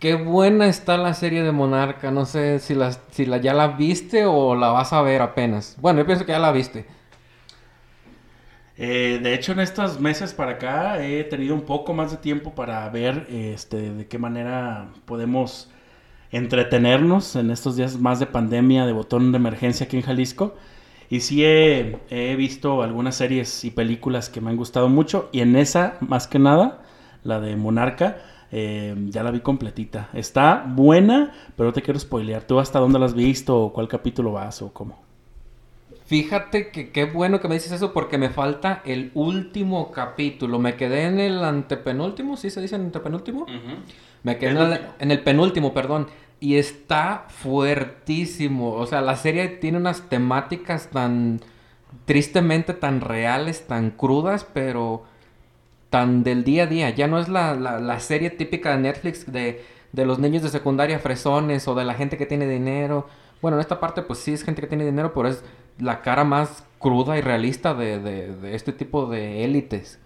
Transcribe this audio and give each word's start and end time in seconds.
Qué 0.00 0.14
buena 0.14 0.66
está 0.66 0.96
la 0.96 1.12
serie 1.12 1.42
de 1.42 1.52
Monarca. 1.52 2.10
No 2.10 2.24
sé 2.24 2.58
si, 2.58 2.74
la, 2.74 2.90
ya 3.36 3.52
la 3.52 3.68
viste 3.68 4.24
o 4.24 4.56
la 4.56 4.68
vas 4.68 4.94
a 4.94 5.02
ver 5.02 5.20
apenas. 5.20 5.76
Bueno, 5.78 5.98
yo 6.00 6.06
pienso 6.06 6.24
que 6.24 6.32
ya 6.32 6.38
la 6.38 6.52
viste. 6.52 6.86
Eh, 8.78 9.20
de 9.22 9.34
hecho, 9.34 9.52
en 9.52 9.60
estos 9.60 10.00
meses 10.00 10.32
para 10.32 10.52
acá 10.52 11.04
he 11.04 11.22
tenido 11.24 11.54
un 11.54 11.60
poco 11.66 11.92
más 11.92 12.12
de 12.12 12.16
tiempo 12.16 12.54
para 12.54 12.88
ver 12.88 13.26
este, 13.30 13.92
de 13.92 14.06
qué 14.06 14.16
manera 14.16 14.88
podemos 15.04 15.70
entretenernos 16.32 17.36
en 17.36 17.50
estos 17.50 17.76
días 17.76 17.98
más 17.98 18.18
de 18.20 18.26
pandemia, 18.26 18.86
de 18.86 18.92
botón 18.92 19.32
de 19.32 19.36
emergencia 19.36 19.84
aquí 19.84 19.98
en 19.98 20.02
Jalisco. 20.02 20.56
Y 21.10 21.20
sí 21.20 21.44
he, 21.44 21.98
he, 22.08 22.36
visto 22.36 22.82
algunas 22.82 23.16
series 23.16 23.64
y 23.64 23.70
películas 23.70 24.30
que 24.30 24.40
me 24.40 24.48
han 24.48 24.56
gustado 24.56 24.88
mucho. 24.88 25.28
Y 25.30 25.40
en 25.40 25.56
esa, 25.56 25.98
más 26.00 26.26
que 26.26 26.38
nada, 26.38 26.80
la 27.22 27.38
de 27.38 27.54
Monarca, 27.56 28.16
eh, 28.52 28.94
ya 29.08 29.22
la 29.22 29.30
vi 29.30 29.40
completita. 29.40 30.10
Está 30.12 30.64
buena, 30.66 31.32
pero 31.56 31.68
no 31.68 31.72
te 31.72 31.82
quiero 31.82 31.98
spoilear. 31.98 32.42
¿Tú 32.42 32.58
hasta 32.58 32.78
dónde 32.78 32.98
la 32.98 33.06
has 33.06 33.14
visto? 33.14 33.56
¿O 33.56 33.72
cuál 33.72 33.88
capítulo 33.88 34.32
vas? 34.32 34.62
¿O 34.62 34.72
cómo? 34.72 34.98
Fíjate 36.06 36.70
que 36.70 36.90
qué 36.90 37.04
bueno 37.04 37.40
que 37.40 37.46
me 37.46 37.54
dices 37.54 37.70
eso 37.70 37.92
porque 37.92 38.18
me 38.18 38.30
falta 38.30 38.82
el 38.84 39.12
último 39.14 39.92
capítulo. 39.92 40.58
Me 40.58 40.74
quedé 40.74 41.04
en 41.04 41.20
el 41.20 41.44
antepenúltimo, 41.44 42.36
¿sí 42.36 42.50
se 42.50 42.60
dice 42.60 42.74
en 42.74 42.82
antepenúltimo? 42.82 43.46
Me 44.24 44.36
quedé 44.36 44.50
en 44.50 44.58
el, 44.58 44.80
en 44.98 45.10
el, 45.12 45.20
penúltimo, 45.22 45.72
perdón. 45.72 46.08
Y 46.40 46.56
está 46.56 47.26
fuertísimo. 47.28 48.72
O 48.72 48.86
sea, 48.86 49.02
la 49.02 49.14
serie 49.14 49.46
tiene 49.46 49.78
unas 49.78 50.08
temáticas 50.08 50.88
tan 50.90 51.40
tristemente 52.06 52.74
tan 52.74 53.00
reales, 53.00 53.66
tan 53.68 53.90
crudas, 53.90 54.44
pero 54.52 55.04
tan 55.90 56.22
del 56.22 56.44
día 56.44 56.62
a 56.62 56.66
día. 56.66 56.90
Ya 56.90 57.08
no 57.08 57.18
es 57.18 57.28
la, 57.28 57.54
la, 57.54 58.00
serie 58.00 58.30
típica 58.30 58.72
de 58.72 58.78
Netflix 58.78 59.30
de, 59.30 59.62
de, 59.92 60.06
los 60.06 60.18
niños 60.18 60.42
de 60.42 60.48
secundaria 60.48 60.98
fresones 61.00 61.68
o 61.68 61.74
de 61.74 61.84
la 61.84 61.94
gente 61.94 62.16
que 62.16 62.26
tiene 62.26 62.48
dinero. 62.48 63.08
Bueno, 63.42 63.56
en 63.56 63.60
esta 63.60 63.80
parte 63.80 64.02
pues 64.02 64.20
sí 64.20 64.32
es 64.32 64.44
gente 64.44 64.62
que 64.62 64.68
tiene 64.68 64.84
dinero, 64.84 65.12
pero 65.12 65.28
es 65.28 65.42
la 65.78 66.02
cara 66.02 66.24
más 66.24 66.64
cruda 66.78 67.18
y 67.18 67.20
realista 67.20 67.74
de, 67.74 67.98
de, 67.98 68.54
este 68.54 68.72
tipo 68.72 69.06
de 69.06 69.44
élites. 69.44 69.98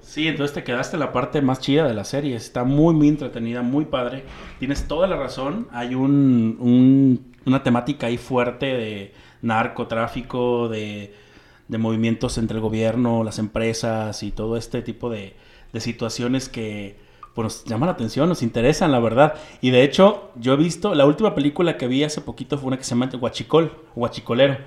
Sí, 0.00 0.28
entonces 0.28 0.54
te 0.54 0.64
quedaste 0.64 0.96
la 0.96 1.12
parte 1.12 1.40
más 1.42 1.60
chida 1.60 1.86
de 1.86 1.94
la 1.94 2.04
serie. 2.04 2.36
Está 2.36 2.64
muy, 2.64 2.94
muy 2.94 3.08
entretenida, 3.08 3.62
muy 3.62 3.84
padre. 3.84 4.24
Tienes 4.58 4.86
toda 4.88 5.06
la 5.06 5.16
razón. 5.16 5.68
Hay 5.72 5.94
un, 5.94 6.56
un, 6.60 7.34
una 7.46 7.62
temática 7.62 8.06
ahí 8.06 8.18
fuerte 8.18 8.66
de 8.66 9.14
narcotráfico, 9.42 10.68
de 10.68 11.14
de 11.70 11.78
movimientos 11.78 12.36
entre 12.36 12.56
el 12.56 12.60
gobierno, 12.60 13.22
las 13.22 13.38
empresas 13.38 14.22
y 14.22 14.32
todo 14.32 14.56
este 14.56 14.82
tipo 14.82 15.08
de, 15.08 15.34
situaciones 15.78 16.48
que 16.48 16.98
pues, 17.34 17.44
nos 17.44 17.64
llaman 17.64 17.86
la 17.86 17.92
atención, 17.92 18.28
nos 18.28 18.42
interesan, 18.42 18.90
la 18.90 18.98
verdad. 18.98 19.34
Y 19.60 19.70
de 19.70 19.84
hecho, 19.84 20.32
yo 20.34 20.54
he 20.54 20.56
visto, 20.56 20.96
la 20.96 21.06
última 21.06 21.32
película 21.32 21.76
que 21.76 21.86
vi 21.86 22.02
hace 22.02 22.20
poquito 22.20 22.58
fue 22.58 22.68
una 22.68 22.76
que 22.76 22.82
se 22.82 22.90
llama 22.90 23.08
Huachicol, 23.20 23.70
Huachicolero. 23.94 24.58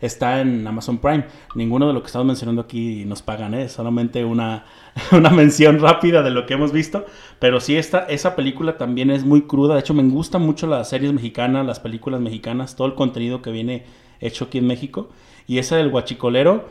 Está 0.00 0.40
en 0.40 0.66
Amazon 0.66 0.98
Prime. 0.98 1.26
Ninguno 1.54 1.86
de 1.86 1.92
lo 1.92 2.00
que 2.02 2.06
estamos 2.06 2.26
mencionando 2.26 2.62
aquí 2.62 3.04
nos 3.04 3.22
pagan, 3.22 3.54
¿eh? 3.54 3.68
solamente 3.68 4.24
una, 4.24 4.66
una 5.12 5.30
mención 5.30 5.78
rápida 5.78 6.24
de 6.24 6.30
lo 6.30 6.46
que 6.46 6.54
hemos 6.54 6.72
visto. 6.72 7.06
Pero 7.38 7.60
sí, 7.60 7.76
esta, 7.76 8.00
esa 8.06 8.34
película 8.34 8.76
también 8.76 9.12
es 9.12 9.24
muy 9.24 9.42
cruda. 9.42 9.74
De 9.74 9.80
hecho, 9.80 9.94
me 9.94 10.02
gustan 10.02 10.42
mucho 10.42 10.66
las 10.66 10.88
series 10.88 11.12
mexicanas, 11.12 11.64
las 11.64 11.78
películas 11.78 12.20
mexicanas, 12.20 12.74
todo 12.74 12.88
el 12.88 12.94
contenido 12.94 13.40
que 13.40 13.52
viene 13.52 13.84
hecho 14.20 14.46
aquí 14.46 14.58
en 14.58 14.66
México. 14.66 15.10
Y 15.46 15.58
esa 15.58 15.76
del 15.76 15.90
guachicolero, 15.90 16.68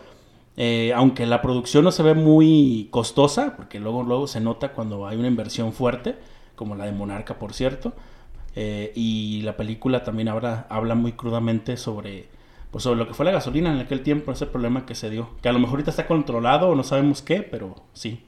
eh, 0.57 0.93
aunque 0.95 1.25
la 1.25 1.41
producción 1.41 1.83
no 1.83 1.91
se 1.91 2.03
ve 2.03 2.13
muy 2.13 2.87
costosa, 2.91 3.55
porque 3.55 3.79
luego, 3.79 4.03
luego 4.03 4.27
se 4.27 4.39
nota 4.39 4.73
cuando 4.73 5.07
hay 5.07 5.17
una 5.17 5.27
inversión 5.27 5.73
fuerte, 5.73 6.15
como 6.55 6.75
la 6.75 6.85
de 6.85 6.91
Monarca, 6.91 7.39
por 7.39 7.53
cierto, 7.53 7.93
eh, 8.55 8.91
y 8.95 9.41
la 9.43 9.55
película 9.55 10.03
también 10.03 10.27
habla, 10.27 10.67
habla 10.69 10.95
muy 10.95 11.13
crudamente 11.13 11.77
sobre, 11.77 12.27
pues 12.69 12.83
sobre 12.83 12.99
lo 12.99 13.07
que 13.07 13.13
fue 13.13 13.25
la 13.25 13.31
gasolina 13.31 13.73
en 13.73 13.79
aquel 13.79 14.01
tiempo, 14.03 14.31
ese 14.31 14.45
problema 14.45 14.85
que 14.85 14.95
se 14.95 15.09
dio, 15.09 15.29
que 15.41 15.49
a 15.49 15.53
lo 15.53 15.59
mejor 15.59 15.75
ahorita 15.75 15.91
está 15.91 16.07
controlado 16.07 16.69
o 16.69 16.75
no 16.75 16.83
sabemos 16.83 17.21
qué, 17.21 17.41
pero 17.41 17.75
sí. 17.93 18.23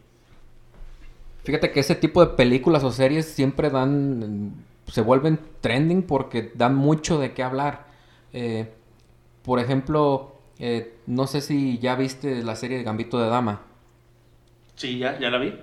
Fíjate 1.44 1.72
que 1.72 1.82
ese 1.82 1.96
tipo 1.96 2.26
de 2.26 2.36
películas 2.36 2.84
o 2.86 2.92
series 2.92 3.26
siempre 3.26 3.70
dan, 3.70 4.54
se 4.88 5.02
vuelven 5.02 5.40
trending 5.60 6.04
porque 6.04 6.52
dan 6.56 6.76
mucho 6.76 7.20
de 7.20 7.34
qué 7.34 7.44
hablar. 7.44 7.86
Eh, 8.32 8.74
por 9.44 9.60
ejemplo, 9.60 10.33
eh, 10.66 10.96
no 11.08 11.28
sé 11.28 11.42
si 11.42 11.78
ya 11.80 11.96
viste 11.96 12.42
la 12.42 12.56
serie 12.56 12.78
de 12.78 12.86
Gambito 12.86 13.20
de 13.20 13.28
Dama. 13.28 13.64
Sí, 14.76 14.98
ya, 14.98 15.20
ya 15.20 15.30
la 15.30 15.38
vi. 15.38 15.54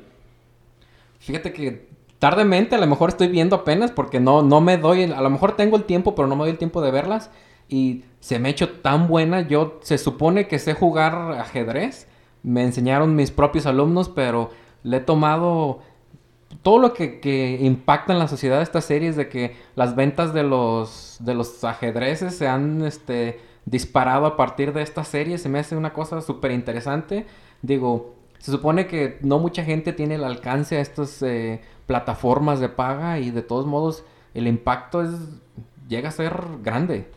Fíjate 1.20 1.54
que 1.54 1.88
tardemente, 2.18 2.74
a 2.74 2.78
lo 2.78 2.86
mejor 2.86 3.08
estoy 3.08 3.28
viendo 3.28 3.56
apenas 3.56 3.92
porque 3.92 4.20
no, 4.20 4.42
no 4.42 4.60
me 4.60 4.76
doy, 4.76 5.04
a 5.04 5.22
lo 5.22 5.30
mejor 5.30 5.56
tengo 5.56 5.78
el 5.78 5.84
tiempo, 5.84 6.14
pero 6.14 6.28
no 6.28 6.36
me 6.36 6.42
doy 6.42 6.50
el 6.50 6.58
tiempo 6.58 6.82
de 6.82 6.90
verlas. 6.90 7.30
Y 7.66 8.04
se 8.20 8.38
me 8.38 8.48
ha 8.48 8.52
hecho 8.52 8.68
tan 8.80 9.08
buena. 9.08 9.48
Yo 9.48 9.78
se 9.80 9.96
supone 9.96 10.46
que 10.48 10.58
sé 10.58 10.74
jugar 10.74 11.14
ajedrez. 11.40 12.06
Me 12.42 12.62
enseñaron 12.62 13.16
mis 13.16 13.30
propios 13.30 13.64
alumnos, 13.64 14.10
pero 14.10 14.50
le 14.82 14.98
he 14.98 15.00
tomado 15.00 15.80
todo 16.62 16.78
lo 16.78 16.92
que, 16.92 17.20
que 17.20 17.56
impacta 17.62 18.12
en 18.12 18.18
la 18.18 18.28
sociedad 18.28 18.60
esta 18.60 18.82
serie 18.82 19.08
es 19.08 19.16
de 19.16 19.30
que 19.30 19.56
las 19.76 19.96
ventas 19.96 20.34
de 20.34 20.42
los, 20.42 21.16
de 21.20 21.34
los 21.34 21.64
ajedrezes 21.64 22.34
se 22.34 22.48
han 22.48 22.84
este, 22.84 23.40
disparado 23.70 24.26
a 24.26 24.36
partir 24.36 24.72
de 24.72 24.82
esta 24.82 25.04
serie. 25.04 25.38
Se 25.38 25.48
me 25.48 25.60
hace 25.60 25.76
una 25.76 25.92
cosa 25.92 26.20
súper 26.20 26.50
interesante. 26.50 27.26
Digo, 27.62 28.14
se 28.38 28.50
supone 28.50 28.86
que 28.86 29.18
no 29.22 29.38
mucha 29.38 29.64
gente 29.64 29.92
tiene 29.92 30.16
el 30.16 30.24
alcance 30.24 30.76
a 30.76 30.80
estas 30.80 31.22
eh, 31.22 31.60
plataformas 31.86 32.58
de 32.60 32.68
paga 32.68 33.18
y 33.18 33.30
de 33.30 33.42
todos 33.42 33.66
modos 33.66 34.04
el 34.34 34.46
impacto 34.46 35.02
es 35.02 35.10
llega 35.88 36.08
a 36.08 36.12
ser 36.12 36.32
grande. 36.62 37.10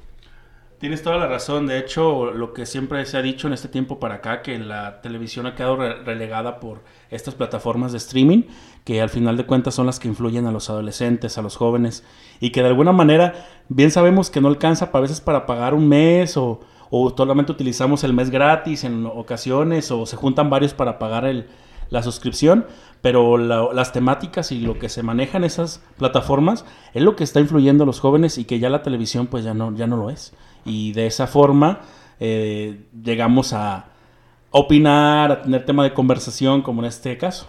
Tienes 0.83 1.01
toda 1.01 1.15
la 1.15 1.27
razón. 1.27 1.65
De 1.65 1.79
hecho, 1.79 2.33
lo 2.33 2.51
que 2.51 2.65
siempre 2.65 3.05
se 3.05 3.15
ha 3.15 3.21
dicho 3.21 3.47
en 3.47 3.53
este 3.53 3.69
tiempo 3.69 4.01
para 4.01 4.15
acá, 4.15 4.41
que 4.41 4.59
la 4.59 4.99
televisión 4.99 5.45
ha 5.45 5.55
quedado 5.55 5.77
relegada 5.77 6.59
por 6.59 6.81
estas 7.09 7.35
plataformas 7.35 7.93
de 7.93 7.99
streaming, 7.99 8.41
que 8.83 9.01
al 9.01 9.07
final 9.07 9.37
de 9.37 9.45
cuentas 9.45 9.75
son 9.75 9.85
las 9.85 9.97
que 9.97 10.09
influyen 10.09 10.45
a 10.45 10.51
los 10.51 10.69
adolescentes, 10.69 11.37
a 11.37 11.41
los 11.41 11.55
jóvenes, 11.55 12.03
y 12.41 12.49
que 12.49 12.61
de 12.61 12.67
alguna 12.67 12.91
manera 12.91 13.33
bien 13.69 13.91
sabemos 13.91 14.29
que 14.29 14.41
no 14.41 14.49
alcanza 14.49 14.91
para 14.91 15.03
veces 15.03 15.21
para 15.21 15.45
pagar 15.45 15.73
un 15.73 15.87
mes 15.87 16.35
o, 16.35 16.59
o 16.89 17.13
solamente 17.15 17.53
utilizamos 17.53 18.03
el 18.03 18.11
mes 18.11 18.29
gratis 18.29 18.83
en 18.83 19.05
ocasiones 19.05 19.89
o 19.89 20.05
se 20.05 20.17
juntan 20.17 20.49
varios 20.49 20.73
para 20.73 20.99
pagar 20.99 21.23
el, 21.23 21.47
la 21.93 22.01
suscripción, 22.01 22.65
pero 23.01 23.37
las 23.37 23.93
temáticas 23.93 24.51
y 24.51 24.59
lo 24.59 24.79
que 24.79 24.89
se 24.89 25.03
maneja 25.03 25.37
en 25.37 25.43
esas 25.43 25.79
plataformas 25.97 26.65
es 26.95 27.03
lo 27.03 27.15
que 27.15 27.23
está 27.23 27.39
influyendo 27.39 27.83
a 27.83 27.85
los 27.85 27.99
jóvenes 27.99 28.39
y 28.39 28.45
que 28.45 28.57
ya 28.57 28.71
la 28.71 28.81
televisión 28.81 29.27
pues 29.27 29.43
ya 29.43 29.53
no, 29.53 29.75
ya 29.75 29.85
no 29.85 29.95
lo 29.95 30.09
es 30.09 30.33
y 30.65 30.91
de 30.93 31.05
esa 31.05 31.27
forma 31.27 31.81
eh, 32.19 32.87
llegamos 32.99 33.53
a 33.53 33.85
opinar, 34.49 35.31
a 35.31 35.41
tener 35.43 35.65
tema 35.65 35.83
de 35.83 35.93
conversación 35.93 36.63
como 36.63 36.81
en 36.81 36.87
este 36.87 37.15
caso. 37.17 37.45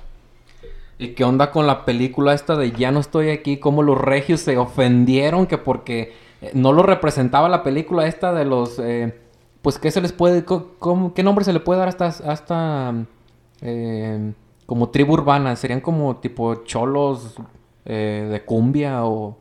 ¿Y 0.99 1.15
qué 1.15 1.25
onda 1.25 1.51
con 1.51 1.67
la 1.67 1.87
película 1.87 2.35
esta 2.35 2.55
de 2.55 2.73
Ya 2.73 2.91
no 2.91 3.01
estoy 3.01 3.31
aquí? 3.31 3.57
¿Cómo 3.57 3.83
los 3.83 3.99
regios 3.99 4.41
se 4.41 4.59
ofendieron 4.59 5.47
que 5.47 5.57
porque 5.57 6.13
eh, 6.43 6.51
no 6.53 6.73
lo 6.73 6.83
representaba 6.83 7.49
la 7.49 7.63
película 7.63 8.07
esta 8.07 8.35
de 8.35 8.45
los... 8.45 8.79
Eh, 8.79 9.19
pues 9.63 9.79
qué 9.79 9.91
se 9.91 10.03
les 10.03 10.13
puede... 10.13 10.45
¿Qué 11.15 11.23
nombre 11.23 11.47
se 11.47 11.55
le 11.55 11.61
puede 11.61 11.81
dar 11.81 11.89
hasta... 11.89 13.07
hasta 13.65 14.35
como 14.67 14.91
tribu 14.91 15.15
urbana? 15.15 15.57
¿Serían 15.57 15.81
como 15.81 16.17
tipo 16.17 16.65
cholos 16.65 17.35
de 17.85 18.43
cumbia 18.47 19.05
o... 19.05 19.39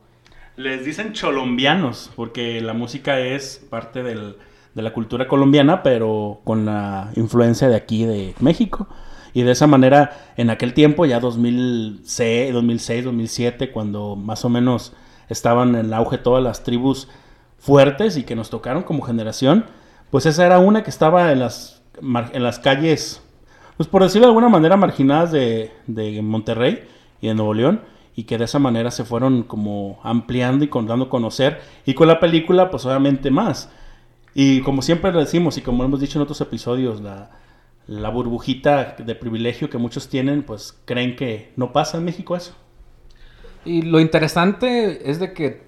Les 0.56 0.86
dicen 0.86 1.14
cholombianos, 1.14 2.12
porque 2.16 2.62
la 2.62 2.74
música 2.74 3.20
es 3.20 3.66
parte 3.70 4.04
del, 4.04 4.36
de 4.76 4.82
la 4.82 4.94
cultura 4.94 5.28
colombiana, 5.28 5.84
pero 5.84 6.42
con 6.44 6.66
la 6.66 7.12
influencia 7.16 7.70
de 7.70 7.76
aquí, 7.76 8.06
de 8.06 8.36
México. 8.40 8.88
Y 9.34 9.42
de 9.42 9.52
esa 9.52 9.66
manera, 9.66 10.34
en 10.38 10.50
aquel 10.50 10.74
tiempo, 10.74 11.06
ya 11.06 11.20
2006, 11.20 12.54
2006, 12.54 13.06
2007, 13.06 13.72
cuando 13.72 14.16
más 14.16 14.46
o 14.46 14.50
menos 14.50 14.94
estaban 15.30 15.76
en 15.76 15.94
auge 15.94 16.19
todas 16.19 16.44
las 16.44 16.64
tribus 16.64 17.08
fuertes 17.58 18.18
y 18.18 18.24
que 18.24 18.36
nos 18.36 18.50
tocaron 18.50 18.84
como 18.84 19.02
generación, 19.02 19.66
pues 20.12 20.26
esa 20.28 20.46
era 20.46 20.60
una 20.60 20.84
que 20.84 20.92
estaba 20.92 21.31
en 21.31 21.40
las, 21.40 21.81
en 22.02 22.44
las 22.44 22.60
calles, 22.60 23.24
pues 23.78 23.90
por 23.90 24.04
decirlo 24.04 24.28
de 24.28 24.31
alguna 24.31 24.50
manera, 24.50 24.78
marginadas 24.78 25.31
de, 25.31 25.72
de 25.88 26.22
Monterrey 26.22 26.84
y 27.22 27.28
de 27.28 27.34
Nuevo 27.34 27.54
León 27.54 27.81
y 28.16 28.24
que 28.24 28.38
de 28.38 28.46
esa 28.46 28.60
manera 28.60 28.92
se 28.92 29.04
fueron 29.04 29.44
como 29.44 30.00
ampliando 30.04 30.64
y 30.64 30.70
dando 30.70 31.06
a 31.06 31.10
conocer 31.10 31.62
y 31.86 31.94
con 31.94 32.08
la 32.08 32.20
película 32.20 32.70
pues 32.70 32.86
obviamente 32.86 33.31
más. 33.31 33.72
Y 34.36 34.62
como 34.62 34.81
siempre 34.81 35.12
lo 35.12 35.20
decimos 35.20 35.58
y 35.58 35.62
como 35.62 35.84
hemos 35.84 36.00
dicho 36.00 36.18
en 36.18 36.24
otros 36.24 36.42
episodios, 36.42 37.02
la, 37.02 37.31
la 37.88 38.10
burbujita 38.10 38.96
de 38.98 39.16
privilegio 39.16 39.70
que 39.70 39.78
muchos 39.78 40.10
tienen 40.10 40.44
pues 40.44 40.80
creen 40.86 41.16
que 41.16 41.52
no 41.56 41.74
pasa 41.74 41.98
en 41.98 42.06
México 42.06 42.36
eso. 42.36 42.54
Y 43.66 43.84
lo 43.84 44.00
interesante 44.00 45.10
es 45.10 45.19
de 45.19 45.34
que 45.34 45.64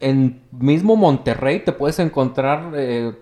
en 0.00 0.42
mismo 0.52 0.96
Monterrey 0.96 1.64
te 1.64 1.72
puedes 1.72 1.98
encontrar 1.98 2.72
eh, 2.74 3.14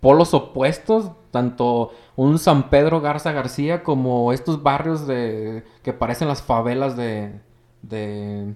polos 0.00 0.34
opuestos, 0.34 1.10
tanto 1.30 1.92
un 2.22 2.38
San 2.38 2.68
Pedro 2.68 3.00
Garza 3.00 3.32
García 3.32 3.82
como 3.82 4.34
estos 4.34 4.62
barrios 4.62 5.06
de 5.06 5.64
que 5.82 5.94
parecen 5.94 6.28
las 6.28 6.42
favelas 6.42 6.94
de, 6.94 7.32
de, 7.80 8.52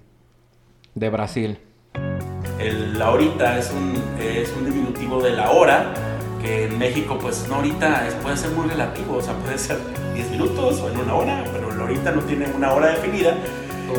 de 0.94 1.08
Brasil. 1.08 1.58
El 2.58 3.00
ahorita 3.00 3.56
es 3.58 3.70
un, 3.70 3.94
es 4.20 4.52
un 4.54 4.66
diminutivo 4.66 5.22
de 5.22 5.30
la 5.30 5.50
hora, 5.50 5.94
que 6.42 6.64
en 6.66 6.78
México 6.78 7.16
pues 7.18 7.46
no 7.48 7.54
ahorita 7.54 8.06
es- 8.06 8.12
puede 8.16 8.36
ser 8.36 8.50
muy 8.50 8.68
relativo, 8.68 9.16
o 9.16 9.22
sea, 9.22 9.32
puede 9.44 9.56
ser 9.56 9.78
10 10.12 10.30
minutos 10.32 10.80
o 10.82 10.90
en 10.90 10.98
una 11.00 11.14
hora, 11.14 11.44
pero 11.50 11.72
el 11.72 11.80
ahorita 11.80 12.12
no 12.12 12.20
tiene 12.20 12.46
una 12.54 12.70
hora 12.70 12.88
definida. 12.88 13.34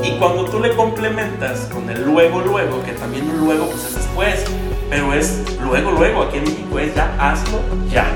Y 0.03 0.12
cuando 0.19 0.45
tú 0.45 0.59
le 0.59 0.75
complementas 0.75 1.62
con 1.73 1.89
el 1.89 2.03
luego, 2.06 2.39
luego, 2.41 2.83
que 2.83 2.91
también 2.91 3.27
un 3.31 3.39
luego 3.39 3.65
pues 3.65 3.83
es 3.85 3.95
después, 3.95 4.45
pero 4.91 5.12
es 5.12 5.44
luego, 5.59 5.89
luego, 5.91 6.21
aquí 6.21 6.38
en 6.38 6.44
México 6.44 6.77
es 6.77 6.94
ya 6.94 7.15
hazlo 7.19 7.57
ya. 7.89 8.15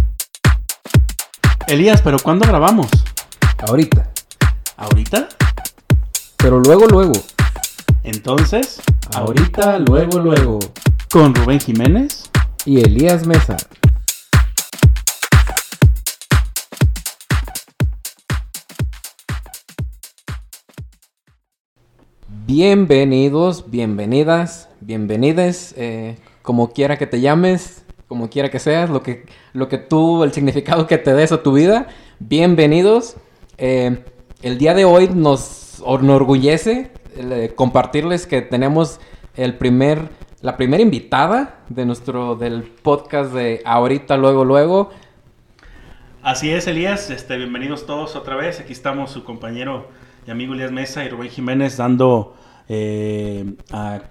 Elías, 1.67 2.01
¿pero 2.01 2.17
cuándo 2.19 2.45
grabamos? 2.47 2.87
Ahorita. 3.67 4.09
¿Ahorita? 4.77 5.29
Pero 6.37 6.59
luego, 6.59 6.87
luego. 6.87 7.13
Entonces, 8.03 8.81
Ahorita, 9.13 9.77
luego, 9.79 10.19
luego. 10.19 10.59
con 11.11 11.35
Rubén 11.35 11.59
Jiménez. 11.59 12.29
Y 12.65 12.79
Elías 12.79 13.25
Mesa. 13.25 13.57
Bienvenidos, 22.45 23.69
bienvenidas, 23.71 24.69
bienvenides, 24.81 25.73
eh, 25.77 26.17
como 26.41 26.71
quiera 26.71 26.97
que 26.97 27.07
te 27.07 27.21
llames, 27.21 27.83
como 28.07 28.29
quiera 28.29 28.49
que 28.49 28.59
seas, 28.59 28.89
lo 28.89 29.01
que, 29.03 29.25
lo 29.53 29.67
que 29.67 29.77
tú, 29.77 30.23
el 30.23 30.31
significado 30.31 30.87
que 30.87 30.97
te 30.97 31.13
des 31.13 31.31
a 31.31 31.43
tu 31.43 31.53
vida, 31.53 31.87
bienvenidos. 32.19 33.17
Eh, 33.57 34.03
el 34.41 34.57
día 34.57 34.73
de 34.73 34.85
hoy 34.85 35.09
nos 35.09 35.83
enorgullece 35.85 36.91
eh, 37.15 37.51
compartirles 37.55 38.25
que 38.27 38.41
tenemos 38.41 38.99
el 39.35 39.55
primer, 39.57 40.09
la 40.41 40.57
primera 40.57 40.81
invitada 40.81 41.59
de 41.69 41.85
nuestro, 41.85 42.35
del 42.35 42.63
podcast 42.63 43.33
de 43.33 43.61
Ahorita, 43.65 44.17
Luego, 44.17 44.45
Luego. 44.45 44.89
Así 46.23 46.51
es, 46.51 46.67
Elías. 46.67 47.09
Este, 47.09 47.35
bienvenidos 47.37 47.85
todos 47.85 48.15
otra 48.15 48.35
vez. 48.35 48.59
Aquí 48.59 48.73
estamos 48.73 49.11
su 49.11 49.23
compañero 49.23 49.89
y 50.25 50.31
amigo 50.31 50.53
Elías 50.53 50.71
Mesa 50.71 51.03
y 51.03 51.09
Rubén 51.09 51.29
Jiménez 51.29 51.77
dando 51.77 52.35
eh, 52.69 53.55
a, 53.71 54.01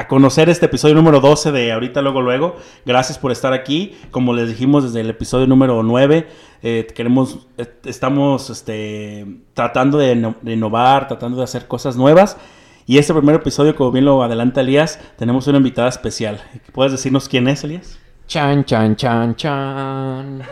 a 0.00 0.08
conocer 0.08 0.48
este 0.48 0.64
episodio 0.64 0.94
número 0.94 1.20
12 1.20 1.52
de 1.52 1.72
Ahorita 1.72 2.00
Luego 2.00 2.22
Luego. 2.22 2.56
Gracias 2.86 3.18
por 3.18 3.32
estar 3.32 3.52
aquí. 3.52 3.94
Como 4.10 4.32
les 4.32 4.48
dijimos 4.48 4.82
desde 4.82 5.00
el 5.00 5.10
episodio 5.10 5.46
número 5.46 5.82
9, 5.82 6.26
eh, 6.62 6.86
queremos, 6.94 7.46
eh, 7.58 7.66
estamos 7.84 8.48
este, 8.48 9.26
tratando 9.52 9.98
de, 9.98 10.34
de 10.40 10.52
innovar, 10.54 11.06
tratando 11.06 11.36
de 11.36 11.44
hacer 11.44 11.68
cosas 11.68 11.96
nuevas. 11.96 12.38
Y 12.86 12.96
este 12.96 13.12
primer 13.12 13.34
episodio, 13.34 13.76
como 13.76 13.92
bien 13.92 14.06
lo 14.06 14.22
adelanta 14.22 14.62
Elías, 14.62 14.98
tenemos 15.18 15.46
una 15.48 15.58
invitada 15.58 15.90
especial. 15.90 16.40
¿Puedes 16.72 16.92
decirnos 16.92 17.28
quién 17.28 17.46
es, 17.46 17.62
Elías? 17.62 17.98
Chan, 18.26 18.64
chan, 18.64 18.96
chan, 18.96 19.36
chan. 19.36 20.42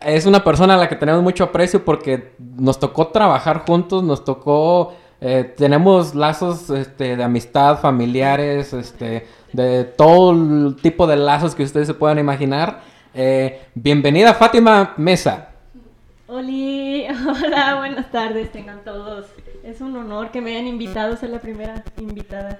Es 0.00 0.24
una 0.24 0.42
persona 0.42 0.74
a 0.74 0.76
la 0.78 0.88
que 0.88 0.96
tenemos 0.96 1.22
mucho 1.22 1.44
aprecio 1.44 1.84
porque 1.84 2.34
nos 2.38 2.78
tocó 2.78 3.08
trabajar 3.08 3.64
juntos, 3.66 4.02
nos 4.02 4.24
tocó, 4.24 4.94
eh, 5.26 5.54
tenemos 5.56 6.14
lazos 6.14 6.68
este, 6.68 7.16
de 7.16 7.24
amistad, 7.24 7.80
familiares, 7.80 8.74
este, 8.74 9.26
de 9.54 9.84
todo 9.84 10.32
el 10.32 10.76
tipo 10.76 11.06
de 11.06 11.16
lazos 11.16 11.54
que 11.54 11.62
ustedes 11.62 11.86
se 11.86 11.94
puedan 11.94 12.18
imaginar. 12.18 12.82
Eh, 13.14 13.62
bienvenida 13.74 14.34
Fátima 14.34 14.92
Mesa. 14.98 15.48
Oli, 16.26 17.06
hola, 17.26 17.76
buenas 17.78 18.10
tardes, 18.10 18.52
tengan 18.52 18.84
todos. 18.84 19.24
Es 19.62 19.80
un 19.80 19.96
honor 19.96 20.30
que 20.30 20.42
me 20.42 20.50
hayan 20.50 20.66
invitado 20.66 21.14
a 21.14 21.16
ser 21.16 21.30
la 21.30 21.40
primera 21.40 21.82
invitada. 21.98 22.58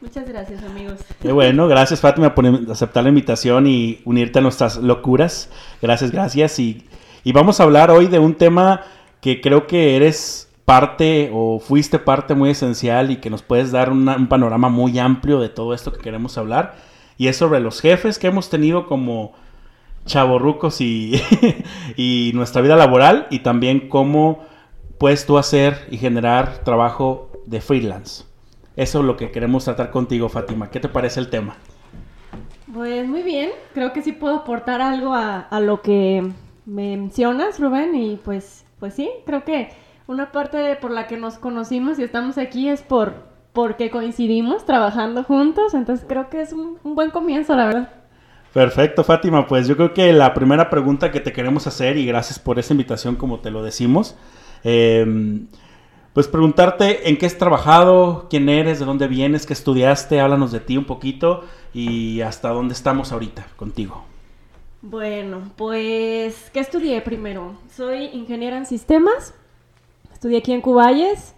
Muchas 0.00 0.26
gracias, 0.26 0.64
amigos. 0.64 1.00
Qué 1.20 1.30
bueno, 1.30 1.68
gracias 1.68 2.00
Fátima 2.00 2.34
por 2.34 2.46
aceptar 2.70 3.02
la 3.02 3.10
invitación 3.10 3.66
y 3.66 4.00
unirte 4.06 4.38
a 4.38 4.42
nuestras 4.42 4.78
locuras. 4.78 5.50
Gracias, 5.82 6.10
gracias. 6.10 6.58
Y, 6.58 6.88
y 7.22 7.32
vamos 7.32 7.60
a 7.60 7.64
hablar 7.64 7.90
hoy 7.90 8.06
de 8.06 8.18
un 8.18 8.34
tema 8.34 8.80
que 9.20 9.42
creo 9.42 9.66
que 9.66 9.94
eres 9.94 10.47
parte 10.68 11.30
o 11.32 11.60
fuiste 11.60 11.98
parte 11.98 12.34
muy 12.34 12.50
esencial 12.50 13.10
y 13.10 13.16
que 13.16 13.30
nos 13.30 13.40
puedes 13.40 13.72
dar 13.72 13.90
un 13.90 14.26
panorama 14.28 14.68
muy 14.68 14.98
amplio 14.98 15.40
de 15.40 15.48
todo 15.48 15.72
esto 15.72 15.94
que 15.94 16.00
queremos 16.00 16.36
hablar. 16.36 16.74
Y 17.16 17.28
es 17.28 17.38
sobre 17.38 17.60
los 17.60 17.80
jefes 17.80 18.18
que 18.18 18.26
hemos 18.26 18.50
tenido 18.50 18.86
como 18.86 19.32
chavorrucos 20.04 20.82
y, 20.82 21.22
y 21.96 22.32
nuestra 22.34 22.60
vida 22.60 22.76
laboral 22.76 23.28
y 23.30 23.38
también 23.38 23.88
cómo 23.88 24.44
puedes 24.98 25.24
tú 25.24 25.38
hacer 25.38 25.86
y 25.90 25.96
generar 25.96 26.58
trabajo 26.64 27.32
de 27.46 27.62
freelance. 27.62 28.24
Eso 28.76 28.98
es 28.98 29.04
lo 29.06 29.16
que 29.16 29.30
queremos 29.30 29.64
tratar 29.64 29.90
contigo, 29.90 30.28
Fátima. 30.28 30.70
¿Qué 30.70 30.80
te 30.80 30.90
parece 30.90 31.18
el 31.20 31.30
tema? 31.30 31.56
Pues 32.74 33.08
muy 33.08 33.22
bien, 33.22 33.52
creo 33.72 33.94
que 33.94 34.02
sí 34.02 34.12
puedo 34.12 34.34
aportar 34.34 34.82
algo 34.82 35.14
a, 35.14 35.40
a 35.40 35.60
lo 35.60 35.80
que 35.80 36.30
mencionas, 36.66 37.58
Rubén, 37.58 37.94
y 37.94 38.16
pues, 38.16 38.66
pues 38.78 38.92
sí, 38.92 39.08
creo 39.24 39.44
que 39.44 39.70
una 40.08 40.32
parte 40.32 40.74
por 40.76 40.90
la 40.90 41.06
que 41.06 41.16
nos 41.16 41.38
conocimos 41.38 42.00
y 42.00 42.02
estamos 42.02 42.36
aquí 42.38 42.68
es 42.68 42.82
por 42.82 43.28
porque 43.52 43.90
coincidimos 43.90 44.64
trabajando 44.64 45.22
juntos, 45.22 45.74
entonces 45.74 46.04
creo 46.08 46.28
que 46.30 46.40
es 46.40 46.52
un, 46.52 46.78
un 46.82 46.94
buen 46.94 47.10
comienzo, 47.10 47.54
la 47.54 47.66
verdad. 47.66 47.92
Perfecto, 48.52 49.04
Fátima. 49.04 49.46
Pues 49.46 49.68
yo 49.68 49.76
creo 49.76 49.94
que 49.94 50.12
la 50.12 50.32
primera 50.34 50.70
pregunta 50.70 51.10
que 51.10 51.20
te 51.20 51.32
queremos 51.32 51.66
hacer, 51.66 51.96
y 51.96 52.06
gracias 52.06 52.38
por 52.38 52.58
esa 52.58 52.72
invitación, 52.72 53.16
como 53.16 53.40
te 53.40 53.50
lo 53.50 53.62
decimos, 53.62 54.16
eh, 54.64 55.46
pues 56.12 56.26
preguntarte 56.26 57.08
en 57.08 57.16
qué 57.16 57.26
has 57.26 57.36
trabajado, 57.36 58.26
quién 58.30 58.48
eres, 58.48 58.78
de 58.78 58.86
dónde 58.86 59.08
vienes, 59.08 59.46
qué 59.46 59.52
estudiaste, 59.52 60.20
háblanos 60.20 60.50
de 60.52 60.60
ti 60.60 60.76
un 60.76 60.84
poquito 60.84 61.44
y 61.74 62.22
hasta 62.22 62.48
dónde 62.48 62.74
estamos 62.74 63.12
ahorita 63.12 63.46
contigo. 63.56 64.04
Bueno, 64.80 65.42
pues, 65.56 66.50
¿qué 66.52 66.60
estudié 66.60 67.00
primero? 67.02 67.54
Soy 67.70 68.06
ingeniera 68.06 68.56
en 68.56 68.66
sistemas, 68.66 69.34
estudié 70.18 70.38
aquí 70.38 70.52
en 70.52 70.60
Cuballes, 70.60 71.32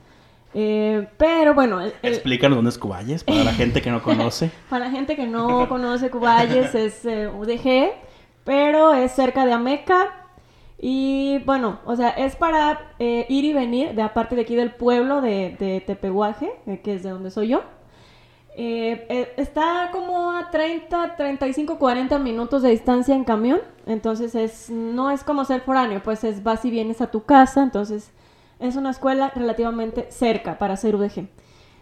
eh, 0.55 1.07
pero 1.19 1.53
bueno, 1.55 1.83
el- 1.83 1.93
el- 2.03 2.15
Explícanos 2.15 2.57
dónde 2.57 2.71
es 2.71 2.79
Cuballes, 2.79 3.23
para 3.25 3.45
la 3.45 3.53
gente 3.53 3.83
que 3.83 3.91
no 3.91 4.03
conoce. 4.03 4.51
para 4.71 4.87
la 4.87 4.91
gente 4.91 5.17
que 5.17 5.27
no 5.27 5.69
conoce 5.69 6.09
Cuballes 6.11 6.75
es 6.75 7.05
eh, 7.05 7.29
UDG, 7.29 7.93
pero 8.45 8.95
es 8.95 9.13
cerca 9.13 9.45
de 9.45 9.53
Ameca. 9.53 10.17
Y 10.79 11.41
bueno, 11.45 11.81
o 11.85 11.95
sea, 11.95 12.09
es 12.09 12.37
para 12.37 12.93
eh, 12.99 13.27
ir 13.29 13.45
y 13.45 13.53
venir 13.53 13.95
de 13.95 14.01
aparte 14.01 14.35
de 14.35 14.41
aquí 14.41 14.55
del 14.57 14.71
pueblo 14.73 15.21
de, 15.21 15.55
de 15.61 15.83
Tepehuaje, 15.87 16.51
eh, 16.67 16.81
que 16.83 16.95
es 16.95 17.03
de 17.03 17.11
donde 17.11 17.31
soy 17.31 17.49
yo. 17.49 17.63
Está 18.57 19.91
como 19.93 20.31
a 20.33 20.51
30, 20.51 21.17
35, 21.17 21.79
40 21.79 22.19
minutos 22.19 22.63
de 22.63 22.71
distancia 22.71 23.15
en 23.15 23.25
camión. 23.25 23.61
Entonces 23.87 24.35
es, 24.35 24.71
no 24.71 25.11
es 25.11 25.23
como 25.23 25.45
ser 25.45 25.61
foráneo, 25.61 26.03
pues 26.03 26.25
es 26.25 26.43
vas 26.43 26.65
y 26.65 26.71
vienes 26.71 27.01
a 27.01 27.11
tu 27.11 27.25
casa. 27.25 27.63
Entonces 27.63 28.11
es 28.61 28.77
una 28.77 28.91
escuela 28.91 29.33
relativamente 29.35 30.07
cerca 30.11 30.59
para 30.59 30.77
ser 30.77 30.95
UDG. 30.95 31.29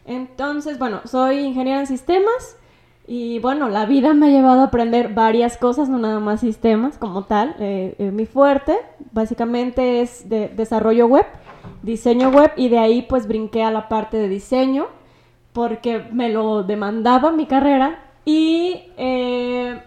Entonces, 0.07 0.79
bueno, 0.79 1.03
soy 1.05 1.41
ingeniera 1.41 1.81
en 1.81 1.87
sistemas 1.87 2.57
Y 3.11 3.39
bueno, 3.39 3.71
la 3.71 3.87
vida 3.87 4.13
me 4.13 4.27
ha 4.27 4.29
llevado 4.29 4.61
a 4.61 4.65
aprender 4.65 5.15
varias 5.15 5.57
cosas, 5.57 5.89
no 5.89 5.99
nada 5.99 6.21
más 6.21 6.41
sistemas 6.41 6.99
como 6.99 7.25
tal. 7.25 7.57
Eh, 7.59 7.95
eh, 7.99 8.11
mi 8.11 8.27
fuerte 8.27 8.77
básicamente 9.13 10.03
es 10.03 10.29
de 10.29 10.49
desarrollo 10.49 11.07
web, 11.07 11.25
diseño 11.83 12.29
web 12.29 12.53
y 12.57 12.69
de 12.69 12.79
ahí 12.79 13.03
pues 13.03 13.27
brinqué 13.27 13.63
a 13.63 13.71
la 13.71 13.89
parte 13.89 14.19
de 14.19 14.29
diseño 14.29 14.89
porque 15.55 16.05
me 16.13 16.29
lo 16.29 16.63
demandaba 16.63 17.33
mi 17.33 17.47
carrera 17.47 17.99
y 18.27 18.83
eh, 18.99 19.81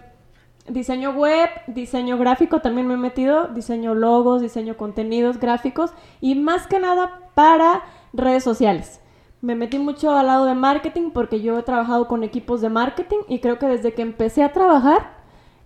diseño 0.68 1.10
web, 1.10 1.50
diseño 1.66 2.18
gráfico 2.18 2.60
también 2.60 2.86
me 2.86 2.94
he 2.94 2.98
metido, 2.98 3.48
diseño 3.48 3.94
logos, 3.94 4.42
diseño 4.42 4.76
contenidos 4.76 5.38
gráficos 5.38 5.92
y 6.20 6.34
más 6.34 6.66
que 6.66 6.78
nada 6.78 7.20
para 7.34 7.82
redes 8.12 8.44
sociales. 8.44 9.00
Me 9.40 9.56
metí 9.56 9.78
mucho 9.78 10.12
al 10.12 10.26
lado 10.26 10.44
de 10.46 10.54
marketing 10.54 11.10
porque 11.10 11.40
yo 11.40 11.58
he 11.58 11.62
trabajado 11.64 12.06
con 12.06 12.22
equipos 12.22 12.60
de 12.60 12.68
marketing 12.68 13.18
y 13.28 13.40
creo 13.40 13.58
que 13.58 13.66
desde 13.66 13.92
que 13.92 14.02
empecé 14.02 14.44
a 14.44 14.52
trabajar 14.52 15.14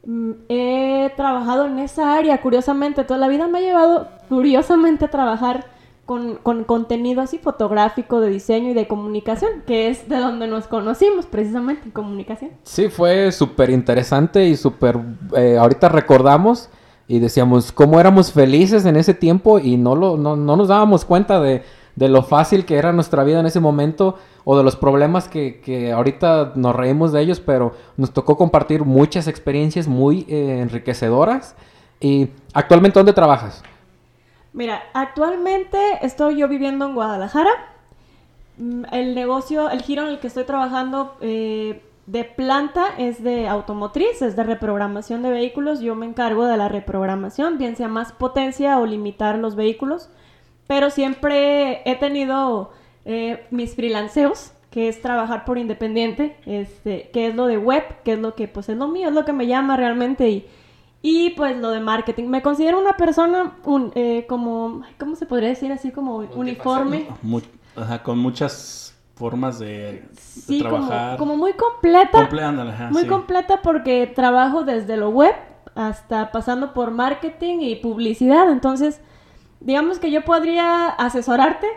mm, 0.06 0.30
he 0.48 1.12
trabajado 1.16 1.66
en 1.66 1.78
esa 1.78 2.14
área, 2.16 2.40
curiosamente, 2.40 3.04
toda 3.04 3.20
la 3.20 3.28
vida 3.28 3.48
me 3.48 3.58
ha 3.58 3.62
llevado 3.62 4.08
curiosamente 4.30 5.04
a 5.04 5.10
trabajar 5.10 5.66
con, 6.06 6.36
con, 6.36 6.64
contenido 6.64 7.20
así 7.20 7.38
fotográfico, 7.38 8.20
de 8.20 8.30
diseño 8.30 8.70
y 8.70 8.74
de 8.74 8.86
comunicación, 8.86 9.64
que 9.66 9.88
es 9.88 10.08
de 10.08 10.16
donde 10.16 10.46
nos 10.46 10.68
conocimos 10.68 11.26
precisamente, 11.26 11.86
en 11.86 11.90
comunicación. 11.90 12.52
Sí, 12.62 12.88
fue 12.88 13.32
súper 13.32 13.70
interesante 13.70 14.46
y 14.46 14.56
súper... 14.56 14.98
Eh, 15.36 15.58
ahorita 15.58 15.88
recordamos 15.88 16.70
y 17.08 17.18
decíamos 17.18 17.72
cómo 17.72 17.98
éramos 17.98 18.32
felices 18.32 18.86
en 18.86 18.96
ese 18.96 19.14
tiempo 19.14 19.58
y 19.58 19.76
no, 19.76 19.96
lo, 19.96 20.16
no, 20.16 20.36
no 20.36 20.56
nos 20.56 20.68
dábamos 20.68 21.04
cuenta 21.04 21.40
de, 21.40 21.62
de, 21.96 22.08
lo 22.08 22.22
fácil 22.22 22.64
que 22.64 22.76
era 22.76 22.92
nuestra 22.92 23.24
vida 23.24 23.40
en 23.40 23.46
ese 23.46 23.60
momento 23.60 24.16
o 24.44 24.56
de 24.56 24.62
los 24.62 24.76
problemas 24.76 25.28
que, 25.28 25.60
que 25.60 25.92
ahorita 25.92 26.52
nos 26.54 26.74
reímos 26.74 27.12
de 27.12 27.20
ellos, 27.20 27.40
pero 27.40 27.74
nos 27.96 28.12
tocó 28.12 28.36
compartir 28.36 28.84
muchas 28.84 29.26
experiencias 29.26 29.88
muy 29.88 30.24
eh, 30.28 30.60
enriquecedoras. 30.60 31.56
¿Y 31.98 32.28
actualmente 32.52 32.98
dónde 32.98 33.12
trabajas? 33.12 33.62
Mira, 34.56 34.84
actualmente 34.94 35.78
estoy 36.00 36.38
yo 36.38 36.48
viviendo 36.48 36.86
en 36.86 36.94
Guadalajara. 36.94 37.50
Mm, 38.56 38.84
el 38.90 39.14
negocio, 39.14 39.68
el 39.68 39.82
giro 39.82 40.04
en 40.04 40.08
el 40.08 40.18
que 40.18 40.28
estoy 40.28 40.44
trabajando 40.44 41.14
eh, 41.20 41.82
de 42.06 42.24
planta 42.24 42.86
es 42.96 43.22
de 43.22 43.48
automotriz, 43.48 44.22
es 44.22 44.34
de 44.34 44.44
reprogramación 44.44 45.22
de 45.22 45.28
vehículos. 45.28 45.80
Yo 45.80 45.94
me 45.94 46.06
encargo 46.06 46.46
de 46.46 46.56
la 46.56 46.70
reprogramación, 46.70 47.58
bien 47.58 47.76
sea 47.76 47.88
más 47.88 48.12
potencia 48.12 48.78
o 48.78 48.86
limitar 48.86 49.36
los 49.36 49.56
vehículos. 49.56 50.08
Pero 50.66 50.88
siempre 50.88 51.82
he 51.84 51.96
tenido 51.96 52.70
eh, 53.04 53.44
mis 53.50 53.74
freelanceos, 53.74 54.52
que 54.70 54.88
es 54.88 55.02
trabajar 55.02 55.44
por 55.44 55.58
independiente, 55.58 56.38
este, 56.46 57.10
que 57.12 57.26
es 57.26 57.34
lo 57.34 57.46
de 57.46 57.58
web, 57.58 57.84
que 58.04 58.14
es 58.14 58.18
lo 58.18 58.34
que 58.34 58.48
pues 58.48 58.70
es 58.70 58.78
lo 58.78 58.88
mío, 58.88 59.08
es 59.08 59.14
lo 59.14 59.26
que 59.26 59.34
me 59.34 59.46
llama 59.46 59.76
realmente 59.76 60.30
y 60.30 60.48
y 61.06 61.30
pues 61.30 61.56
lo 61.56 61.70
de 61.70 61.78
marketing. 61.78 62.24
Me 62.24 62.42
considero 62.42 62.80
una 62.80 62.96
persona 62.96 63.52
un, 63.62 63.92
eh, 63.94 64.26
como, 64.28 64.82
¿cómo 64.98 65.14
se 65.14 65.24
podría 65.24 65.50
decir? 65.50 65.70
Así 65.70 65.92
como 65.92 66.16
uniforme. 66.16 67.06
ajá, 67.76 68.02
con 68.02 68.18
muchas 68.18 68.92
formas 69.14 69.60
de, 69.60 70.08
trabajar. 70.58 71.16
Como, 71.16 71.36
muy 71.36 71.52
completa. 71.52 72.28
muy 72.90 73.06
completa 73.06 73.62
porque 73.62 74.08
trabajo 74.08 74.64
desde 74.64 74.96
lo 74.96 75.10
web 75.10 75.32
hasta 75.76 76.32
pasando 76.32 76.74
por 76.74 76.90
marketing 76.90 77.58
y 77.60 77.76
publicidad. 77.76 78.50
Entonces, 78.50 79.00
digamos 79.60 80.00
que 80.00 80.10
yo 80.10 80.24
podría 80.24 80.88
asesorarte 80.88 81.68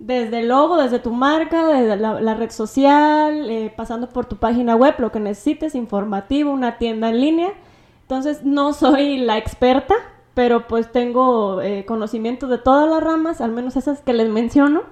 desde 0.00 0.40
el 0.40 0.48
logo, 0.48 0.76
desde 0.76 0.98
tu 0.98 1.12
marca, 1.12 1.68
desde 1.68 1.96
la, 1.96 2.34
red 2.34 2.50
social, 2.50 3.48
eh, 3.48 3.72
pasando 3.76 4.08
por 4.08 4.26
tu 4.26 4.38
página 4.38 4.74
web, 4.74 4.96
lo 4.98 5.12
que 5.12 5.20
necesites, 5.20 5.76
informativo, 5.76 6.50
una 6.50 6.78
tienda 6.78 7.10
en 7.10 7.20
línea 7.20 7.52
entonces 8.12 8.44
no 8.44 8.74
soy 8.74 9.16
la 9.16 9.38
experta, 9.38 9.94
pero 10.34 10.68
pues 10.68 10.92
tengo 10.92 11.62
eh, 11.62 11.86
conocimiento 11.86 12.46
de 12.46 12.58
todas 12.58 12.86
las 12.86 13.02
ramas, 13.02 13.40
al 13.40 13.52
menos 13.52 13.74
esas 13.76 14.02
que 14.02 14.12
les 14.12 14.28
menciono, 14.28 14.82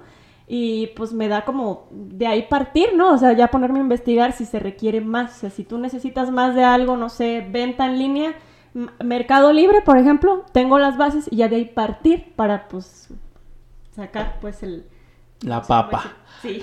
y 0.47 0.87
pues 0.95 1.13
me 1.13 1.27
da 1.27 1.45
como 1.45 1.87
de 1.91 2.25
ahí 2.25 2.47
partir, 2.47 2.95
¿no? 2.95 3.13
O 3.13 3.19
sea, 3.19 3.33
ya 3.33 3.49
ponerme 3.49 3.77
a 3.77 3.83
investigar 3.83 4.33
si 4.33 4.45
se 4.45 4.57
requiere 4.57 5.01
más, 5.01 5.37
o 5.37 5.39
sea, 5.41 5.49
si 5.51 5.63
tú 5.63 5.77
necesitas 5.77 6.31
más 6.31 6.55
de 6.55 6.63
algo, 6.63 6.97
no 6.97 7.09
sé, 7.09 7.45
venta 7.47 7.85
en 7.85 7.99
línea, 7.99 8.33
Mercado 9.03 9.53
Libre, 9.53 9.81
por 9.81 9.99
ejemplo, 9.99 10.43
tengo 10.51 10.79
las 10.79 10.97
bases 10.97 11.27
y 11.29 11.35
ya 11.35 11.47
de 11.47 11.57
ahí 11.57 11.65
partir 11.65 12.33
para 12.35 12.67
pues 12.69 13.09
sacar 13.95 14.39
pues 14.41 14.63
el... 14.63 14.87
La 15.41 15.61
papa. 15.61 16.13
Sí. 16.41 16.59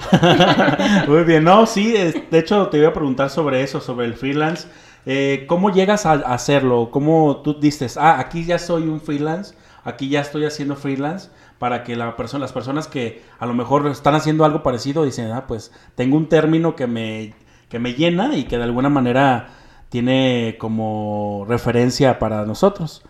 Muy 1.07 1.23
bien, 1.23 1.45
no, 1.45 1.67
sí, 1.67 1.93
de 1.93 2.39
hecho 2.39 2.67
te 2.67 2.79
iba 2.79 2.89
a 2.89 2.93
preguntar 2.93 3.31
sobre 3.31 3.63
eso, 3.63 3.81
sobre 3.81 4.07
el 4.07 4.15
freelance. 4.15 4.67
Eh, 5.11 5.47
¿Cómo 5.49 5.71
llegas 5.71 6.05
a, 6.05 6.13
hacerlo? 6.13 6.91
¿Cómo 6.91 7.39
tú 7.39 7.59
dices, 7.59 7.97
ah, 7.97 8.19
aquí 8.21 8.45
ya 8.45 8.59
soy 8.59 8.83
un 8.83 9.01
freelance, 9.01 9.55
aquí 9.83 10.11
ya 10.11 10.21
estoy 10.21 10.45
haciendo 10.45 10.77
freelance? 10.77 11.31
Para 11.59 11.83
que 11.83 11.97
las 11.97 12.15
personas 12.15 12.89
que 12.89 13.23
a 13.39 13.47
lo 13.47 13.55
mejor 13.55 13.87
están 13.87 14.15
haciendo 14.15 14.45
algo 14.45 14.63
parecido 14.63 15.05
dicen, 15.05 15.31
ah, 15.33 15.47
pues 15.47 15.73
tengo 15.95 16.19
un 16.19 16.29
término 16.29 16.77
que 16.77 16.87
me, 16.87 17.33
que 17.71 17.79
me 17.79 17.95
llena 17.95 18.37
y 18.37 18.45
que 18.45 18.59
de 18.59 18.65
alguna 18.65 18.91
manera 18.91 19.49
tiene 19.89 20.57
como 20.61 21.47
referencia 21.49 22.19
para 22.19 22.45
nosotros. 22.45 23.03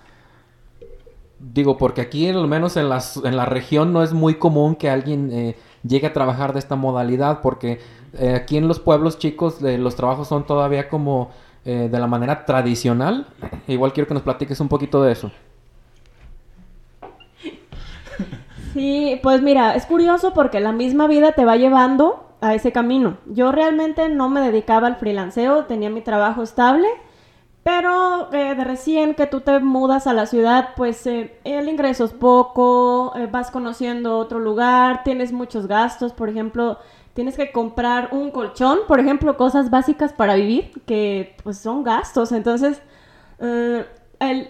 Digo, 1.40 1.78
porque 1.78 2.00
aquí 2.00 2.28
al 2.28 2.46
menos 2.46 2.76
en, 2.76 2.88
las, 2.88 3.16
en 3.16 3.36
la 3.36 3.44
región 3.44 3.92
no 3.92 4.04
es 4.04 4.12
muy 4.12 4.36
común 4.36 4.76
que 4.76 4.88
alguien 4.88 5.32
eh, 5.32 5.56
llegue 5.82 6.06
a 6.06 6.12
trabajar 6.12 6.52
de 6.52 6.60
esta 6.60 6.76
modalidad, 6.76 7.40
porque 7.42 7.80
eh, 8.12 8.34
aquí 8.36 8.56
en 8.56 8.68
los 8.68 8.78
pueblos 8.78 9.18
chicos 9.18 9.60
los 9.60 9.96
trabajos 9.96 10.28
son 10.28 10.46
todavía 10.46 10.88
como 10.88 11.30
eh, 11.64 11.88
de 11.90 11.98
la 11.98 12.06
manera 12.06 12.44
tradicional. 12.44 13.26
Igual 13.66 13.92
quiero 13.92 14.08
que 14.08 14.14
nos 14.14 14.22
platiques 14.22 14.60
un 14.60 14.68
poquito 14.68 15.02
de 15.02 15.12
eso. 15.12 15.30
Sí, 18.72 19.18
pues 19.22 19.42
mira, 19.42 19.74
es 19.74 19.86
curioso 19.86 20.34
porque 20.34 20.60
la 20.60 20.72
misma 20.72 21.06
vida 21.06 21.32
te 21.32 21.44
va 21.44 21.56
llevando 21.56 22.26
a 22.40 22.54
ese 22.54 22.70
camino. 22.70 23.16
Yo 23.26 23.50
realmente 23.50 24.08
no 24.08 24.28
me 24.28 24.40
dedicaba 24.40 24.86
al 24.86 24.96
freelanceo, 24.96 25.64
tenía 25.64 25.90
mi 25.90 26.00
trabajo 26.00 26.42
estable, 26.42 26.86
pero 27.64 28.32
eh, 28.32 28.54
de 28.54 28.64
recién 28.64 29.14
que 29.14 29.26
tú 29.26 29.40
te 29.40 29.58
mudas 29.60 30.06
a 30.06 30.12
la 30.12 30.26
ciudad, 30.26 30.70
pues 30.76 31.06
eh, 31.06 31.38
el 31.44 31.68
ingreso 31.68 32.04
es 32.04 32.12
poco, 32.12 33.12
vas 33.30 33.50
conociendo 33.50 34.18
otro 34.18 34.38
lugar, 34.38 35.02
tienes 35.02 35.32
muchos 35.32 35.66
gastos, 35.66 36.12
por 36.12 36.28
ejemplo, 36.28 36.78
tienes 37.18 37.36
que 37.36 37.50
comprar 37.50 38.10
un 38.12 38.30
colchón, 38.30 38.78
por 38.86 39.00
ejemplo, 39.00 39.36
cosas 39.36 39.70
básicas 39.70 40.12
para 40.12 40.36
vivir, 40.36 40.70
que 40.86 41.34
pues 41.42 41.58
son 41.58 41.82
gastos. 41.82 42.30
Entonces, 42.30 42.80
eh, 43.40 43.84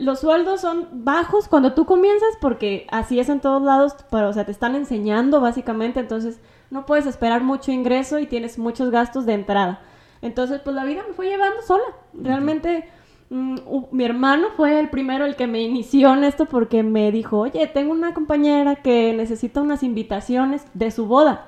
los 0.00 0.20
sueldos 0.20 0.60
son 0.60 0.86
bajos 0.92 1.48
cuando 1.48 1.72
tú 1.72 1.86
comienzas, 1.86 2.28
porque 2.42 2.86
así 2.90 3.18
es 3.20 3.30
en 3.30 3.40
todos 3.40 3.62
lados, 3.62 3.96
pero, 4.10 4.28
o 4.28 4.32
sea, 4.34 4.44
te 4.44 4.52
están 4.52 4.74
enseñando 4.74 5.40
básicamente, 5.40 5.98
entonces 5.98 6.42
no 6.68 6.84
puedes 6.84 7.06
esperar 7.06 7.42
mucho 7.42 7.72
ingreso 7.72 8.18
y 8.18 8.26
tienes 8.26 8.58
muchos 8.58 8.90
gastos 8.90 9.24
de 9.24 9.32
entrada. 9.32 9.80
Entonces, 10.20 10.60
pues 10.60 10.76
la 10.76 10.84
vida 10.84 11.02
me 11.08 11.14
fue 11.14 11.28
llevando 11.28 11.62
sola. 11.62 11.84
Realmente... 12.12 12.86
Mm, 13.30 13.56
mi 13.92 14.04
hermano 14.04 14.48
fue 14.56 14.80
el 14.80 14.88
primero 14.88 15.26
el 15.26 15.36
que 15.36 15.46
me 15.46 15.60
inició 15.60 16.14
en 16.14 16.24
esto 16.24 16.46
porque 16.46 16.82
me 16.82 17.12
dijo, 17.12 17.38
oye, 17.40 17.66
tengo 17.66 17.92
una 17.92 18.14
compañera 18.14 18.76
que 18.76 19.12
necesita 19.14 19.60
unas 19.60 19.82
invitaciones 19.82 20.64
de 20.72 20.90
su 20.90 21.04
boda 21.04 21.46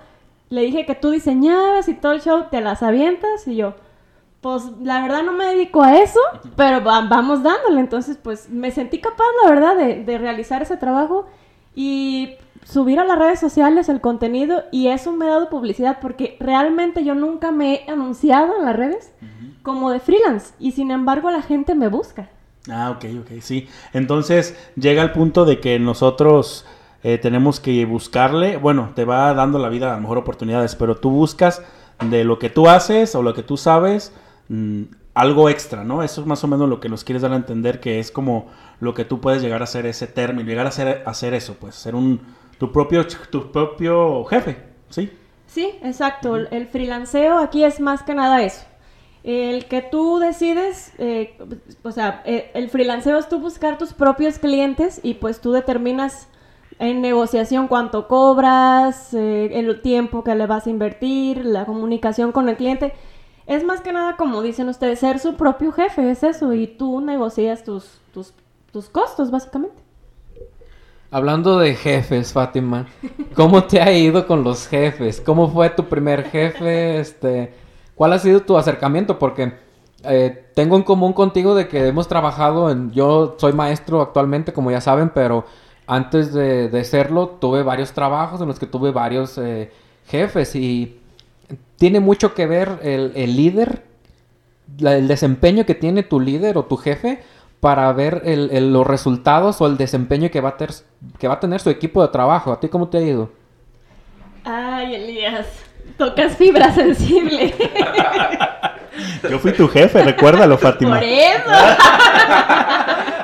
le 0.51 0.63
dije 0.63 0.85
que 0.85 0.97
tú 0.97 1.11
diseñabas 1.11 1.89
y 1.89 1.95
todo 1.95 2.13
el 2.13 2.21
show, 2.21 2.45
te 2.51 2.61
las 2.61 2.83
avientas 2.83 3.47
y 3.47 3.57
yo, 3.57 3.75
pues 4.41 4.65
la 4.83 5.01
verdad 5.03 5.23
no 5.23 5.33
me 5.33 5.47
dedico 5.47 5.83
a 5.83 5.99
eso, 5.99 6.21
pero 6.57 6.83
vamos 6.83 7.43
dándole. 7.43 7.81
Entonces, 7.81 8.19
pues 8.21 8.51
me 8.51 8.71
sentí 8.71 8.99
capaz, 8.99 9.25
la 9.45 9.51
verdad, 9.51 9.77
de, 9.77 10.19
realizar 10.19 10.63
ese 10.63 10.77
trabajo 10.77 11.27
y 11.75 12.35
subir 12.65 12.99
a 12.99 13.05
las 13.05 13.19
redes 13.19 13.39
sociales 13.39 13.89
el 13.89 14.01
contenido 14.01 14.65
y 14.73 14.89
eso 14.89 15.13
me 15.13 15.27
ha 15.27 15.31
dado 15.31 15.51
publicidad 15.51 15.99
porque 16.01 16.37
realmente 16.41 17.05
yo 17.05 17.15
nunca 17.15 17.53
me 17.53 17.75
he 17.75 17.91
anunciado 17.91 18.59
en 18.59 18.67
las 18.67 18.77
redes 18.77 19.13
como 19.63 19.91
de 19.91 20.01
freelance 20.01 20.55
y 20.59 20.73
sin 20.73 20.91
embargo 20.91 21.31
la 21.31 21.43
gente 21.43 21.75
me 21.75 21.89
busca. 21.89 22.29
Ah, 22.71 22.91
ok, 22.91 23.05
ok, 23.21 23.41
sí. 23.41 23.69
Entonces 23.93 24.57
llega 24.77 25.03
el 25.03 25.13
punto 25.13 25.45
de 25.45 25.61
que 25.61 25.79
nosotros 25.79 26.67
eh, 27.03 27.19
tenemos 27.19 27.61
que 27.61 27.85
buscarle, 27.85 28.57
bueno, 28.57 28.93
te 28.95 29.05
va 29.05 29.33
dando 29.35 29.59
la 29.59 29.69
vida 29.69 29.93
a 29.93 29.97
lo 29.97 30.03
mejor 30.03 30.19
oportunidades, 30.19 30.77
pero 30.77 30.97
tú 30.97 31.11
buscas 31.11 31.63
de 32.05 32.25
lo 32.25 32.39
que 32.39 32.51
tú 32.51 32.69
haces 32.69 33.15
o 33.15 33.23
lo 33.23 33.35
que 33.35 33.43
tú 33.43 33.57
sabes 33.57 34.13
mm, 34.49 34.83
algo 35.15 35.49
extra, 35.49 35.85
¿no? 35.85 36.03
Eso 36.03 36.21
es 36.21 36.27
más 36.27 36.43
o 36.45 36.49
menos 36.49 36.69
lo 36.69 36.81
que 36.81 36.89
nos 36.89 37.05
quieres 37.05 37.23
dar 37.23 37.33
a 37.33 37.37
entender, 37.37 37.81
que 37.81 37.99
es 37.99 38.11
como 38.11 38.49
lo 38.81 38.95
que 38.95 39.05
tú 39.05 39.21
puedes 39.21 39.43
llegar 39.43 39.63
a 39.63 39.67
ser 39.67 39.87
ese 39.87 40.07
término, 40.07 40.49
llegar 40.49 40.67
a 40.67 40.71
ser, 40.71 41.03
hacer 41.07 41.35
eso, 41.35 41.57
pues 41.59 41.75
ser 41.75 41.95
un, 41.95 42.21
tu, 42.59 42.73
propio, 42.73 43.07
tu 43.07 43.51
propio 43.51 44.25
jefe, 44.25 44.57
¿sí? 44.89 45.11
Sí, 45.47 45.73
exacto. 45.83 46.37
El 46.37 46.67
freelanceo 46.69 47.39
aquí 47.39 47.65
es 47.65 47.81
más 47.81 48.03
que 48.03 48.15
nada 48.15 48.43
eso. 48.43 48.65
El 49.23 49.67
que 49.67 49.83
tú 49.83 50.19
decides, 50.19 50.93
eh, 50.99 51.37
o 51.83 51.93
sea, 51.93 52.23
eh, 52.25 52.51
el 52.55 52.71
freelanceo 52.71 53.19
es 53.19 53.29
tú 53.29 53.41
buscar 53.41 53.77
tus 53.77 53.93
propios 53.93 54.39
clientes 54.39 55.01
y 55.03 55.15
pues 55.15 55.41
tú 55.41 55.53
determinas 55.53 56.29
en 56.81 57.03
negociación 57.03 57.69
cuánto 57.69 58.09
cobras, 58.09 59.13
eh, 59.13 59.51
el 59.53 59.83
tiempo 59.83 60.25
que 60.25 60.35
le 60.35 60.47
vas 60.47 60.67
a 60.67 60.71
invertir, 60.71 61.45
la 61.45 61.67
comunicación 61.67 62.33
con 62.33 62.49
el 62.49 62.57
cliente. 62.57 62.95
es 63.47 63.65
más 63.65 63.83
que 63.83 63.93
nada, 63.93 64.17
como 64.17 64.41
dicen 64.43 64.69
ustedes, 64.69 64.99
ser 64.99 65.19
su 65.19 65.35
propio 65.37 65.73
jefe, 65.73 66.11
es 66.11 66.23
eso, 66.23 66.55
y 66.55 66.67
tú 66.67 67.03
negocias 67.03 67.65
tus, 67.65 68.01
tus, 68.15 68.33
tus 68.73 68.89
costos, 68.89 69.31
básicamente. 69.31 69.77
Hablando 71.11 71.59
de 71.59 71.75
jefes, 71.75 72.33
Fátima, 72.33 72.87
¿cómo 73.35 73.65
te 73.65 73.83
ha 73.83 73.93
ido 73.93 74.27
con 74.27 74.43
los 74.43 74.67
jefes? 74.67 75.21
¿Cómo 75.21 75.49
fue 75.51 75.69
tu 75.69 75.85
primer 75.85 76.25
jefe? 76.31 76.99
Este, 76.99 77.53
¿Cuál 77.95 78.15
ha 78.15 78.19
sido 78.19 78.41
tu 78.41 78.57
acercamiento? 78.57 79.19
Porque 79.19 79.53
eh, 80.05 80.47
tengo 80.55 80.77
en 80.77 80.83
común 80.83 81.13
contigo 81.13 81.55
de 81.55 81.69
que 81.69 81.89
hemos 81.89 82.09
trabajado 82.09 82.71
en... 82.71 82.91
Yo 82.93 83.37
soy 83.39 83.53
maestro 83.53 84.01
actualmente, 84.01 84.55
como 84.55 84.71
ya 84.71 84.81
saben, 84.81 85.11
pero 85.11 85.45
antes 85.91 86.33
de, 86.33 86.69
de 86.69 86.85
serlo 86.85 87.29
tuve 87.41 87.63
varios 87.63 87.93
trabajos 87.93 88.41
en 88.41 88.47
los 88.49 88.59
que 88.59 88.67
tuve 88.67 88.91
varios 88.93 89.37
eh, 89.39 89.71
jefes 90.07 90.55
y 90.57 90.99
tiene 91.77 92.01
mucho 92.01 92.35
que 92.35 92.47
ver 92.47 92.79
el, 92.83 93.13
el 93.17 93.37
líder, 93.37 93.83
la- 94.79 94.97
el 94.97 95.09
desempeño 95.09 95.67
que 95.67 95.75
tiene 95.75 96.03
tu 96.03 96.21
líder 96.21 96.57
o 96.59 96.65
tu 96.65 96.77
jefe 96.77 97.23
para 97.61 97.93
ver 97.93 98.23
el- 98.25 98.51
el- 98.53 98.73
los 98.73 98.87
resultados 98.87 99.61
o 99.61 99.67
el 99.67 99.77
desempeño 99.77 100.31
que 100.31 100.41
va, 100.41 100.51
a 100.51 100.57
ter- 100.57 100.75
que 101.19 101.29
va 101.29 101.35
a 101.35 101.41
tener 101.41 101.61
su 101.61 101.71
equipo 101.71 102.03
de 102.03 102.09
trabajo. 102.09 102.53
¿A 102.53 102.61
ti 102.61 102.69
cómo 102.69 102.89
te 102.89 102.99
ha 102.99 103.03
ido? 103.03 103.31
Ay, 104.45 104.95
Elías, 104.95 105.47
tocas 105.99 106.37
fibra 106.37 106.73
sensible. 106.75 107.55
Yo 109.29 109.39
fui 109.39 109.53
tu 109.53 109.69
jefe, 109.69 110.03
recuérdalo, 110.03 110.57
Fátima. 110.57 110.97
Por 110.99 111.05
eso. 111.05 111.51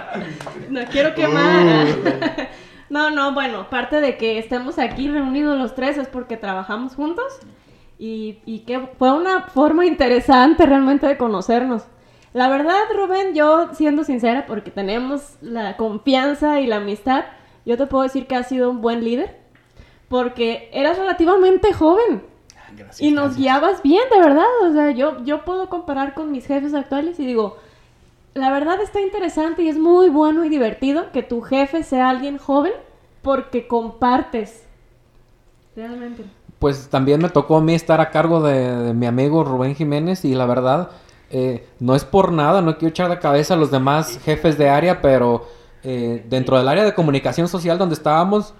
no 0.77 0.91
quiero 0.91 1.15
quemar. 1.15 1.87
no, 2.91 3.11
no, 3.11 3.33
bueno, 3.35 3.69
parte 3.71 4.01
de 4.01 4.17
que 4.17 4.39
estemos 4.39 4.79
aquí 4.79 5.09
reunidos 5.09 5.59
los 5.59 5.75
tres 5.75 5.97
es 5.99 6.09
porque 6.09 6.37
trabajamos 6.37 6.95
juntos 6.95 7.25
y, 7.99 8.39
y 8.45 8.61
que 8.61 8.81
fue 8.99 9.13
una 9.13 9.43
forma 9.43 9.87
interesante 9.87 10.67
realmente 10.67 11.07
de 11.07 11.17
conocernos. 11.17 11.85
La 12.33 12.49
verdad, 12.49 12.81
Rubén, 12.95 13.35
yo 13.35 13.71
siendo 13.73 14.05
sincera, 14.05 14.45
porque 14.47 14.71
tenemos 14.71 15.37
la 15.41 15.77
confianza 15.79 16.61
y 16.61 16.67
la 16.67 16.77
amistad, 16.77 17.25
yo 17.65 17.79
te 17.79 17.87
puedo 17.87 18.03
decir 18.05 18.27
que 18.27 18.37
has 18.37 18.49
sido 18.49 18.71
un 18.71 18.83
buen 18.83 19.03
líder, 19.03 19.39
porque 20.09 20.69
eras 20.73 20.99
relativamente 20.99 21.73
joven. 21.73 22.23
Gracias, 22.77 23.01
Y 23.01 23.11
nos 23.11 23.25
gracias. 23.25 23.39
guiabas 23.41 23.83
bien, 23.83 24.03
de 24.13 24.21
verdad. 24.21 24.45
O 24.69 24.73
sea, 24.73 24.91
yo, 24.91 25.25
yo 25.25 25.47
puedo 25.47 25.71
comparar 25.71 26.13
con 26.13 26.31
mis 26.31 26.47
jefes 26.47 26.75
actuales 26.75 27.19
y 27.19 27.25
digo, 27.25 27.57
la 28.37 28.51
verdad 28.51 28.81
está 28.83 29.01
interesante 29.01 29.63
y 29.63 29.69
es 29.69 29.79
muy 29.79 30.11
bueno 30.11 30.45
y 30.45 30.49
divertido 30.49 31.11
que 31.11 31.23
tu 31.23 31.41
jefe 31.41 31.83
sea 31.83 32.11
alguien 32.11 32.37
joven 32.37 32.73
porque 33.23 33.67
compartes. 33.67 34.63
Realmente. 35.75 36.25
Pues 36.59 36.89
también 36.89 37.21
me 37.21 37.31
tocó 37.31 37.57
a 37.57 37.61
mí 37.63 37.75
estar 37.75 38.01
a 38.01 38.11
cargo 38.11 38.43
de, 38.43 38.93
mi 38.93 39.07
amigo 39.07 39.43
Rubén 39.43 39.75
Jiménez 39.75 40.25
y 40.25 40.35
la 40.35 40.47
verdad, 40.47 40.91
eh, 41.31 41.67
no 41.81 41.95
es 41.95 42.05
por 42.05 42.31
nada, 42.31 42.61
no 42.61 42.77
quiero 42.77 42.91
echar 42.91 43.11
de 43.11 43.19
cabeza 43.19 43.55
a 43.55 43.57
los 43.57 43.71
demás 43.71 44.21
jefes 44.23 44.59
de 44.59 44.69
área, 44.69 45.01
pero 45.01 45.47
eh, 45.83 46.25
dentro 46.29 46.59
del 46.59 46.69
área 46.69 46.85
de 46.85 46.95
comunicación 46.95 47.49
social 47.49 47.79
donde 47.79 47.95
estábamos, 47.95 48.55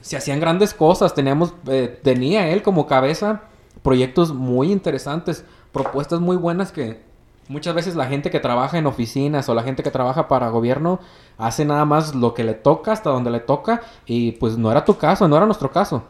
se 0.00 0.16
hacían 0.16 0.40
grandes 0.40 0.72
cosas, 0.72 1.14
teníamos, 1.14 1.54
eh, 1.66 2.00
tenía 2.02 2.48
él 2.48 2.62
como 2.62 2.86
cabeza 2.86 3.42
proyectos 3.82 4.32
muy 4.32 4.70
interesantes, 4.70 5.44
propuestas 5.72 6.20
muy 6.20 6.36
buenas 6.36 6.70
que 6.70 7.11
muchas 7.48 7.74
veces 7.74 7.96
la 7.96 8.06
gente 8.06 8.30
que 8.30 8.40
trabaja 8.40 8.78
en 8.78 8.86
oficinas 8.86 9.48
o 9.48 9.54
la 9.54 9.62
gente 9.62 9.82
que 9.82 9.90
trabaja 9.90 10.28
para 10.28 10.48
gobierno 10.48 11.00
hace 11.38 11.64
nada 11.64 11.84
más 11.84 12.14
lo 12.14 12.34
que 12.34 12.44
le 12.44 12.54
toca 12.54 12.92
hasta 12.92 13.10
donde 13.10 13.30
le 13.30 13.40
toca 13.40 13.82
y 14.06 14.32
pues 14.32 14.56
no 14.56 14.70
era 14.70 14.84
tu 14.84 14.96
caso, 14.96 15.28
no 15.28 15.36
era 15.36 15.46
nuestro 15.46 15.70
caso. 15.70 16.04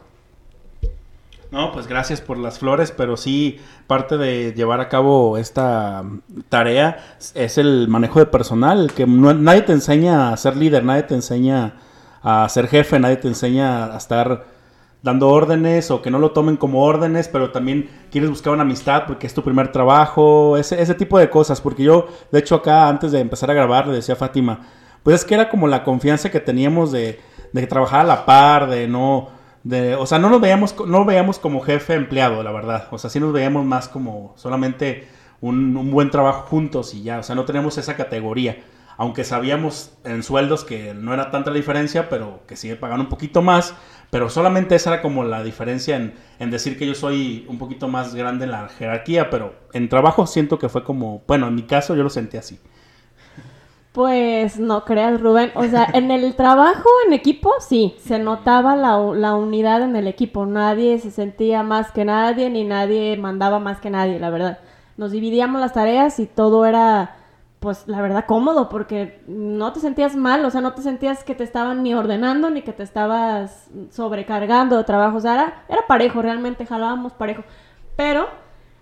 No, 1.51 1.71
pues 1.71 1.85
gracias 1.85 2.19
por 2.19 2.39
las 2.39 2.57
flores, 2.57 2.91
pero 2.91 3.15
sí, 3.15 3.59
parte 3.85 4.17
de 4.17 4.53
llevar 4.53 4.81
a 4.81 4.89
cabo 4.89 5.37
esta 5.37 6.03
tarea 6.49 6.97
es 7.35 7.59
el 7.59 7.87
manejo 7.87 8.17
de 8.17 8.25
personal, 8.25 8.91
que 8.91 9.05
nadie 9.05 9.61
te 9.61 9.71
enseña 9.71 10.33
a 10.33 10.37
ser 10.37 10.57
líder, 10.57 10.83
nadie 10.83 11.03
te 11.03 11.13
enseña 11.13 11.75
a 12.23 12.49
ser 12.49 12.67
jefe, 12.67 12.99
nadie 12.99 13.17
te 13.17 13.27
enseña 13.27 13.93
a 13.93 13.97
estar 13.97 14.52
dando 15.03 15.29
órdenes 15.29 15.91
o 15.91 16.01
que 16.01 16.09
no 16.09 16.17
lo 16.17 16.31
tomen 16.31 16.55
como 16.55 16.83
órdenes, 16.83 17.27
pero 17.27 17.51
también 17.51 17.89
quieres 18.09 18.29
buscar 18.29 18.53
una 18.53 18.63
amistad 18.63 19.03
porque 19.05 19.27
es 19.27 19.33
tu 19.33 19.43
primer 19.43 19.71
trabajo, 19.71 20.57
ese, 20.57 20.81
ese 20.81 20.95
tipo 20.95 21.19
de 21.19 21.29
cosas, 21.29 21.59
porque 21.59 21.83
yo, 21.83 22.07
de 22.31 22.39
hecho, 22.39 22.55
acá 22.55 22.87
antes 22.87 23.11
de 23.11 23.19
empezar 23.19 23.51
a 23.51 23.53
grabar, 23.53 23.85
le 23.85 23.95
decía 23.95 24.15
a 24.15 24.17
Fátima, 24.17 24.61
pues 25.03 25.17
es 25.17 25.25
que 25.25 25.35
era 25.35 25.49
como 25.49 25.67
la 25.67 25.83
confianza 25.83 26.31
que 26.31 26.39
teníamos 26.39 26.93
de, 26.93 27.19
de 27.51 27.67
trabajar 27.67 27.99
a 27.99 28.05
la 28.05 28.25
par, 28.25 28.69
de 28.69 28.87
no, 28.87 29.27
de, 29.63 29.95
o 29.95 30.05
sea, 30.05 30.19
no 30.19 30.29
nos 30.29 30.39
veíamos, 30.39 30.73
no 30.87 31.03
veíamos 31.03 31.37
como 31.37 31.59
jefe 31.59 31.95
empleado, 31.95 32.41
la 32.41 32.53
verdad, 32.53 32.87
o 32.89 32.97
sea, 32.97 33.09
sí 33.09 33.19
nos 33.19 33.33
veíamos 33.33 33.65
más 33.65 33.89
como 33.89 34.33
solamente 34.37 35.09
un, 35.41 35.75
un 35.75 35.91
buen 35.91 36.11
trabajo 36.11 36.47
juntos 36.47 36.93
y 36.93 37.03
ya, 37.03 37.19
o 37.19 37.23
sea, 37.23 37.35
no 37.35 37.43
tenemos 37.43 37.77
esa 37.77 37.97
categoría, 37.97 38.63
aunque 38.97 39.23
sabíamos 39.23 39.93
en 40.03 40.23
sueldos 40.23 40.63
que 40.63 40.93
no 40.93 41.13
era 41.13 41.31
tanta 41.31 41.51
la 41.51 41.57
diferencia, 41.57 42.09
pero 42.09 42.41
que 42.47 42.55
sí 42.55 42.69
me 42.69 42.75
pagaban 42.75 43.01
un 43.01 43.09
poquito 43.09 43.41
más, 43.41 43.73
pero 44.09 44.29
solamente 44.29 44.75
esa 44.75 44.93
era 44.93 45.01
como 45.01 45.23
la 45.23 45.43
diferencia 45.43 45.95
en, 45.95 46.13
en 46.39 46.51
decir 46.51 46.77
que 46.77 46.85
yo 46.85 46.95
soy 46.95 47.45
un 47.49 47.57
poquito 47.57 47.87
más 47.87 48.15
grande 48.15 48.45
en 48.45 48.51
la 48.51 48.69
jerarquía, 48.69 49.29
pero 49.29 49.55
en 49.73 49.89
trabajo 49.89 50.27
siento 50.27 50.59
que 50.59 50.69
fue 50.69 50.83
como, 50.83 51.23
bueno, 51.27 51.47
en 51.47 51.55
mi 51.55 51.63
caso 51.63 51.95
yo 51.95 52.03
lo 52.03 52.09
sentí 52.09 52.37
así. 52.37 52.59
Pues 53.91 54.59
no 54.59 54.85
creas, 54.85 55.21
Rubén. 55.21 55.51
O 55.53 55.63
sea, 55.65 55.87
en 55.93 56.09
el 56.09 56.35
trabajo 56.35 56.89
en 57.05 57.13
equipo, 57.13 57.51
sí, 57.59 57.95
se 57.99 58.17
notaba 58.17 58.75
la, 58.75 58.97
la 58.97 59.35
unidad 59.35 59.83
en 59.83 59.95
el 59.95 60.07
equipo. 60.07 60.47
Nadie 60.47 60.97
se 60.97 61.11
sentía 61.11 61.61
más 61.61 61.91
que 61.91 62.03
nadie, 62.03 62.49
ni 62.49 62.63
nadie 62.63 63.15
mandaba 63.17 63.59
más 63.59 63.79
que 63.79 63.91
nadie, 63.91 64.19
la 64.19 64.31
verdad. 64.31 64.59
Nos 64.97 65.11
dividíamos 65.11 65.61
las 65.61 65.73
tareas 65.73 66.19
y 66.19 66.25
todo 66.25 66.65
era, 66.65 67.17
pues, 67.63 67.87
la 67.87 68.01
verdad, 68.01 68.25
cómodo, 68.27 68.69
porque 68.69 69.23
no 69.27 69.71
te 69.73 69.79
sentías 69.79 70.15
mal, 70.15 70.43
o 70.45 70.51
sea, 70.51 70.61
no 70.61 70.73
te 70.73 70.81
sentías 70.81 71.23
que 71.23 71.33
te 71.35 71.45
estaban 71.45 71.81
ni 71.83 71.93
ordenando, 71.95 72.49
ni 72.51 72.61
que 72.61 72.73
te 72.73 72.83
estabas 72.83 73.69
sobrecargando 73.89 74.77
de 74.77 74.83
trabajo. 74.83 75.17
O 75.17 75.21
sea, 75.21 75.33
era, 75.35 75.65
era 75.69 75.87
parejo, 75.87 76.21
realmente 76.21 76.65
jalábamos 76.65 77.13
parejo. 77.13 77.43
Pero 77.95 78.27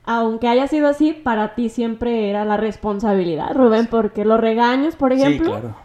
aunque 0.03 0.47
haya 0.47 0.67
sido 0.67 0.87
así, 0.87 1.13
para 1.13 1.55
ti 1.55 1.69
siempre 1.69 2.29
era 2.29 2.43
la 2.45 2.57
responsabilidad, 2.57 3.53
Rubén, 3.53 3.87
porque 3.87 4.25
los 4.25 4.39
regaños, 4.39 4.95
por 4.95 5.13
ejemplo, 5.13 5.45
Sí, 5.45 5.51
claro. 5.51 5.75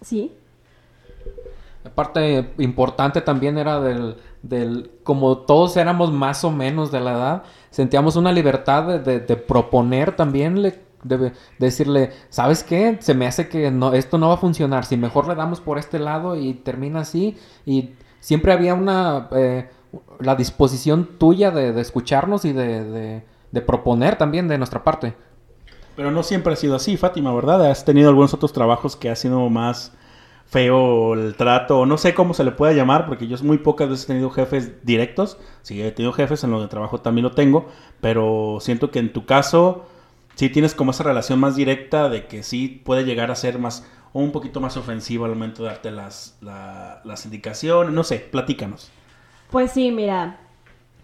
sí, 0.00 0.32
La 1.82 1.90
parte 1.94 2.54
importante 2.58 3.20
también 3.20 3.58
era 3.58 3.78
del, 3.80 4.16
del, 4.42 4.90
como 5.02 5.36
todos 5.38 5.76
éramos 5.76 6.10
más 6.10 6.42
o 6.42 6.50
menos 6.50 6.90
de 6.90 7.00
la 7.00 7.12
edad, 7.12 7.42
sentíamos 7.70 8.16
una 8.16 8.32
libertad 8.32 8.84
de, 8.84 8.98
de- 9.00 9.20
de 9.20 9.36
proponer 9.36 10.16
también, 10.16 10.62
le- 11.08 11.18
de, 11.18 11.30
de 11.30 11.32
decirle, 11.58 12.10
¿sabes 12.30 12.62
qué? 12.64 12.98
Se 13.00 13.14
me 13.14 13.26
hace 13.26 13.48
que 13.48 13.70
no, 13.70 13.92
esto 13.92 14.18
no 14.18 14.28
va 14.28 14.34
a 14.34 14.38
funcionar, 14.38 14.84
si 14.84 14.96
mejor 14.96 15.28
le 15.28 15.34
damos 15.34 15.60
por 15.60 15.78
este 15.78 15.98
lado 15.98 16.36
y 16.36 16.54
termina 16.54 17.00
así, 17.00 17.36
y 17.66 17.90
siempre 18.20 18.52
había 18.52 18.74
una, 18.74 19.28
eh, 19.32 19.68
la 20.20 20.34
disposición 20.36 21.18
tuya 21.18 21.50
de, 21.50 21.78
escucharnos 21.80 22.44
y 22.44 22.52
de, 22.52 23.22
de- 23.52 23.62
proponer 23.62 24.16
también 24.16 24.48
de 24.48 24.58
nuestra 24.58 24.82
parte. 24.82 25.14
Pero 25.96 26.10
no 26.10 26.22
siempre 26.22 26.52
ha 26.52 26.56
sido 26.56 26.74
así, 26.74 26.96
Fátima, 26.96 27.32
¿verdad? 27.34 27.70
Has 27.70 27.84
tenido 27.84 28.08
algunos 28.08 28.34
otros 28.34 28.52
trabajos 28.52 28.96
que 28.96 29.10
ha 29.10 29.16
sido 29.16 29.48
más 29.48 29.92
feo 30.46 31.14
el 31.14 31.36
trato, 31.36 31.86
no 31.86 31.98
sé 31.98 32.14
cómo 32.14 32.34
se 32.34 32.44
le 32.44 32.52
pueda 32.52 32.72
llamar, 32.72 33.06
porque 33.06 33.26
yo 33.28 33.36
muy 33.42 33.58
pocas 33.58 33.88
veces 33.88 34.04
he 34.04 34.08
tenido 34.08 34.30
jefes 34.30 34.84
directos. 34.84 35.38
Sí, 35.62 35.80
he 35.82 35.92
tenido 35.92 36.12
jefes 36.12 36.44
en 36.44 36.50
los 36.50 36.62
de 36.62 36.68
trabajo 36.68 37.00
también 37.00 37.24
lo 37.24 37.30
tengo, 37.32 37.66
pero 38.00 38.58
siento 38.60 38.90
que 38.90 38.98
en 38.98 39.12
tu 39.12 39.24
caso 39.24 39.86
sí 40.34 40.48
tienes 40.50 40.74
como 40.74 40.90
esa 40.92 41.04
relación 41.04 41.40
más 41.40 41.56
directa 41.56 42.08
de 42.08 42.26
que 42.26 42.42
sí 42.42 42.68
puede 42.84 43.04
llegar 43.04 43.30
a 43.30 43.36
ser 43.36 43.58
más 43.58 43.86
o 44.12 44.20
un 44.20 44.32
poquito 44.32 44.60
más 44.60 44.76
ofensivo 44.76 45.24
al 45.24 45.32
momento 45.32 45.62
de 45.64 45.70
darte 45.70 45.90
las, 45.90 46.36
la- 46.40 47.00
las 47.04 47.24
indicaciones. 47.24 47.92
No 47.92 48.04
sé, 48.04 48.18
platícanos. 48.18 48.90
Pues 49.50 49.70
sí, 49.72 49.90
mira, 49.90 50.38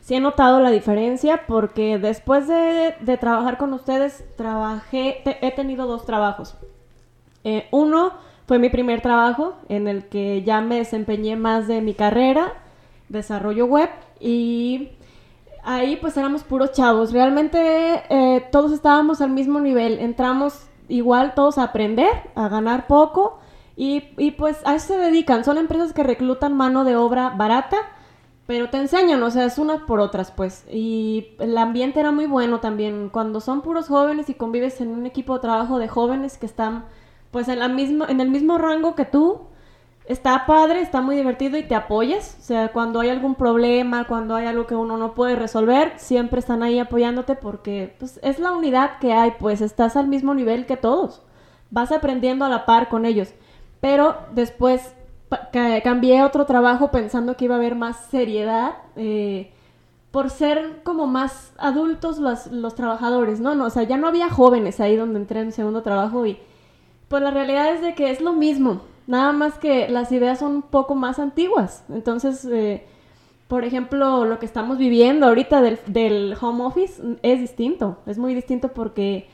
sí 0.03 0.15
he 0.15 0.21
notado 0.21 0.61
la 0.61 0.71
diferencia 0.71 1.47
porque 1.47 1.99
después 1.99 2.49
de, 2.49 2.95
de 3.01 3.17
trabajar 3.17 3.59
con 3.59 3.73
ustedes, 3.73 4.25
trabajé, 4.37 5.23
he 5.47 5.53
tenido 5.53 5.87
dos 5.87 6.05
trabajos. 6.05 6.57
Eh, 7.45 7.69
uno 7.71 8.13
fue 8.47 8.59
mi 8.59 8.69
primer 8.69 9.01
trabajo 9.01 9.57
en 9.69 9.89
el 9.89 10.07
que 10.09 10.43
ya 10.43 10.61
me 10.61 10.77
desempeñé 10.77 11.37
más 11.37 11.69
de 11.69 11.81
mi 11.81 11.95
carrera, 11.95 12.55
desarrollo 13.09 13.67
web, 13.67 13.89
y 14.19 14.91
ahí 15.75 15.97
pues 15.97 16.17
éramos 16.17 16.43
puros 16.43 16.73
chavos. 16.73 17.13
Realmente 17.13 18.03
eh, 18.09 18.47
todos 18.53 18.73
estábamos 18.73 19.21
al 19.21 19.31
mismo 19.31 19.61
nivel, 19.61 19.99
entramos 19.99 20.67
igual 20.89 21.35
todos 21.35 21.59
a 21.59 21.65
aprender, 21.65 22.11
a 22.35 22.49
ganar 22.49 22.87
poco, 22.87 23.39
y, 23.77 24.33
pues 24.33 24.59
a 24.67 24.75
eso 24.75 24.89
se 24.89 24.99
dedican. 24.99 25.43
Son 25.43 25.57
empresas 25.57 25.95
que 25.95 26.03
reclutan 26.03 26.55
mano 26.55 26.85
de 26.85 26.97
obra 26.97 27.31
barata 27.31 27.79
pero 28.51 28.69
te 28.69 28.79
enseñan, 28.79 29.23
o 29.23 29.31
sea, 29.31 29.45
es 29.45 29.59
unas 29.59 29.83
por 29.83 30.01
otras, 30.01 30.33
pues. 30.33 30.67
Y 30.69 31.37
el 31.39 31.57
ambiente 31.57 32.01
era 32.01 32.11
muy 32.11 32.27
bueno 32.27 32.59
también. 32.59 33.09
Cuando 33.09 33.41
son 33.41 33.63
puros 33.63 33.87
jóvenes 33.87 34.29
y 34.29 34.35
convives 34.35 34.81
en 34.81 34.89
un 34.89 35.07
equipo 35.07 35.35
de 35.35 35.41
trabajo 35.41 35.79
de 35.79 35.87
jóvenes 35.87 36.37
que 36.37 36.47
están, 36.47 36.85
pues, 37.31 37.47
en, 37.47 37.61
la 37.61 37.69
misma, 37.69 38.07
en 38.09 38.21
el 38.21 38.29
mismo 38.29 38.59
rango 38.59 38.97
que 38.97 39.05
tú, 39.05 39.43
está 40.11 40.45
padre, 40.45 40.81
está 40.81 41.01
muy 41.01 41.15
divertido 41.15 41.57
y 41.57 41.63
te 41.63 41.77
apoyas. 41.77 42.37
O 42.41 42.43
sea, 42.43 42.73
cuando 42.73 42.99
hay 43.01 43.11
algún 43.11 43.37
problema, 43.37 44.07
cuando 44.07 44.35
hay 44.35 44.47
algo 44.47 44.67
que 44.67 44.75
uno 44.75 44.97
no 44.97 45.15
puede 45.15 45.37
resolver, 45.37 45.93
siempre 45.97 46.41
están 46.41 46.65
ahí 46.65 46.79
apoyándote 46.81 47.37
porque 47.37 47.95
pues, 47.99 48.19
es 48.23 48.41
la 48.41 48.53
unidad 48.53 48.99
que 48.99 49.13
hay, 49.13 49.33
pues 49.39 49.61
estás 49.61 49.97
al 49.97 50.09
mismo 50.09 50.35
nivel 50.35 50.67
que 50.67 50.77
todos. 50.77 51.23
Vas 51.71 51.93
aprendiendo 51.93 52.45
a 52.45 52.49
la 52.49 52.67
par 52.67 52.89
con 52.89 53.07
ellos. 53.07 53.33
Pero 53.81 54.17
después 54.33 54.95
cambié 55.53 56.25
otro 56.25 56.45
trabajo 56.45 56.91
pensando 56.91 57.37
que 57.37 57.45
iba 57.45 57.55
a 57.55 57.59
haber 57.59 57.77
más 57.77 58.07
seriedad. 58.11 58.75
Eh, 58.97 59.53
por 60.11 60.29
ser 60.31 60.81
como 60.83 61.07
más 61.07 61.53
adultos 61.57 62.19
los, 62.19 62.49
los 62.49 62.75
trabajadores, 62.75 63.39
¿no? 63.39 63.55
¿no? 63.55 63.67
O 63.67 63.71
sea, 63.71 63.85
ya 63.85 63.97
no 63.97 64.09
había 64.09 64.29
jóvenes 64.29 64.81
ahí 64.81 64.97
donde 64.97 65.21
entré 65.21 65.39
en 65.39 65.53
segundo 65.53 65.83
trabajo 65.83 66.27
y 66.27 66.37
pues 67.07 67.23
la 67.23 67.31
realidad 67.31 67.73
es 67.73 67.81
de 67.81 67.95
que 67.95 68.11
es 68.11 68.21
lo 68.21 68.33
mismo. 68.33 68.81
Nada 69.11 69.33
más 69.33 69.55
que 69.59 69.89
las 69.89 70.13
ideas 70.13 70.39
son 70.39 70.53
un 70.53 70.63
poco 70.63 70.95
más 70.95 71.19
antiguas. 71.19 71.83
Entonces, 71.89 72.45
eh, 72.45 72.87
por 73.49 73.65
ejemplo, 73.65 74.25
lo 74.25 74.39
que 74.39 74.47
estamos 74.47 74.79
viviendo 74.79 75.27
ahorita 75.27 75.61
del, 75.61 76.37
home 76.41 76.63
office 76.63 77.03
es 77.25 77.41
distinto. 77.41 77.99
Es 78.07 78.19
muy 78.19 78.35
distinto 78.35 78.69
porque 78.69 79.29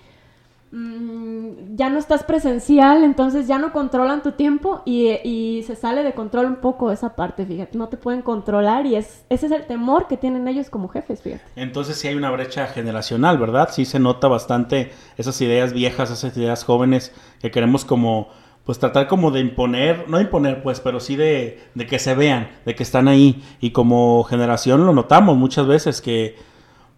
mm, 0.73 1.77
ya 1.77 1.91
no 1.91 1.99
estás 1.99 2.25
presencial, 2.25 3.05
entonces 3.05 3.47
ya 3.49 3.59
no 3.59 3.75
controlan 3.75 4.23
tu 4.23 4.33
tiempo 4.33 4.81
y, 4.87 5.63
se 5.67 5.77
sale 5.77 6.03
de 6.05 6.15
control 6.15 6.47
un 6.47 6.57
poco 6.57 6.91
esa 6.91 7.15
parte, 7.15 7.45
fíjate. 7.45 7.77
No 7.77 7.89
te 7.91 7.99
pueden 7.99 8.23
controlar 8.23 8.87
y 8.87 8.97
es, 8.97 9.27
ese 9.29 9.45
es 9.45 9.53
el 9.53 9.67
temor 9.67 10.07
que 10.09 10.17
tienen 10.17 10.49
ellos 10.49 10.71
como 10.71 10.89
jefes, 10.89 11.21
fíjate. 11.21 11.45
Entonces 11.55 11.99
sí 11.99 12.09
hay 12.09 12.15
una 12.15 12.31
brecha 12.31 12.67
generacional, 12.67 13.37
¿verdad? 13.37 13.69
Sí 13.71 13.85
se 13.85 13.99
nota 13.99 14.27
bastante 14.27 14.91
esas 15.19 15.39
ideas 15.43 15.75
viejas, 15.75 16.11
esas 16.11 16.35
ideas 16.35 16.65
jóvenes 16.65 17.13
que 17.43 17.51
queremos 17.51 17.85
como 17.85 18.31
pues 18.67 18.81
tratar 18.81 19.07
como 19.07 19.31
de 19.31 19.39
imponer, 19.41 20.09
no 20.09 20.21
imponer 20.21 20.61
pues, 20.61 20.81
pero 20.81 20.99
sí 20.99 21.15
de, 21.15 21.63
de, 21.75 21.87
que 21.87 22.01
se 22.01 22.17
vean, 22.17 22.51
de 22.67 22.75
que 22.75 22.83
están 22.83 23.07
ahí. 23.07 23.43
Y 23.61 23.71
como 23.71 24.25
generación 24.25 24.85
lo 24.85 24.93
notamos 24.93 25.37
muchas 25.37 25.69
veces 25.69 26.01
que, 26.01 26.35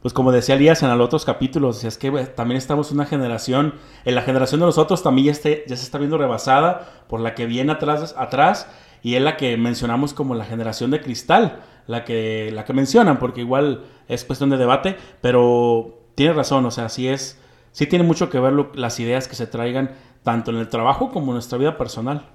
pues 0.00 0.14
como 0.14 0.32
decía 0.32 0.54
Elías 0.54 0.82
en 0.82 0.88
los 0.96 1.04
otros 1.04 1.26
capítulos, 1.26 1.84
es 1.84 1.98
que 1.98 2.10
también 2.10 2.56
estamos 2.56 2.90
una 2.90 3.04
generación, 3.04 3.74
en 4.06 4.14
la 4.14 4.22
generación 4.22 4.60
de 4.60 4.66
nosotros 4.66 5.02
también 5.02 5.26
ya, 5.26 5.32
esté, 5.32 5.64
ya 5.68 5.76
se 5.76 5.82
está 5.82 5.98
viendo 5.98 6.16
rebasada 6.16 7.04
por 7.06 7.20
la 7.20 7.34
que 7.34 7.44
viene 7.44 7.70
atrás, 7.70 8.14
atrás 8.16 8.66
y 9.02 9.16
es 9.16 9.22
la 9.22 9.36
que 9.36 9.58
mencionamos 9.58 10.14
como 10.14 10.34
la 10.34 10.46
generación 10.46 10.90
de 10.90 11.02
cristal, 11.02 11.60
la 11.86 12.06
que, 12.06 12.50
la 12.50 12.64
que 12.64 12.72
mencionan, 12.72 13.18
porque 13.18 13.42
igual 13.42 13.84
es 14.08 14.24
cuestión 14.24 14.48
de 14.48 14.56
debate, 14.56 14.96
pero 15.20 16.00
tiene 16.14 16.32
razón, 16.32 16.64
o 16.64 16.70
sea, 16.70 16.88
sí 16.88 17.08
es, 17.08 17.38
sí 17.72 17.86
tiene 17.86 18.06
mucho 18.06 18.30
que 18.30 18.40
ver 18.40 18.54
las 18.74 18.98
ideas 19.00 19.28
que 19.28 19.36
se 19.36 19.46
traigan 19.46 19.92
tanto 20.22 20.50
en 20.50 20.58
el 20.58 20.68
trabajo 20.68 21.10
como 21.10 21.28
en 21.28 21.34
nuestra 21.34 21.58
vida 21.58 21.76
personal. 21.76 22.26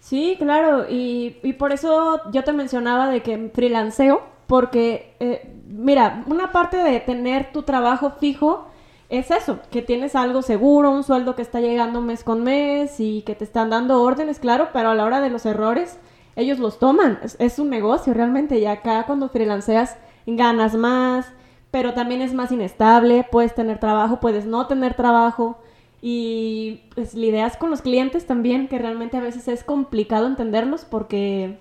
Sí, 0.00 0.36
claro, 0.38 0.86
y, 0.88 1.30
por 1.58 1.72
eso 1.72 2.20
yo 2.32 2.44
te 2.44 2.52
mencionaba 2.52 3.10
de 3.10 3.22
que 3.22 3.50
freelanceo, 3.52 4.22
porque, 4.46 5.14
eh, 5.20 5.54
mira, 5.66 6.24
una 6.26 6.52
parte 6.52 6.78
de 6.78 7.00
tener 7.00 7.52
tu 7.52 7.62
trabajo 7.62 8.12
fijo 8.18 8.68
es 9.10 9.30
eso, 9.30 9.58
que 9.70 9.82
tienes 9.82 10.14
algo 10.14 10.42
seguro, 10.42 10.90
un 10.90 11.04
sueldo 11.04 11.34
que 11.34 11.42
está 11.42 11.60
llegando 11.60 12.00
mes 12.00 12.24
con 12.24 12.42
mes 12.42 13.00
y 13.00 13.22
que 13.22 13.34
te 13.34 13.44
están 13.44 13.70
dando 13.70 14.02
órdenes, 14.02 14.38
claro, 14.38 14.68
pero 14.72 14.90
a 14.90 14.94
la 14.94 15.04
hora 15.04 15.20
de 15.20 15.30
los 15.30 15.44
errores, 15.46 15.98
ellos 16.36 16.58
los 16.58 16.78
toman, 16.78 17.18
es 17.38 17.58
un 17.58 17.68
negocio 17.68 18.14
realmente, 18.14 18.58
y 18.58 18.66
acá 18.66 19.04
cuando 19.06 19.28
freelanceas 19.28 19.96
ganas 20.26 20.74
más, 20.74 21.26
pero 21.70 21.94
también 21.94 22.22
es 22.22 22.34
más 22.34 22.52
inestable, 22.52 23.26
puedes 23.30 23.54
tener 23.54 23.78
trabajo, 23.78 24.20
puedes 24.20 24.46
no 24.46 24.66
tener 24.66 24.94
trabajo, 24.94 25.58
y 26.00 26.82
pues 26.94 27.14
lidias 27.14 27.56
con 27.56 27.70
los 27.70 27.82
clientes 27.82 28.26
también, 28.26 28.68
que 28.68 28.78
realmente 28.78 29.16
a 29.16 29.20
veces 29.20 29.48
es 29.48 29.64
complicado 29.64 30.26
entenderlos 30.26 30.84
porque, 30.84 31.58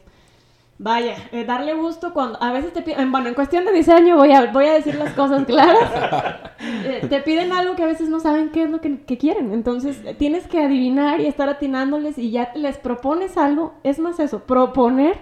vaya, 0.77 1.15
eh, 1.31 1.43
darle 1.43 1.73
gusto 1.73 2.13
cuando 2.13 2.41
a 2.41 2.51
veces 2.51 2.71
te 2.73 2.83
piden, 2.83 3.11
bueno, 3.11 3.29
en 3.29 3.33
cuestión 3.33 3.65
de 3.65 3.71
diseño 3.71 4.15
voy 4.15 4.31
a, 4.33 4.51
voy 4.51 4.65
a 4.65 4.73
decir 4.73 4.95
las 4.95 5.13
cosas 5.13 5.45
claras, 5.45 6.51
eh, 6.59 7.07
te 7.09 7.21
piden 7.21 7.51
algo 7.51 7.75
que 7.75 7.83
a 7.83 7.87
veces 7.87 8.09
no 8.09 8.19
saben 8.19 8.49
qué 8.49 8.63
es 8.63 8.69
lo 8.69 8.79
que, 8.79 9.01
que, 9.01 9.17
quieren, 9.17 9.53
entonces 9.53 10.01
tienes 10.17 10.45
que 10.47 10.61
adivinar 10.61 11.19
y 11.19 11.25
estar 11.25 11.49
atinándoles 11.49 12.19
y 12.19 12.29
ya 12.29 12.51
les 12.53 12.77
propones 12.77 13.37
algo, 13.37 13.73
es 13.83 13.97
más 13.97 14.19
eso, 14.19 14.41
proponer. 14.41 15.17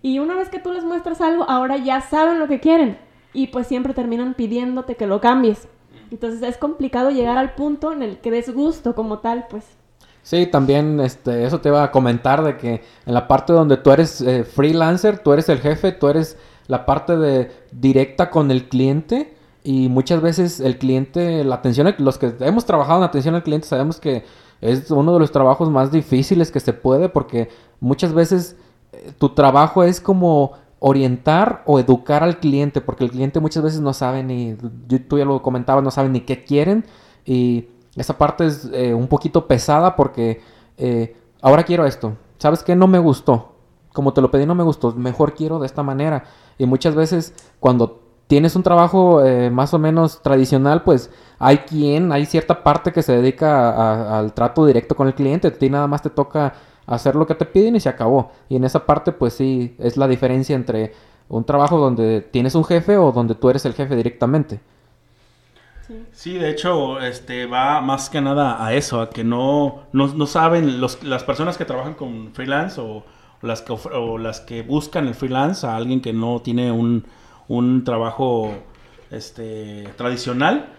Y 0.00 0.18
una 0.18 0.34
vez 0.34 0.50
que 0.50 0.58
tú 0.58 0.70
les 0.70 0.84
muestras 0.84 1.22
algo, 1.22 1.48
ahora 1.48 1.78
ya 1.78 2.02
saben 2.02 2.38
lo 2.38 2.46
que 2.46 2.60
quieren. 2.60 2.98
Y 3.32 3.46
pues 3.46 3.66
siempre 3.66 3.94
terminan 3.94 4.34
pidiéndote 4.34 4.96
que 4.96 5.06
lo 5.06 5.18
cambies. 5.18 5.66
Entonces 6.10 6.42
es 6.42 6.56
complicado 6.56 7.10
llegar 7.10 7.38
al 7.38 7.54
punto 7.54 7.92
en 7.92 8.02
el 8.02 8.18
que 8.18 8.30
des 8.30 8.52
gusto 8.52 8.94
como 8.94 9.18
tal, 9.18 9.46
pues. 9.48 9.64
Sí, 10.22 10.46
también 10.46 11.00
este, 11.00 11.44
eso 11.44 11.60
te 11.60 11.68
iba 11.68 11.82
a 11.82 11.90
comentar 11.90 12.42
de 12.42 12.56
que 12.56 12.82
en 13.04 13.14
la 13.14 13.28
parte 13.28 13.52
donde 13.52 13.76
tú 13.76 13.90
eres 13.90 14.22
eh, 14.22 14.44
freelancer, 14.44 15.18
tú 15.18 15.32
eres 15.34 15.50
el 15.50 15.58
jefe, 15.60 15.92
tú 15.92 16.08
eres 16.08 16.38
la 16.66 16.86
parte 16.86 17.16
de 17.18 17.50
directa 17.72 18.30
con 18.30 18.50
el 18.50 18.68
cliente 18.68 19.34
y 19.62 19.88
muchas 19.90 20.22
veces 20.22 20.60
el 20.60 20.78
cliente, 20.78 21.44
la 21.44 21.56
atención, 21.56 21.94
los 21.98 22.16
que 22.16 22.32
hemos 22.40 22.64
trabajado 22.64 23.00
en 23.00 23.04
atención 23.04 23.34
al 23.34 23.42
cliente 23.42 23.66
sabemos 23.66 24.00
que 24.00 24.24
es 24.62 24.90
uno 24.90 25.12
de 25.12 25.20
los 25.20 25.30
trabajos 25.30 25.68
más 25.70 25.92
difíciles 25.92 26.50
que 26.50 26.60
se 26.60 26.72
puede 26.72 27.10
porque 27.10 27.50
muchas 27.80 28.14
veces 28.14 28.56
eh, 28.92 29.12
tu 29.18 29.34
trabajo 29.34 29.84
es 29.84 30.00
como 30.00 30.52
orientar 30.78 31.62
o 31.66 31.78
educar 31.78 32.22
al 32.22 32.38
cliente, 32.38 32.80
porque 32.80 33.04
el 33.04 33.10
cliente 33.10 33.40
muchas 33.40 33.62
veces 33.62 33.80
no 33.80 33.92
sabe 33.92 34.22
ni, 34.22 34.54
tú 35.08 35.18
ya 35.18 35.24
lo 35.24 35.40
comentabas, 35.42 35.82
no 35.82 35.90
sabe 35.90 36.08
ni 36.08 36.20
qué 36.20 36.44
quieren 36.44 36.84
y 37.24 37.68
esa 37.96 38.18
parte 38.18 38.46
es 38.46 38.68
eh, 38.72 38.92
un 38.92 39.08
poquito 39.08 39.46
pesada 39.46 39.96
porque 39.96 40.40
eh, 40.76 41.16
ahora 41.40 41.62
quiero 41.62 41.86
esto, 41.86 42.16
¿sabes 42.38 42.62
qué? 42.62 42.76
No 42.76 42.86
me 42.86 42.98
gustó, 42.98 43.54
como 43.92 44.12
te 44.12 44.20
lo 44.20 44.30
pedí 44.30 44.46
no 44.46 44.54
me 44.54 44.64
gustó, 44.64 44.92
mejor 44.92 45.34
quiero 45.34 45.58
de 45.58 45.66
esta 45.66 45.82
manera 45.82 46.24
y 46.58 46.66
muchas 46.66 46.94
veces 46.94 47.34
cuando 47.60 48.02
tienes 48.26 48.56
un 48.56 48.62
trabajo 48.62 49.24
eh, 49.24 49.50
más 49.50 49.74
o 49.74 49.78
menos 49.78 50.22
tradicional, 50.22 50.82
pues 50.82 51.10
hay 51.38 51.58
quien, 51.58 52.12
hay 52.12 52.26
cierta 52.26 52.62
parte 52.62 52.92
que 52.92 53.02
se 53.02 53.12
dedica 53.12 54.18
al 54.18 54.32
trato 54.32 54.66
directo 54.66 54.94
con 54.94 55.06
el 55.06 55.14
cliente, 55.14 55.48
a 55.48 55.52
ti 55.52 55.70
nada 55.70 55.86
más 55.86 56.02
te 56.02 56.10
toca 56.10 56.54
hacer 56.86 57.16
lo 57.16 57.26
que 57.26 57.34
te 57.34 57.44
piden 57.44 57.76
y 57.76 57.80
se 57.80 57.88
acabó. 57.88 58.32
Y 58.48 58.56
en 58.56 58.64
esa 58.64 58.86
parte, 58.86 59.12
pues 59.12 59.34
sí, 59.34 59.74
es 59.78 59.96
la 59.96 60.08
diferencia 60.08 60.54
entre 60.54 60.92
un 61.28 61.44
trabajo 61.44 61.78
donde 61.78 62.20
tienes 62.20 62.54
un 62.54 62.64
jefe 62.64 62.96
o 62.96 63.12
donde 63.12 63.34
tú 63.34 63.50
eres 63.50 63.64
el 63.64 63.74
jefe 63.74 63.96
directamente. 63.96 64.60
Sí, 66.12 66.38
de 66.38 66.50
hecho, 66.50 66.98
este 67.00 67.44
va 67.44 67.80
más 67.82 68.08
que 68.08 68.20
nada 68.20 68.64
a 68.64 68.72
eso, 68.72 69.02
a 69.02 69.10
que 69.10 69.22
no, 69.22 69.82
no, 69.92 70.26
saben 70.26 70.80
los, 70.80 71.02
las 71.02 71.24
personas 71.24 71.58
que 71.58 71.66
trabajan 71.66 71.94
con 71.94 72.32
freelance 72.32 72.80
o, 72.80 73.04
las 73.42 73.60
que, 73.60 73.72
o 73.72 74.16
las 74.16 74.40
que 74.40 74.62
buscan 74.62 75.06
el 75.06 75.14
freelance 75.14 75.66
a 75.66 75.76
alguien 75.76 76.00
que 76.00 76.14
no 76.14 76.40
tiene 76.40 76.72
un, 76.72 77.04
un 77.48 77.84
trabajo 77.84 78.54
este, 79.10 79.84
tradicional, 79.96 80.70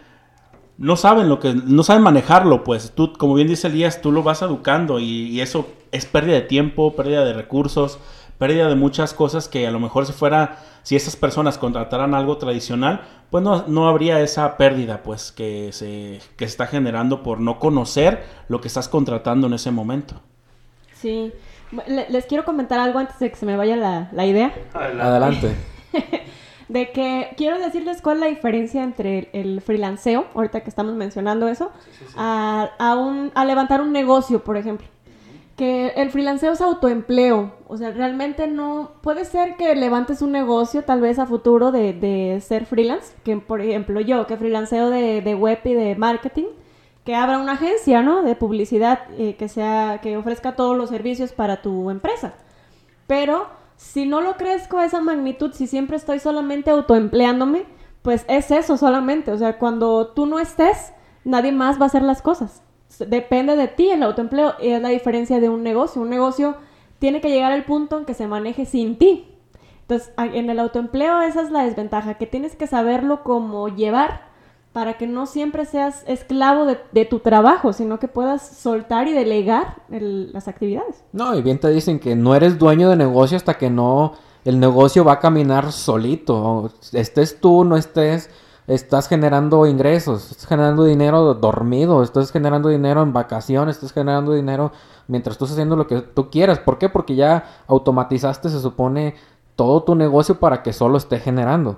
no 0.78 0.96
saben 0.96 1.30
lo 1.30 1.40
que, 1.40 1.54
no 1.54 1.84
saben 1.84 2.04
manejarlo, 2.04 2.64
pues 2.64 2.92
tú, 2.94 3.14
como 3.14 3.36
bien 3.36 3.48
dice 3.48 3.68
Elías, 3.68 4.02
tú 4.02 4.12
lo 4.12 4.24
vas 4.24 4.42
educando 4.42 5.00
y, 5.00 5.40
eso 5.40 5.68
es 5.92 6.06
pérdida 6.06 6.36
de 6.36 6.42
tiempo, 6.42 6.96
pérdida 6.96 7.24
de 7.24 7.34
recursos, 7.34 8.00
pérdida 8.38 8.68
de 8.68 8.76
muchas 8.76 9.14
cosas 9.14 9.48
que 9.48 9.66
a 9.66 9.72
lo 9.72 9.80
mejor 9.80 10.06
si 10.06 10.12
fuera, 10.12 10.60
si 10.84 10.96
esas 10.96 11.16
personas 11.16 11.58
contrataran 11.58 12.14
algo 12.14 12.38
tradicional, 12.38 13.02
pues 13.30 13.44
no, 13.44 13.66
no 13.68 13.88
habría 13.88 14.20
esa 14.20 14.58
pérdida, 14.58 15.02
pues, 15.04 15.32
que 15.32 15.72
se, 15.72 16.20
que 16.36 16.46
se 16.46 16.52
está 16.52 16.68
generando 16.68 17.24
por 17.24 17.40
no 17.40 17.60
conocer 17.60 18.24
lo 18.50 18.60
que 18.60 18.68
estás 18.68 18.90
contratando 18.90 19.48
en 19.48 19.54
ese 19.54 19.72
momento. 19.72 20.16
Sí, 20.94 21.32
les 22.10 22.26
quiero 22.26 22.44
comentar 22.44 22.80
algo 22.80 23.00
antes 23.00 23.18
de 23.20 23.30
que 23.30 23.36
se 23.36 23.46
me 23.46 23.56
vaya 23.56 23.78
la, 23.78 24.10
la 24.12 24.26
idea. 24.26 24.54
Adelante. 24.74 25.56
de 26.68 26.92
que 26.92 27.30
quiero 27.38 27.60
decirles 27.60 28.02
cuál 28.02 28.18
es 28.18 28.22
la 28.22 28.28
diferencia 28.28 28.84
entre 28.84 29.30
el, 29.34 29.62
freelanceo, 29.62 30.26
ahorita 30.34 30.62
que 30.62 30.70
estamos 30.70 30.96
mencionando 30.96 31.48
eso, 31.48 31.72
A, 32.16 32.72
a, 32.80 33.46
levantar 33.46 33.82
un 33.82 33.92
negocio, 33.92 34.44
por 34.44 34.58
ejemplo. 34.58 34.88
Que 35.56 35.94
el 35.96 36.10
freelanceo 36.12 36.52
es 36.52 36.60
autoempleo, 36.60 37.54
o 37.68 37.78
sea, 37.78 37.92
realmente 37.92 38.48
no, 38.48 38.92
puede 39.02 39.24
ser 39.24 39.56
que 39.56 39.74
levantes 39.76 40.22
un 40.22 40.34
negocio 40.34 40.84
tal 40.84 41.00
vez 41.00 41.18
a 41.18 41.26
futuro 41.26 41.72
de, 41.72 41.94
de 41.94 42.42
ser 42.42 42.66
freelance, 42.66 43.14
que 43.24 43.38
por 43.38 43.62
ejemplo 43.62 44.02
yo, 44.02 44.28
que 44.28 44.36
freelanceo 44.36 44.90
de, 44.90 45.22
de 45.22 45.36
web 45.36 45.60
y 45.64 45.74
de 45.74 45.96
marketing, 45.96 46.48
que 47.06 47.16
abra 47.16 47.38
una 47.38 47.54
agencia, 47.54 48.02
¿no? 48.02 48.24
De 48.24 48.36
publicidad 48.36 49.02
eh, 49.18 49.36
que 49.36 49.48
sea, 49.48 50.00
que 50.02 50.18
ofrezca 50.18 50.56
todos 50.56 50.76
los 50.76 50.90
servicios 50.90 51.32
para 51.32 51.62
tu 51.62 51.90
empresa. 51.92 52.34
Pero 53.08 53.48
si 53.78 54.06
no 54.06 54.22
lo 54.22 54.38
crezco 54.38 54.78
a 54.78 54.86
esa 54.86 55.02
magnitud, 55.02 55.52
si 55.54 55.68
siempre 55.68 55.98
estoy 55.98 56.20
solamente 56.20 56.72
autoempleándome, 56.72 57.66
pues 58.02 58.26
es 58.28 58.52
eso 58.52 58.78
solamente. 58.78 59.32
O 59.32 59.38
sea, 59.38 59.58
cuando 59.58 60.08
tú 60.08 60.26
no 60.26 60.40
estés, 60.40 60.94
nadie 61.24 61.52
más 61.52 61.80
va 61.80 61.84
a 61.84 61.88
hacer 61.88 62.04
las 62.04 62.22
cosas. 62.22 62.62
Depende 63.00 63.56
de 63.56 63.68
ti 63.68 63.90
el 63.90 64.04
autoempleo 64.04 64.54
y 64.62 64.70
es 64.70 64.82
la 64.82 64.90
diferencia 64.90 65.40
de 65.40 65.50
un 65.50 65.64
negocio. 65.64 66.02
Un 66.02 66.10
negocio 66.10 66.56
tiene 67.00 67.20
que 67.20 67.30
llegar 67.30 67.52
al 67.52 67.66
punto 67.66 67.98
en 67.98 68.06
que 68.06 68.14
se 68.14 68.28
maneje 68.28 68.66
sin 68.66 68.98
ti. 68.98 69.32
Entonces, 69.82 70.14
en 70.18 70.50
el 70.50 70.60
autoempleo 70.60 71.22
esa 71.22 71.42
es 71.42 71.52
la 71.52 71.64
desventaja, 71.64 72.16
que 72.16 72.26
tienes 72.26 72.56
que 72.56 72.68
saberlo 72.68 73.24
cómo 73.24 73.68
llevar 73.68 74.34
para 74.76 74.98
que 74.98 75.08
no 75.08 75.26
siempre 75.26 75.64
seas 75.64 76.04
esclavo 76.06 76.66
de, 76.66 76.78
de 76.92 77.06
tu 77.06 77.20
trabajo, 77.20 77.72
sino 77.72 77.98
que 77.98 78.10
puedas 78.10 78.46
soltar 78.46 79.08
y 79.08 79.14
delegar 79.14 79.78
el- 79.90 80.34
las 80.34 80.50
actividades. 80.50 81.02
No, 81.14 81.34
y 81.34 81.42
bien 81.42 81.60
te 81.62 81.70
dicen 81.70 81.98
que 81.98 82.14
no 82.18 82.36
eres 82.36 82.60
dueño 82.60 82.90
de 82.90 82.98
negocio 82.98 83.38
hasta 83.38 83.54
que 83.58 83.70
no 83.70 84.16
el 84.44 84.60
negocio 84.60 85.06
va 85.06 85.14
a 85.14 85.20
caminar 85.22 85.72
solito. 85.72 86.72
Estés 86.92 87.40
tú, 87.40 87.64
no 87.64 87.78
estés, 87.78 88.30
estás 88.68 89.08
generando 89.08 89.66
ingresos, 89.66 90.30
estás 90.32 90.46
generando 90.46 90.84
dinero 90.84 91.34
dormido, 91.36 92.04
estás 92.04 92.34
generando 92.34 92.68
dinero 92.68 93.02
en 93.02 93.14
vacaciones, 93.14 93.78
estás 93.78 93.94
generando 93.94 94.34
dinero 94.34 94.74
mientras 95.08 95.36
estás 95.36 95.52
haciendo 95.52 95.78
lo 95.78 95.88
que 95.88 96.02
tú 96.02 96.30
quieras. 96.30 96.60
¿Por 96.60 96.78
qué? 96.80 96.90
Porque 96.90 97.16
ya 97.16 97.46
automatizaste, 97.68 98.50
se 98.50 98.60
supone, 98.60 99.16
todo 99.56 99.84
tu 99.84 99.96
negocio 99.96 100.38
para 100.38 100.64
que 100.64 100.74
solo 100.74 100.98
esté 100.98 101.20
generando. 101.20 101.78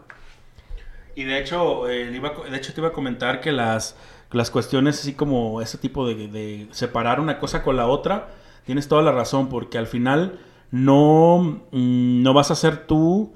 Y 1.17 1.23
de 1.23 1.39
hecho, 1.39 1.89
eh, 1.89 2.11
de 2.11 2.57
hecho 2.57 2.73
te 2.75 2.79
iba 2.79 2.89
a 2.89 2.93
comentar 2.93 3.41
que 3.41 3.51
las, 3.51 3.95
las 4.31 4.51
cuestiones 4.51 4.99
así 4.99 5.13
como 5.13 5.63
ese 5.63 5.79
tipo 5.79 6.05
de, 6.05 6.67
separar 6.69 7.19
una 7.19 7.39
cosa 7.39 7.63
con 7.63 7.75
la 7.75 7.87
otra, 7.87 8.27
tienes 8.67 8.87
toda 8.87 9.01
la 9.01 9.11
razón, 9.11 9.49
porque 9.49 9.79
al 9.79 9.87
final 9.87 10.37
no, 10.69 11.63
mm, 11.71 12.21
no 12.21 12.33
vas 12.35 12.51
a 12.51 12.53
hacer 12.53 12.85
tú 12.85 13.33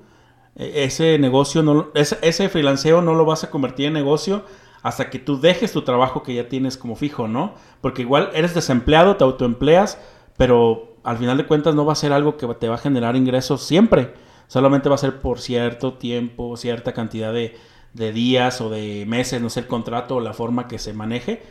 eh, 0.56 0.84
ese 0.84 1.18
negocio, 1.18 1.64
no, 1.64 1.88
ese, 1.96 2.20
ese 2.22 2.50
freelanceo 2.50 3.02
no 3.02 3.16
lo 3.16 3.26
vas 3.26 3.44
a 3.44 3.50
convertir 3.50 3.88
en 3.88 3.94
negocio 3.94 4.46
hasta 4.84 5.10
que 5.10 5.18
tú 5.18 5.42
dejes 5.42 5.72
tu 5.72 5.82
trabajo 5.82 6.22
que 6.22 6.36
ya 6.36 6.48
tienes 6.50 6.78
como 6.78 6.96
fijo, 6.96 7.28
¿no? 7.28 7.56
Porque 7.82 8.04
igual 8.04 8.30
eres 8.36 8.54
desempleado, 8.54 9.16
te 9.16 9.24
autoempleas, 9.24 10.00
pero 10.38 10.98
al 11.04 11.18
final 11.18 11.36
de 11.36 11.48
cuentas 11.48 11.74
no 11.74 11.84
va 11.84 11.94
a 11.94 11.96
ser 11.96 12.14
algo 12.14 12.38
que 12.38 12.46
te 12.54 12.70
va 12.70 12.76
a 12.76 12.78
generar 12.78 13.16
ingresos 13.16 13.64
siempre. 13.64 14.14
Solamente 14.52 14.90
va 14.90 14.96
a 14.96 14.98
ser 14.98 15.22
por 15.22 15.40
cierto 15.40 15.94
tiempo, 15.94 16.58
cierta 16.58 16.92
cantidad 16.92 17.32
de, 17.32 17.56
de 17.94 18.12
días 18.12 18.60
o 18.60 18.70
de 18.70 19.06
meses, 19.08 19.42
no 19.42 19.50
sé, 19.50 19.62
el 19.62 19.68
contrato 19.68 20.18
o 20.18 20.20
la 20.20 20.34
forma 20.34 20.68
que 20.68 20.78
se 20.78 20.92
maneje. 20.92 21.42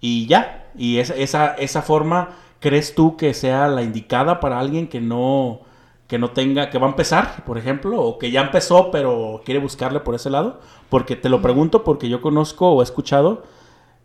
Y 0.00 0.26
ya, 0.26 0.66
y 0.76 0.98
esa, 0.98 1.14
esa, 1.14 1.54
esa 1.54 1.82
forma, 1.82 2.30
¿crees 2.58 2.96
tú 2.96 3.16
que 3.16 3.34
sea 3.34 3.68
la 3.68 3.84
indicada 3.84 4.40
para 4.40 4.58
alguien 4.58 4.88
que 4.88 5.00
no, 5.00 5.60
que 6.08 6.18
no 6.18 6.32
tenga, 6.32 6.70
que 6.70 6.78
va 6.78 6.88
a 6.88 6.90
empezar, 6.90 7.44
por 7.44 7.56
ejemplo, 7.56 8.02
o 8.02 8.18
que 8.18 8.32
ya 8.32 8.40
empezó 8.40 8.90
pero 8.90 9.42
quiere 9.44 9.60
buscarle 9.60 10.00
por 10.00 10.16
ese 10.16 10.28
lado? 10.28 10.58
Porque 10.88 11.14
te 11.14 11.28
lo 11.28 11.40
pregunto 11.42 11.84
porque 11.84 12.08
yo 12.08 12.20
conozco 12.20 12.68
o 12.72 12.82
he 12.82 12.84
escuchado 12.84 13.44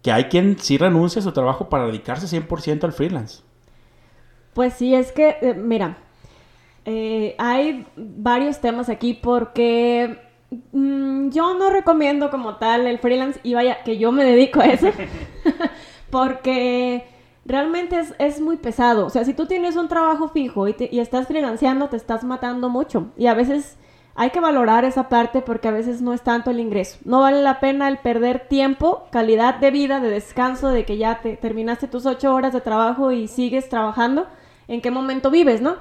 que 0.03 0.11
hay 0.11 0.25
quien 0.25 0.59
sí 0.59 0.77
renuncia 0.77 1.19
a 1.19 1.23
su 1.23 1.31
trabajo 1.31 1.67
para 1.67 1.87
dedicarse 1.87 2.27
100% 2.27 2.83
al 2.83 2.93
freelance. 2.93 3.41
Pues 4.53 4.75
sí, 4.75 4.93
es 4.93 5.11
que, 5.11 5.39
eh, 5.41 5.55
mira, 5.55 5.97
eh, 6.85 7.35
hay 7.37 7.85
varios 7.95 8.59
temas 8.61 8.89
aquí 8.89 9.13
porque 9.13 10.19
mm, 10.71 11.29
yo 11.29 11.55
no 11.55 11.69
recomiendo 11.69 12.29
como 12.29 12.55
tal 12.57 12.85
el 12.87 12.99
freelance 12.99 13.39
y 13.43 13.53
vaya 13.55 13.83
que 13.83 13.97
yo 13.97 14.11
me 14.11 14.23
dedico 14.23 14.61
a 14.61 14.65
eso 14.65 14.87
porque 16.09 17.05
realmente 17.45 17.99
es, 17.99 18.13
es 18.19 18.41
muy 18.41 18.57
pesado. 18.57 19.05
O 19.05 19.09
sea, 19.09 19.23
si 19.25 19.33
tú 19.33 19.45
tienes 19.47 19.75
un 19.75 19.87
trabajo 19.87 20.29
fijo 20.29 20.67
y, 20.67 20.73
te- 20.73 20.89
y 20.91 20.99
estás 20.99 21.27
freelanceando, 21.27 21.89
te 21.89 21.97
estás 21.97 22.23
matando 22.23 22.69
mucho 22.69 23.07
y 23.17 23.27
a 23.27 23.33
veces 23.33 23.77
hay 24.17 24.29
que 24.29 24.39
valorar 24.39 24.85
esa 24.85 25.09
parte 25.09 25.41
porque 25.41 25.67
a 25.67 25.71
veces 25.71 26.01
no 26.01 26.13
es 26.13 26.21
tanto 26.21 26.49
el 26.49 26.59
ingreso. 26.59 26.97
No 27.03 27.19
vale 27.21 27.41
la 27.41 27.59
pena 27.59 27.87
el 27.89 27.97
perder 27.97 28.47
tiempo, 28.47 29.07
calidad 29.11 29.55
de 29.55 29.71
vida, 29.71 29.99
de 29.99 30.09
descanso, 30.09 30.69
de 30.69 30.85
que 30.85 30.97
ya 30.97 31.19
te 31.21 31.35
terminaste 31.35 31.87
tus 31.87 32.05
ocho 32.05 32.33
horas 32.33 32.53
de 32.53 32.61
trabajo 32.61 33.11
y 33.11 33.27
sigues 33.27 33.67
trabajando. 33.67 34.27
¿En 34.67 34.81
qué 34.81 34.89
momento 34.89 35.29
vives, 35.31 35.61
no? 35.61 35.75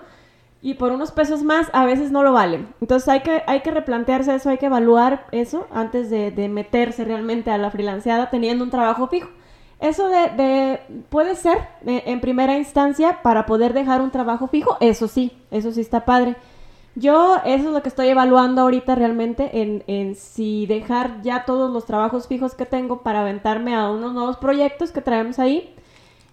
Y 0.67 0.75
por 0.75 0.93
unos 0.93 1.13
pesos 1.13 1.43
más 1.43 1.69
a 1.75 1.85
veces 1.85 2.11
no 2.11 2.23
lo 2.23 2.33
valen. 2.33 2.69
Entonces 2.81 3.07
hay 3.11 3.21
que, 3.21 3.43
hay 3.47 3.61
que 3.61 3.71
replantearse 3.71 4.35
eso, 4.35 4.49
hay 4.49 4.57
que 4.57 4.65
evaluar 4.67 5.27
eso 5.31 5.67
antes 5.71 6.09
de, 6.09 6.31
de 6.31 6.49
meterse 6.49 7.05
realmente 7.05 7.51
a 7.51 7.59
la 7.59 7.71
freelanceada 7.71 8.31
teniendo 8.31 8.65
un 8.65 8.71
trabajo 8.71 9.07
fijo. 9.09 9.29
Eso 9.79 10.09
de, 10.09 10.31
de- 10.31 10.81
puede 11.11 11.35
ser 11.37 11.59
eh, 11.85 12.05
en 12.07 12.21
primera 12.23 12.57
instancia 12.57 13.21
para 13.23 13.45
poder 13.45 13.75
dejar 13.75 14.01
un 14.01 14.11
trabajo 14.11 14.47
fijo, 14.49 14.79
eso 14.81 15.07
sí, 15.07 15.33
eso 15.51 15.71
sí 15.71 15.83
está 15.83 16.07
padre. 16.07 16.37
Yo 16.95 17.37
eso 17.45 17.67
es 17.69 17.75
lo 17.75 17.83
que 17.83 17.89
estoy 17.91 18.09
evaluando 18.09 18.63
ahorita 18.63 18.95
realmente 18.95 19.61
en, 19.61 19.83
en 19.87 20.15
si 20.15 20.65
dejar 20.67 21.21
ya 21.23 21.45
todos 21.45 21.71
los 21.73 21.85
trabajos 21.85 22.27
fijos 22.27 22.55
que 22.55 22.65
tengo 22.65 23.03
para 23.03 23.21
aventarme 23.21 23.75
a 23.75 23.91
unos 23.91 24.15
nuevos 24.15 24.39
proyectos 24.39 24.93
que 24.93 25.03
traemos 25.03 25.39
ahí. 25.39 25.75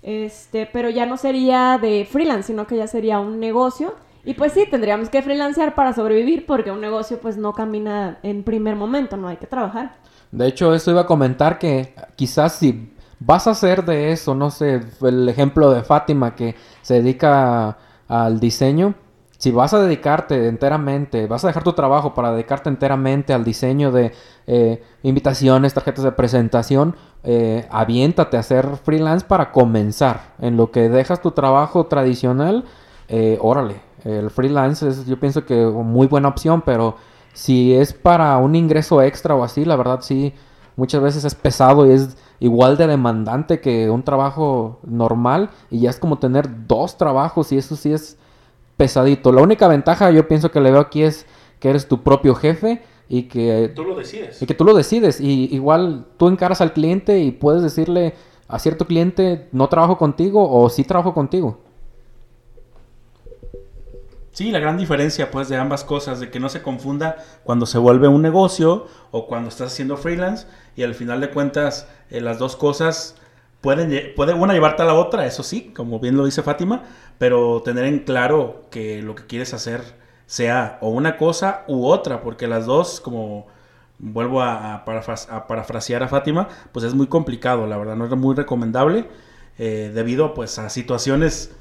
Este, 0.04 0.68
pero 0.72 0.90
ya 0.90 1.06
no 1.06 1.18
sería 1.18 1.78
de 1.82 2.08
freelance, 2.10 2.48
sino 2.48 2.66
que 2.66 2.78
ya 2.78 2.88
sería 2.88 3.20
un 3.20 3.40
negocio. 3.42 3.94
Y 4.24 4.36
pues 4.36 4.54
sí, 4.54 4.66
tendríamos 4.70 5.10
que 5.10 5.22
freelancear 5.22 5.74
para 5.74 5.94
sobrevivir 5.94 6.46
porque 6.46 6.72
un 6.72 6.82
negocio 6.82 7.20
pues 7.20 7.38
no 7.38 7.54
camina 7.54 8.20
en 8.24 8.44
primer 8.44 8.76
momento, 8.76 9.18
no 9.18 9.28
hay 9.28 9.38
que 9.38 9.48
trabajar. 9.48 9.96
De 10.32 10.48
hecho, 10.48 10.74
eso 10.74 10.92
iba 10.92 11.02
a 11.02 11.06
comentar 11.06 11.60
que 11.60 11.94
quizás 12.16 12.54
si 12.54 12.94
vas 13.20 13.48
a 13.48 13.52
hacer 13.52 13.84
de 13.84 14.12
eso, 14.12 14.36
no 14.36 14.52
sé, 14.52 14.82
el 15.02 15.28
ejemplo 15.28 15.72
de 15.72 15.84
Fátima 15.84 16.36
que 16.36 16.56
se 16.82 16.96
dedica 16.96 17.78
al 18.08 18.40
diseño, 18.40 18.96
si 19.42 19.50
vas 19.50 19.74
a 19.74 19.82
dedicarte 19.82 20.48
enteramente, 20.48 21.26
vas 21.26 21.44
a 21.44 21.48
dejar 21.48 21.64
tu 21.64 21.74
trabajo 21.74 22.14
para 22.14 22.32
dedicarte 22.32 22.70
enteramente 22.70 23.34
al 23.34 23.44
diseño 23.44 23.92
de 23.92 24.12
eh, 24.46 24.84
invitaciones, 25.02 25.74
tarjetas 25.74 26.04
de 26.04 26.12
presentación, 26.12 26.96
eh, 27.24 27.68
aviéntate 27.72 28.38
a 28.38 28.42
hacer 28.42 28.78
freelance 28.84 29.26
para 29.26 29.52
comenzar. 29.52 30.36
En 30.40 30.58
lo 30.58 30.70
que 30.70 30.90
dejas 30.90 31.24
tu 31.24 31.32
trabajo 31.32 31.88
tradicional, 31.88 32.66
eh, 33.08 33.40
órale, 33.42 33.82
el 34.04 34.30
freelance 34.30 34.88
es 34.88 35.06
yo 35.06 35.20
pienso 35.20 35.46
que 35.46 35.66
muy 35.66 36.08
buena 36.08 36.28
opción, 36.28 36.62
pero 36.66 36.96
si 37.34 37.74
es 37.74 37.94
para 37.94 38.38
un 38.38 38.56
ingreso 38.56 39.02
extra 39.02 39.36
o 39.36 39.44
así, 39.44 39.66
la 39.66 39.76
verdad 39.76 40.00
sí, 40.02 40.34
muchas 40.76 41.02
veces 41.02 41.24
es 41.26 41.36
pesado 41.36 41.86
y 41.86 41.92
es 41.92 42.18
igual 42.40 42.78
de 42.78 42.88
demandante 42.88 43.60
que 43.62 43.90
un 43.90 44.04
trabajo 44.04 44.80
normal 44.84 45.50
y 45.70 45.82
ya 45.82 45.90
es 45.90 46.00
como 46.00 46.18
tener 46.20 46.68
dos 46.68 46.98
trabajos 46.98 47.52
y 47.52 47.58
eso 47.58 47.76
sí 47.76 47.94
es 47.94 48.18
pesadito. 48.78 49.32
La 49.32 49.42
única 49.42 49.68
ventaja 49.68 50.12
yo 50.12 50.28
pienso 50.28 50.52
que 50.52 50.60
le 50.60 50.72
veo 50.72 50.82
aquí 50.82 51.04
es 51.04 51.26
que 51.60 51.70
eres 51.70 51.88
tu 51.88 52.02
propio 52.02 52.34
jefe 52.34 52.82
y 53.08 53.24
que, 53.24 53.72
Tú 53.76 53.84
lo 53.84 53.96
decides. 53.96 54.42
y 54.42 54.46
que 54.46 54.54
tú 54.56 54.64
lo 54.64 54.74
decides 54.74 55.20
y 55.22 55.54
igual 55.54 56.08
tú 56.18 56.28
encaras 56.30 56.62
al 56.62 56.74
cliente 56.74 57.20
y 57.20 57.32
puedes 57.32 57.62
decirle 57.62 58.16
a 58.48 58.58
cierto 58.58 58.88
cliente 58.88 59.48
no 59.52 59.70
trabajo 59.70 59.98
contigo 59.98 60.50
o 60.52 60.70
sí 60.70 60.84
trabajo 60.84 61.14
contigo. 61.14 61.60
Sí, 64.32 64.52
la 64.52 64.60
gran 64.60 64.78
diferencia 64.78 65.30
pues 65.30 65.50
de 65.50 65.58
ambas 65.58 65.84
cosas, 65.84 66.20
de 66.22 66.30
que 66.30 66.40
no 66.40 66.48
se 66.48 66.62
confunda 66.62 67.18
cuando 67.44 67.66
se 67.66 67.78
vuelve 67.78 68.08
un 68.08 68.22
negocio 68.22 68.88
o 69.12 69.28
cuando 69.28 69.50
estás 69.50 69.74
haciendo 69.74 69.98
freelance 69.98 70.48
y 70.76 70.84
al 70.84 70.96
final 70.96 71.20
de 71.20 71.32
cuentas 71.32 71.88
eh, 72.10 72.22
las 72.22 72.40
dos 72.40 72.56
cosas 72.56 73.16
pueden, 73.60 74.14
puede 74.16 74.34
una 74.34 74.54
llevarte 74.54 74.84
a 74.84 74.86
la 74.86 74.94
otra, 74.94 75.26
eso 75.26 75.44
sí, 75.44 75.74
como 75.76 76.00
bien 76.00 76.16
lo 76.16 76.26
dice 76.26 76.44
Fátima, 76.44 76.84
pero 77.18 77.62
tener 77.62 77.86
en 77.86 78.00
claro 78.00 78.66
que 78.72 79.02
lo 79.02 79.16
que 79.16 79.26
quieres 79.28 79.54
hacer 79.54 79.82
sea 80.28 80.78
o 80.82 80.90
una 80.90 81.18
cosa 81.18 81.66
u 81.68 81.86
otra, 81.86 82.22
porque 82.22 82.48
las 82.48 82.66
dos, 82.66 83.02
como 83.02 83.48
vuelvo 84.00 84.42
a, 84.42 84.76
a 84.76 85.48
parafrasear 85.48 86.04
a 86.04 86.08
Fátima, 86.08 86.48
pues 86.72 86.86
es 86.86 86.94
muy 86.94 87.08
complicado, 87.08 87.68
la 87.68 87.78
verdad, 87.78 87.98
no 87.98 88.06
es 88.06 88.12
muy 88.12 88.34
recomendable 88.36 89.08
eh, 89.60 89.92
debido 89.94 90.34
pues 90.34 90.58
a 90.58 90.70
situaciones 90.70 91.52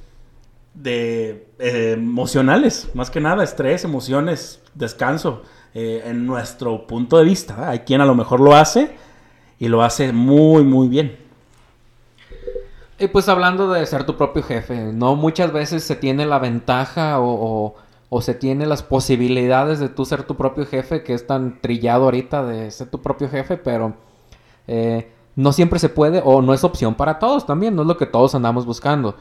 de 0.74 1.46
eh, 1.58 1.92
emocionales, 1.96 2.88
más 2.94 3.10
que 3.10 3.20
nada, 3.20 3.42
estrés, 3.44 3.84
emociones, 3.84 4.60
descanso, 4.74 5.42
eh, 5.74 6.02
en 6.06 6.26
nuestro 6.26 6.86
punto 6.86 7.18
de 7.18 7.24
vista. 7.24 7.70
Hay 7.70 7.80
quien 7.80 8.00
a 8.00 8.06
lo 8.06 8.14
mejor 8.14 8.40
lo 8.40 8.54
hace 8.54 8.96
y 9.58 9.68
lo 9.68 9.82
hace 9.82 10.12
muy, 10.12 10.64
muy 10.64 10.88
bien. 10.88 11.16
Y 12.98 13.08
pues 13.08 13.28
hablando 13.28 13.72
de 13.72 13.84
ser 13.86 14.04
tu 14.04 14.16
propio 14.16 14.42
jefe, 14.42 14.92
no 14.92 15.16
muchas 15.16 15.52
veces 15.52 15.82
se 15.84 15.96
tiene 15.96 16.26
la 16.26 16.38
ventaja 16.38 17.18
o, 17.20 17.74
o- 18.10 18.20
se 18.20 18.34
tiene 18.34 18.66
las 18.66 18.82
posibilidades 18.82 19.78
de 19.80 19.88
tú 19.88 20.04
ser 20.04 20.24
tu 20.24 20.36
propio 20.36 20.66
jefe, 20.66 21.02
que 21.02 21.14
es 21.14 21.26
tan 21.26 21.60
trillado 21.62 22.04
ahorita 22.04 22.44
de 22.44 22.70
ser 22.70 22.88
tu 22.90 23.00
propio 23.00 23.28
jefe, 23.30 23.56
pero 23.56 23.94
eh, 24.66 25.10
no 25.36 25.52
siempre 25.52 25.78
se 25.78 25.88
puede 25.88 26.20
o 26.24 26.42
no 26.42 26.52
es 26.52 26.64
opción 26.64 26.94
para 26.94 27.18
todos 27.18 27.46
también, 27.46 27.74
no 27.76 27.82
es 27.82 27.88
lo 27.88 27.96
que 27.96 28.06
todos 28.06 28.34
andamos 28.34 28.66
buscando. 28.66 29.16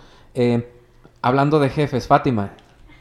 Hablando 1.21 1.59
de 1.59 1.69
jefes, 1.69 2.07
Fátima, 2.07 2.51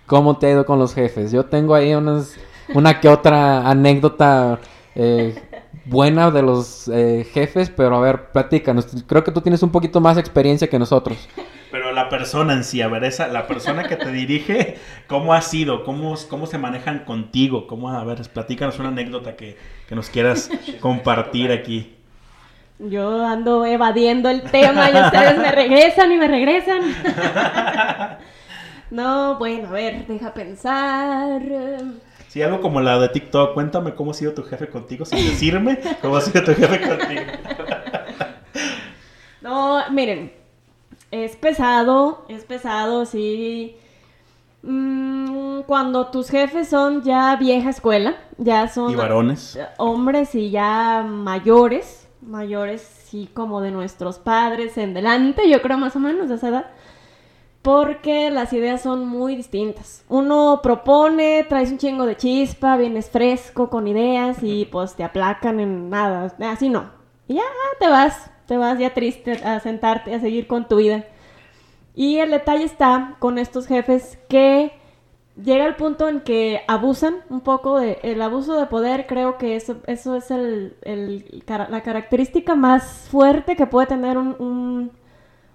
¿cómo 0.07 0.39
te 0.39 0.47
ha 0.47 0.51
ido 0.51 0.67
con 0.67 0.79
los 0.79 0.95
jefes? 0.95 1.33
Yo 1.33 1.45
tengo 1.45 1.75
ahí 1.75 1.95
unas, 1.95 2.37
una 2.75 3.01
que 3.01 3.09
otra 3.09 3.69
anécdota 3.69 4.59
eh, 4.95 5.41
buena 5.85 6.31
de 6.31 6.43
los 6.43 6.89
eh, 6.89 7.27
jefes, 7.33 7.71
pero 7.71 7.97
a 7.97 8.01
ver, 8.01 8.33
platícanos. 8.33 8.87
Creo 9.07 9.25
que 9.25 9.33
tú 9.33 9.41
tienes 9.41 9.63
un 9.63 9.71
poquito 9.71 10.01
más 10.01 10.19
experiencia 10.19 10.69
que 10.69 10.79
nosotros. 10.79 11.29
Pero 11.71 11.93
la 11.93 12.09
persona 12.09 12.55
en 12.55 12.65
sí, 12.65 12.81
a 12.81 12.89
ver, 12.89 13.05
esa, 13.05 13.29
la 13.29 13.47
persona 13.47 13.85
que 13.85 13.97
te 13.97 14.11
dirige, 14.11 14.79
¿cómo 15.07 15.35
ha 15.35 15.43
sido? 15.43 15.85
¿Cómo, 15.85 16.15
cómo 16.31 16.47
se 16.47 16.57
manejan 16.57 17.05
contigo? 17.05 17.67
¿Cómo, 17.67 17.91
a 17.91 18.05
ver, 18.05 18.23
platícanos 18.33 18.79
una 18.79 18.89
anécdota 18.89 19.37
que, 19.37 19.57
que 19.87 19.95
nos 19.95 20.09
quieras 20.09 20.51
compartir 20.81 21.53
aquí. 21.53 21.98
Yo 22.79 23.25
ando 23.27 23.65
evadiendo 23.67 24.29
el 24.31 24.43
tema 24.43 24.89
y 24.91 24.95
ustedes 24.95 25.39
me 25.39 25.51
regresan 25.51 26.13
y 26.13 26.17
me 26.17 26.29
regresan. 26.29 26.81
No, 28.91 29.37
bueno, 29.39 29.69
a 29.69 29.73
ver, 29.73 30.07
deja 30.07 30.33
pensar. 30.33 31.43
Sí, 32.29 32.41
algo 32.41 32.63
como 32.63 32.81
la 32.81 32.99
de 32.99 33.11
TikTok. 33.11 33.53
Cuéntame 33.53 33.95
cómo 33.95 34.13
ha 34.13 34.15
sido 34.15 34.33
tu 34.33 34.43
jefe 34.45 34.71
contigo, 34.71 35.05
sin 35.05 35.19
decirme 35.29 35.79
cómo 36.01 36.17
ha 36.17 36.23
sido 36.23 36.43
tu 36.43 36.55
jefe 36.55 36.81
contigo. 36.89 37.21
No, 39.43 39.83
miren, 39.91 40.33
es 41.11 41.37
pesado, 41.37 42.25
es 42.29 42.45
pesado, 42.45 43.05
sí. 43.05 43.77
Mm, 44.63 45.61
cuando 45.67 46.07
tus 46.07 46.31
jefes 46.31 46.69
son 46.69 47.03
ya 47.03 47.37
vieja 47.37 47.71
escuela, 47.71 48.17
ya 48.39 48.69
son 48.69 48.91
Y 48.93 48.95
varones. 48.97 49.59
hombres 49.77 50.35
y 50.35 50.51
ya 50.51 51.05
mayores, 51.07 51.98
mayores 52.21 52.83
sí 52.83 53.29
como 53.33 53.61
de 53.61 53.71
nuestros 53.71 54.19
padres 54.19 54.77
en 54.79 54.95
delante, 54.95 55.49
yo 55.49 55.63
creo 55.63 55.79
más 55.79 55.97
o 55.97 55.99
menos 55.99 56.29
de 56.29 56.37
esa 56.37 56.49
edad, 56.49 56.67
porque 57.63 58.31
las 58.31 58.53
ideas 58.53 58.83
son 58.83 59.07
muy 59.07 59.37
distintas. 59.37 60.05
Uno 60.09 60.61
propone, 60.63 61.45
traes 61.49 61.71
un 61.71 61.79
chingo 61.79 62.07
de 62.07 62.17
chispa, 62.17 62.77
vienes 62.77 63.11
fresco 63.11 63.71
con 63.71 63.89
ideas 63.89 64.39
y 64.43 64.65
pues 64.67 64.95
te 64.95 65.05
aplacan 65.05 65.61
en 65.61 65.91
nada, 65.91 66.35
así 66.41 66.69
no. 66.69 66.91
Y 67.27 67.35
ya 67.35 67.43
te 67.79 67.89
vas, 67.89 68.31
te 68.47 68.57
vas 68.57 68.79
ya 68.79 68.95
triste 68.95 69.33
a 69.45 69.61
sentarte, 69.61 70.15
a 70.15 70.21
seguir 70.21 70.47
con 70.47 70.67
tu 70.67 70.77
vida. 70.77 71.05
Y 71.95 72.19
el 72.19 72.31
detalle 72.31 72.65
está 72.65 73.17
con 73.19 73.39
estos 73.39 73.67
jefes 73.67 74.19
que 74.29 74.73
llega 75.43 75.67
el 75.67 75.77
punto 75.77 76.09
en 76.09 76.21
que 76.21 76.63
abusan 76.69 77.17
un 77.31 77.41
poco 77.41 77.79
de 77.79 77.99
el 78.03 78.21
abuso 78.23 78.59
de 78.59 78.67
poder 78.67 79.07
creo 79.07 79.39
que 79.39 79.57
eso 79.57 79.77
eso 79.87 80.17
es 80.17 80.31
el, 80.31 80.77
el- 80.83 81.43
la 81.71 81.83
característica 81.83 82.55
más 82.57 83.07
fuerte 83.11 83.55
que 83.57 83.67
puede 83.67 83.87
tener 83.87 84.19
un, 84.19 84.35
un, 84.39 84.91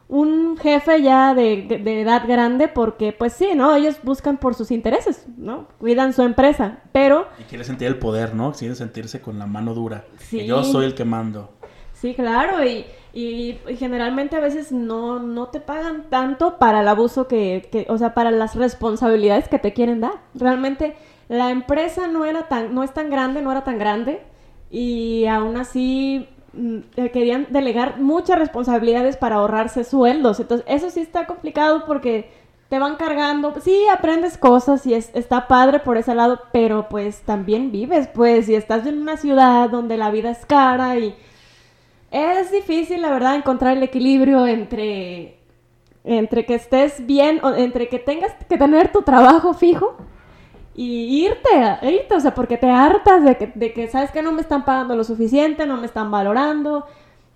un 0.10 0.58
jefe 0.58 1.02
ya 1.02 1.34
de, 1.34 1.64
de 1.84 2.02
edad 2.02 2.24
grande 2.28 2.68
porque 2.68 3.14
pues 3.14 3.34
sí 3.34 3.50
no 3.56 3.76
ellos 3.76 3.98
buscan 4.04 4.38
por 4.38 4.54
sus 4.56 4.72
intereses 4.72 5.26
no 5.38 5.68
cuidan 5.80 6.14
su 6.14 6.22
empresa 6.22 6.80
pero 6.92 7.28
Y 7.40 7.44
quiere 7.44 7.64
sentir 7.64 7.88
el 7.88 7.98
poder, 8.00 8.36
¿no? 8.36 8.52
Quiere 8.54 8.76
sentirse 8.76 9.22
con 9.22 9.40
la 9.40 9.48
mano 9.48 9.74
dura. 9.74 10.06
Sí. 10.18 10.40
Que 10.40 10.46
yo 10.46 10.64
soy 10.64 10.86
el 10.86 10.94
que 10.96 11.06
mando. 11.06 11.50
Sí, 11.94 12.14
claro, 12.14 12.64
y, 12.66 12.86
y- 13.14 13.60
generalmente 13.78 14.36
a 14.36 14.40
veces 14.40 14.72
no, 14.72 15.20
no 15.20 15.48
te 15.50 15.60
pagan 15.60 16.10
tanto 16.10 16.58
para 16.58 16.82
el 16.82 16.88
abuso 16.88 17.28
que, 17.28 17.86
o 17.90 17.98
sea, 17.98 18.14
para 18.14 18.32
las 18.32 18.56
responsabilidades 18.56 19.48
que 19.48 19.60
te 19.60 19.74
quieren 19.74 20.02
dar. 20.02 20.14
Realmente 20.34 20.96
la 21.30 21.52
empresa 21.52 22.08
no 22.08 22.26
era 22.26 22.48
tan, 22.48 22.74
no 22.74 22.84
es 22.84 22.94
tan 22.94 23.10
grande, 23.10 23.42
no 23.42 23.52
era 23.52 23.64
tan 23.64 23.78
grande, 23.78 24.22
y 24.72 25.26
aún 25.28 25.58
así 25.58 26.28
mm, 26.54 26.80
querían 27.14 27.48
delegar 27.50 28.00
muchas 28.00 28.40
responsabilidades 28.40 29.18
para 29.18 29.36
ahorrarse 29.36 29.84
sueldos. 29.84 30.40
Entonces, 30.40 30.66
eso 30.70 30.90
sí 30.90 31.02
está 31.02 31.26
complicado 31.28 31.86
porque 31.86 32.32
te 32.70 32.80
van 32.80 32.96
cargando, 32.96 33.54
sí, 33.62 33.78
aprendes 33.92 34.38
cosas 34.38 34.86
y 34.88 34.96
es, 34.96 35.12
está 35.14 35.48
padre 35.48 35.80
por 35.80 35.98
ese 35.98 36.16
lado, 36.16 36.40
pero 36.52 36.90
pues 36.90 37.22
también 37.22 37.72
vives, 37.72 38.08
pues, 38.08 38.50
y 38.50 38.56
estás 38.56 38.88
en 38.88 39.00
una 39.00 39.18
ciudad 39.18 39.70
donde 39.70 39.96
la 39.98 40.10
vida 40.10 40.32
es 40.32 40.46
cara 40.48 40.98
y 40.98 41.16
es 42.14 42.52
difícil, 42.52 43.02
la 43.02 43.10
verdad, 43.12 43.36
encontrar 43.36 43.76
el 43.76 43.84
equilibrio 43.84 44.48
entre, 44.48 45.40
entre 46.06 46.46
que 46.46 46.56
estés 46.56 47.06
bien, 47.06 47.40
o 47.44 47.54
entre 47.54 47.90
que 47.90 48.00
tengas 48.00 48.32
que 48.48 48.58
tener 48.58 48.92
tu 48.92 49.02
trabajo 49.02 49.54
fijo 49.54 49.98
y 50.76 51.26
irte, 51.26 51.50
irte, 51.84 52.16
o 52.16 52.20
sea, 52.20 52.34
porque 52.34 52.58
te 52.58 52.70
hartas 52.70 53.24
de 53.24 53.36
que, 53.38 53.48
de 53.54 53.74
que 53.74 53.88
sabes 53.88 54.12
que 54.12 54.22
no 54.22 54.32
me 54.32 54.42
están 54.42 54.64
pagando 54.64 54.96
lo 54.96 55.04
suficiente, 55.04 55.66
no 55.66 55.78
me 55.78 55.86
están 55.86 56.10
valorando, 56.12 56.86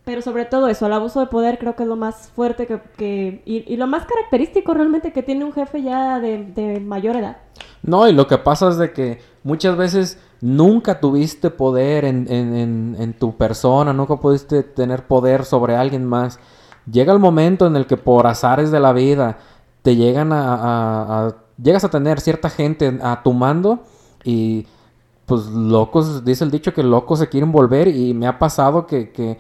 pero 0.06 0.22
sobre 0.22 0.46
todo 0.46 0.68
eso, 0.70 0.86
el 0.86 0.94
abuso 0.94 1.20
de 1.20 1.28
poder 1.28 1.58
creo 1.60 1.76
que 1.76 1.84
es 1.84 1.90
lo 1.90 1.98
más 1.98 2.30
fuerte 2.36 2.66
que, 2.66 2.80
que- 2.98 3.42
y, 3.46 3.72
y 3.72 3.78
lo 3.78 3.88
más 3.88 4.06
característico 4.06 4.74
realmente 4.74 5.12
que 5.12 5.22
tiene 5.24 5.44
un 5.44 5.54
jefe 5.54 5.82
ya 5.82 6.20
de, 6.20 6.44
de 6.46 6.80
mayor 6.80 7.16
edad. 7.18 7.38
No, 7.84 8.08
y 8.08 8.14
lo 8.14 8.26
que 8.28 8.38
pasa 8.38 8.70
es 8.70 8.78
de 8.78 8.92
que 8.94 9.20
muchas 9.44 9.76
veces 9.76 10.20
nunca 10.42 11.00
tuviste 11.00 11.50
poder 11.50 12.06
en, 12.06 12.28
en- 12.32 12.96
en- 13.00 13.14
tu 13.14 13.36
persona, 13.38 13.94
nunca 13.94 14.18
pudiste 14.18 14.64
tener 14.64 15.08
poder 15.08 15.46
sobre 15.46 15.76
alguien 15.76 16.06
más. 16.06 16.40
Llega 16.92 17.14
el 17.14 17.20
momento 17.20 17.66
en 17.68 17.76
el 17.76 17.86
que 17.88 17.98
por 17.98 18.28
azares 18.28 18.72
de 18.72 18.80
la 18.80 18.94
vida 18.94 19.38
te 19.82 19.96
llegan 19.96 20.32
a- 20.34 21.36
llegas 21.62 21.84
a 21.84 21.90
tener 21.90 22.20
cierta 22.22 22.50
gente 22.50 23.00
a 23.02 23.24
tu 23.24 23.34
mando 23.34 23.80
y 24.24 24.68
pues 25.26 25.48
locos, 25.48 26.24
dice 26.24 26.44
el 26.44 26.52
dicho 26.52 26.74
que 26.74 26.84
locos 26.84 27.20
se 27.20 27.28
quieren 27.30 27.52
volver 27.52 27.88
y 27.90 28.14
me 28.14 28.28
ha 28.28 28.40
pasado 28.40 28.86
que, 28.88 29.12
que 29.12 29.38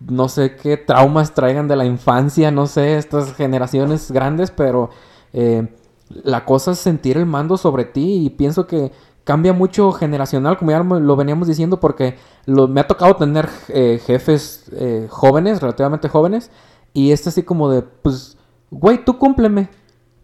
no 0.00 0.28
sé 0.28 0.56
qué 0.56 0.76
traumas 0.76 1.32
traigan 1.34 1.68
de 1.68 1.76
la 1.76 1.84
infancia, 1.84 2.50
no 2.50 2.66
sé, 2.66 2.98
estas 2.98 3.34
generaciones 3.34 4.10
grandes, 4.10 4.50
pero 4.50 4.90
eh, 5.32 5.68
la 6.08 6.44
cosa 6.44 6.72
es 6.72 6.78
sentir 6.78 7.16
el 7.16 7.26
mando 7.26 7.56
sobre 7.56 7.84
ti 7.84 8.24
y 8.26 8.30
pienso 8.30 8.66
que 8.66 8.92
cambia 9.24 9.52
mucho 9.52 9.92
generacional, 9.92 10.56
como 10.58 10.70
ya 10.70 10.82
lo 10.82 11.16
veníamos 11.16 11.46
diciendo, 11.48 11.78
porque 11.80 12.16
lo- 12.46 12.68
me 12.68 12.80
ha 12.80 12.86
tocado 12.86 13.16
tener 13.16 13.48
eh, 13.68 14.00
jefes 14.04 14.64
eh, 14.72 15.06
jóvenes, 15.10 15.60
relativamente 15.60 16.08
jóvenes, 16.08 16.50
y 16.92 17.12
es 17.12 17.26
así 17.26 17.42
como 17.42 17.70
de, 17.70 17.82
pues, 17.82 18.36
güey, 18.70 19.04
tú 19.04 19.18
cúmpleme. 19.18 19.68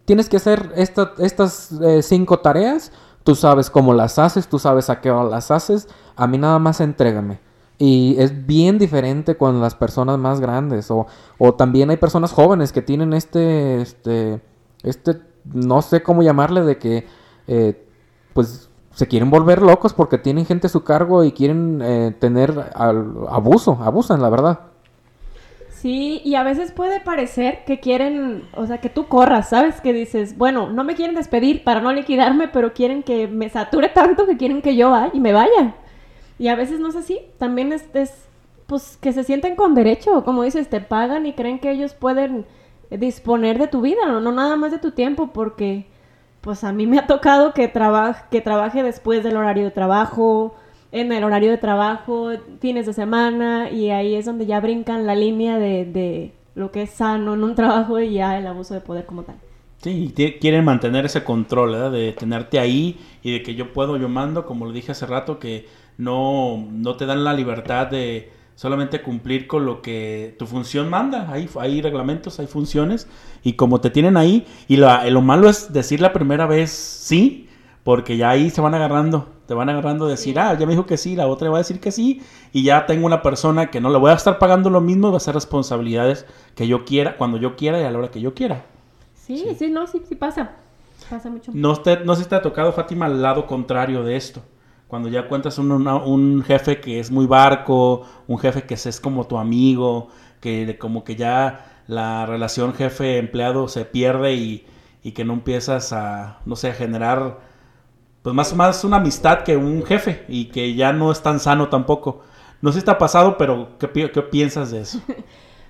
Tienes 0.05 0.29
que 0.29 0.37
hacer 0.37 0.71
esta- 0.75 1.13
estas 1.19 1.71
eh, 1.81 2.01
cinco 2.01 2.39
tareas, 2.39 2.91
tú 3.23 3.35
sabes 3.35 3.69
cómo 3.69 3.93
las 3.93 4.19
haces, 4.19 4.47
tú 4.47 4.57
sabes 4.59 4.89
a 4.89 5.01
qué 5.01 5.11
hora 5.11 5.29
las 5.29 5.51
haces, 5.51 5.87
a 6.15 6.27
mí 6.27 6.37
nada 6.37 6.59
más 6.59 6.79
entrégame. 6.81 7.39
Y 7.77 8.15
es 8.17 8.47
bien 8.47 8.79
diferente 8.79 9.37
con 9.37 9.61
las 9.61 9.75
personas 9.75 10.17
más 10.17 10.39
grandes. 10.39 10.89
O, 10.89 11.05
o 11.37 11.53
también 11.53 11.89
hay 11.91 11.97
personas 11.97 12.31
jóvenes 12.31 12.71
que 12.71 12.81
tienen 12.81 13.13
este, 13.13 13.81
este, 13.81 14.41
este, 14.81 15.21
no 15.45 15.81
sé 15.83 16.01
cómo 16.01 16.23
llamarle, 16.23 16.63
de 16.63 16.77
que, 16.79 17.05
eh, 17.47 17.85
pues, 18.33 18.66
se 18.97 19.07
quieren 19.07 19.29
volver 19.29 19.61
locos 19.61 19.93
porque 19.93 20.17
tienen 20.17 20.47
gente 20.47 20.65
a 20.65 20.69
su 20.71 20.83
cargo 20.83 21.23
y 21.23 21.31
quieren 21.31 21.81
eh, 21.83 22.15
tener 22.19 22.71
al- 22.73 23.27
abuso, 23.29 23.77
abusan, 23.83 24.23
la 24.23 24.29
verdad. 24.29 24.59
Sí, 25.69 26.21
y 26.25 26.33
a 26.35 26.43
veces 26.43 26.71
puede 26.71 26.99
parecer 27.01 27.63
que 27.65 27.79
quieren, 27.79 28.49
o 28.55 28.65
sea, 28.65 28.79
que 28.79 28.89
tú 28.89 29.07
corras, 29.07 29.49
¿sabes? 29.49 29.79
Que 29.81 29.93
dices, 29.93 30.35
bueno, 30.37 30.69
no 30.71 30.83
me 30.83 30.95
quieren 30.95 31.15
despedir 31.15 31.63
para 31.63 31.81
no 31.81 31.93
liquidarme, 31.93 32.47
pero 32.47 32.73
quieren 32.73 33.03
que 33.03 33.27
me 33.27 33.49
sature 33.49 33.89
tanto 33.89 34.25
que 34.25 34.37
quieren 34.37 34.61
que 34.63 34.75
yo 34.75 34.89
vaya 34.89 35.11
y 35.13 35.19
me 35.19 35.33
vaya. 35.33 35.75
Y 36.39 36.47
a 36.47 36.55
veces 36.55 36.79
no 36.79 36.89
es 36.89 36.95
así. 36.95 37.19
También 37.37 37.73
es, 37.73 37.85
es, 37.93 38.27
pues, 38.67 38.97
que 38.97 39.13
se 39.13 39.23
sienten 39.23 39.55
con 39.55 39.75
derecho. 39.75 40.23
Como 40.23 40.43
dices, 40.43 40.69
te 40.69 40.81
pagan 40.81 41.25
y 41.27 41.33
creen 41.33 41.59
que 41.59 41.71
ellos 41.71 41.93
pueden 41.93 42.45
disponer 42.89 43.59
de 43.59 43.67
tu 43.67 43.81
vida, 43.81 44.05
no, 44.07 44.19
no 44.21 44.31
nada 44.31 44.55
más 44.55 44.71
de 44.71 44.79
tu 44.79 44.91
tiempo, 44.91 45.27
porque, 45.33 45.87
pues, 46.41 46.63
a 46.63 46.71
mí 46.73 46.87
me 46.87 46.99
ha 46.99 47.07
tocado 47.07 47.53
que, 47.53 47.67
traba- 47.67 48.27
que 48.29 48.41
trabaje 48.41 48.83
después 48.83 49.23
del 49.23 49.37
horario 49.37 49.65
de 49.65 49.71
trabajo, 49.71 50.55
en 50.91 51.11
el 51.11 51.23
horario 51.23 51.51
de 51.51 51.57
trabajo, 51.57 52.31
fines 52.59 52.85
de 52.85 52.93
semana, 52.93 53.69
y 53.71 53.89
ahí 53.91 54.15
es 54.15 54.25
donde 54.25 54.45
ya 54.45 54.59
brincan 54.61 55.05
la 55.05 55.15
línea 55.15 55.59
de, 55.59 55.85
de 55.85 56.33
lo 56.55 56.71
que 56.71 56.83
es 56.83 56.91
sano 56.91 57.33
en 57.33 57.43
un 57.43 57.55
trabajo 57.55 57.99
y 57.99 58.13
ya 58.13 58.37
el 58.37 58.47
abuso 58.47 58.73
de 58.73 58.81
poder 58.81 59.05
como 59.05 59.23
tal. 59.23 59.35
Sí, 59.81 60.11
y 60.17 60.31
quieren 60.39 60.65
mantener 60.65 61.05
ese 61.05 61.23
control, 61.23 61.71
¿verdad? 61.71 61.91
De 61.91 62.11
tenerte 62.13 62.59
ahí 62.59 62.99
y 63.21 63.31
de 63.33 63.43
que 63.43 63.53
yo 63.55 63.73
puedo, 63.73 63.97
yo 63.97 64.09
mando, 64.09 64.45
como 64.45 64.65
lo 64.65 64.71
dije 64.71 64.91
hace 64.91 65.05
rato, 65.05 65.37
que 65.39 65.67
no, 65.97 66.57
no 66.71 66.97
te 66.97 67.05
dan 67.05 67.23
la 67.23 67.33
libertad 67.33 67.87
de 67.87 68.31
solamente 68.57 69.03
cumplir 69.03 69.45
con 69.45 69.67
lo 69.67 69.83
que 69.83 70.35
tu 70.39 70.47
función 70.47 70.89
manda. 70.89 71.31
Hay, 71.31 71.47
hay 71.59 71.79
reglamentos, 71.79 72.39
hay 72.39 72.47
funciones, 72.47 73.07
y 73.43 73.53
como 73.53 73.79
te 73.79 73.91
tienen 73.91 74.17
ahí, 74.17 74.47
y 74.67 74.77
lo, 74.77 74.89
lo 75.11 75.21
malo 75.21 75.47
es 75.47 75.71
decir 75.71 76.01
la 76.01 76.11
primera 76.11 76.47
vez 76.47 76.71
sí, 76.71 77.47
porque 77.83 78.17
ya 78.17 78.31
ahí 78.31 78.49
se 78.49 78.59
van 78.59 78.73
agarrando, 78.73 79.29
te 79.45 79.53
van 79.53 79.69
agarrando 79.69 80.05
de 80.05 80.11
decir, 80.11 80.39
ah, 80.39 80.57
ya 80.57 80.65
me 80.65 80.71
dijo 80.71 80.87
que 80.87 80.97
sí, 80.97 81.15
la 81.15 81.27
otra 81.27 81.51
va 81.51 81.57
a 81.57 81.59
decir 81.59 81.79
que 81.79 81.91
sí, 81.91 82.23
y 82.51 82.63
ya 82.63 82.87
tengo 82.87 83.05
una 83.05 83.21
persona 83.21 83.69
que 83.69 83.79
no 83.79 83.91
le 83.91 83.99
voy 83.99 84.09
a 84.09 84.15
estar 84.15 84.39
pagando 84.39 84.71
lo 84.71 84.81
mismo, 84.81 85.09
va 85.09 85.13
a 85.13 85.17
hacer 85.17 85.35
responsabilidades 85.35 86.25
que 86.55 86.67
yo 86.67 86.83
quiera, 86.83 87.15
cuando 87.15 87.37
yo 87.37 87.55
quiera 87.55 87.79
y 87.79 87.83
a 87.83 87.91
la 87.91 87.99
hora 87.99 88.09
que 88.09 88.21
yo 88.21 88.33
quiera. 88.33 88.65
Sí, 89.13 89.55
sí, 89.57 89.69
no, 89.69 89.85
sí, 89.85 90.01
sí 90.09 90.15
pasa. 90.15 90.53
Pasa 91.07 91.29
mucho. 91.29 91.51
No, 91.53 91.75
te, 91.75 91.99
no 92.03 92.15
si 92.15 92.25
te 92.25 92.33
ha 92.33 92.41
tocado, 92.41 92.73
Fátima, 92.73 93.05
al 93.05 93.21
lado 93.21 93.45
contrario 93.45 94.03
de 94.03 94.15
esto. 94.15 94.41
Cuando 94.87 95.09
ya 95.09 95.27
cuentas 95.27 95.57
un, 95.57 95.71
una- 95.71 95.97
un 95.97 96.43
jefe 96.43 96.79
que 96.79 96.99
es 96.99 97.11
muy 97.11 97.25
barco, 97.25 98.03
un 98.27 98.39
jefe 98.39 98.63
que 98.63 98.75
es 98.75 98.99
como 99.01 99.27
tu 99.27 99.37
amigo, 99.37 100.07
que 100.41 100.77
como 100.79 101.03
que 101.03 101.15
ya 101.15 101.83
la 101.87 102.25
relación 102.25 102.73
jefe-empleado 102.73 103.67
se 103.67 103.85
pierde 103.85 104.33
y, 104.35 104.65
y 105.03 105.11
que 105.11 105.25
no 105.25 105.33
empiezas 105.33 105.91
a, 105.93 106.39
no 106.45 106.55
sé, 106.55 106.69
a 106.69 106.73
generar, 106.73 107.39
pues 108.23 108.35
más, 108.35 108.55
más 108.55 108.83
una 108.83 108.97
amistad 108.97 109.43
que 109.43 109.57
un 109.57 109.85
jefe 109.85 110.25
y 110.29 110.45
que 110.45 110.75
ya 110.75 110.93
no 110.93 111.11
es 111.11 111.21
tan 111.23 111.39
sano 111.39 111.69
tampoco. 111.69 112.21
No 112.61 112.71
sé 112.71 112.79
si 112.81 112.85
te 112.85 112.91
ha 112.91 112.97
pasado, 112.97 113.37
pero 113.37 113.77
¿qué, 113.79 113.89
qué 114.11 114.21
piensas 114.23 114.71
de 114.71 114.81
eso? 114.81 114.99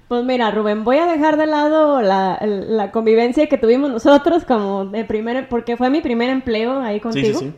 Pues 0.07 0.23
mira, 0.23 0.51
Rubén, 0.51 0.85
voy 0.85 0.97
a 0.97 1.05
dejar 1.05 1.35
de 1.35 1.47
lado 1.47 2.01
la, 2.01 2.39
la 2.41 2.91
convivencia 2.91 3.47
que 3.47 3.57
tuvimos 3.57 3.89
nosotros 3.89 4.45
como 4.45 4.85
de 4.85 5.03
primer, 5.03 5.49
porque 5.49 5.75
fue 5.75 5.89
mi 5.89 5.99
primer 6.01 6.29
empleo 6.29 6.79
ahí 6.81 7.01
Sí, 7.09 7.23
contigo. 7.23 7.33
sí, 7.33 7.45
sí. 7.47 7.53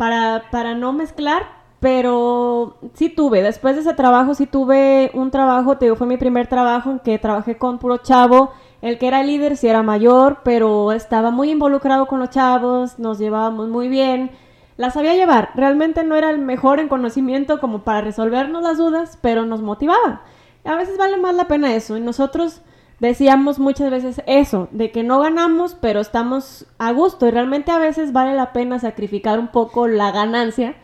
Para, 0.00 0.44
para 0.50 0.74
no 0.74 0.94
mezclar, 0.94 1.42
pero 1.78 2.78
sí 2.94 3.10
tuve, 3.10 3.42
después 3.42 3.74
de 3.74 3.82
ese 3.82 3.92
trabajo 3.92 4.32
sí 4.32 4.46
tuve 4.46 5.10
un 5.12 5.30
trabajo, 5.30 5.76
te 5.76 5.84
digo, 5.84 5.96
fue 5.96 6.06
mi 6.06 6.16
primer 6.16 6.46
trabajo 6.46 6.90
en 6.90 7.00
que 7.00 7.18
trabajé 7.18 7.58
con 7.58 7.78
puro 7.78 7.98
chavo, 7.98 8.50
el 8.80 8.96
que 8.96 9.08
era 9.08 9.20
el 9.20 9.26
líder 9.26 9.58
sí 9.58 9.68
era 9.68 9.82
mayor, 9.82 10.38
pero 10.42 10.92
estaba 10.92 11.30
muy 11.30 11.50
involucrado 11.50 12.06
con 12.06 12.18
los 12.18 12.30
chavos, 12.30 12.98
nos 12.98 13.18
llevábamos 13.18 13.68
muy 13.68 13.88
bien. 13.88 14.30
la 14.78 14.90
sabía 14.90 15.14
llevar. 15.14 15.50
Realmente 15.54 16.02
no 16.02 16.16
era 16.16 16.30
el 16.30 16.38
mejor 16.38 16.80
en 16.80 16.88
conocimiento 16.88 17.60
como 17.60 17.80
para 17.80 18.00
resolvernos 18.00 18.62
las 18.62 18.78
dudas, 18.78 19.18
pero 19.20 19.44
nos 19.44 19.60
motivaba. 19.60 20.22
A 20.64 20.76
veces 20.76 20.96
vale 20.96 21.18
más 21.18 21.34
la 21.34 21.46
pena 21.46 21.74
eso. 21.74 21.98
Y 21.98 22.00
nosotros 22.00 22.62
decíamos 23.00 23.58
muchas 23.58 23.90
veces 23.90 24.22
eso, 24.26 24.68
de 24.70 24.90
que 24.92 25.02
no 25.02 25.20
ganamos, 25.20 25.74
pero 25.80 26.00
estamos 26.00 26.66
a 26.78 26.92
gusto. 26.92 27.26
Y 27.26 27.30
realmente 27.30 27.70
a 27.72 27.78
veces 27.78 28.12
vale 28.12 28.34
la 28.34 28.52
pena 28.52 28.78
sacrificar 28.78 29.38
un 29.38 29.48
poco 29.48 29.88
la 29.88 30.12
ganancia, 30.12 30.74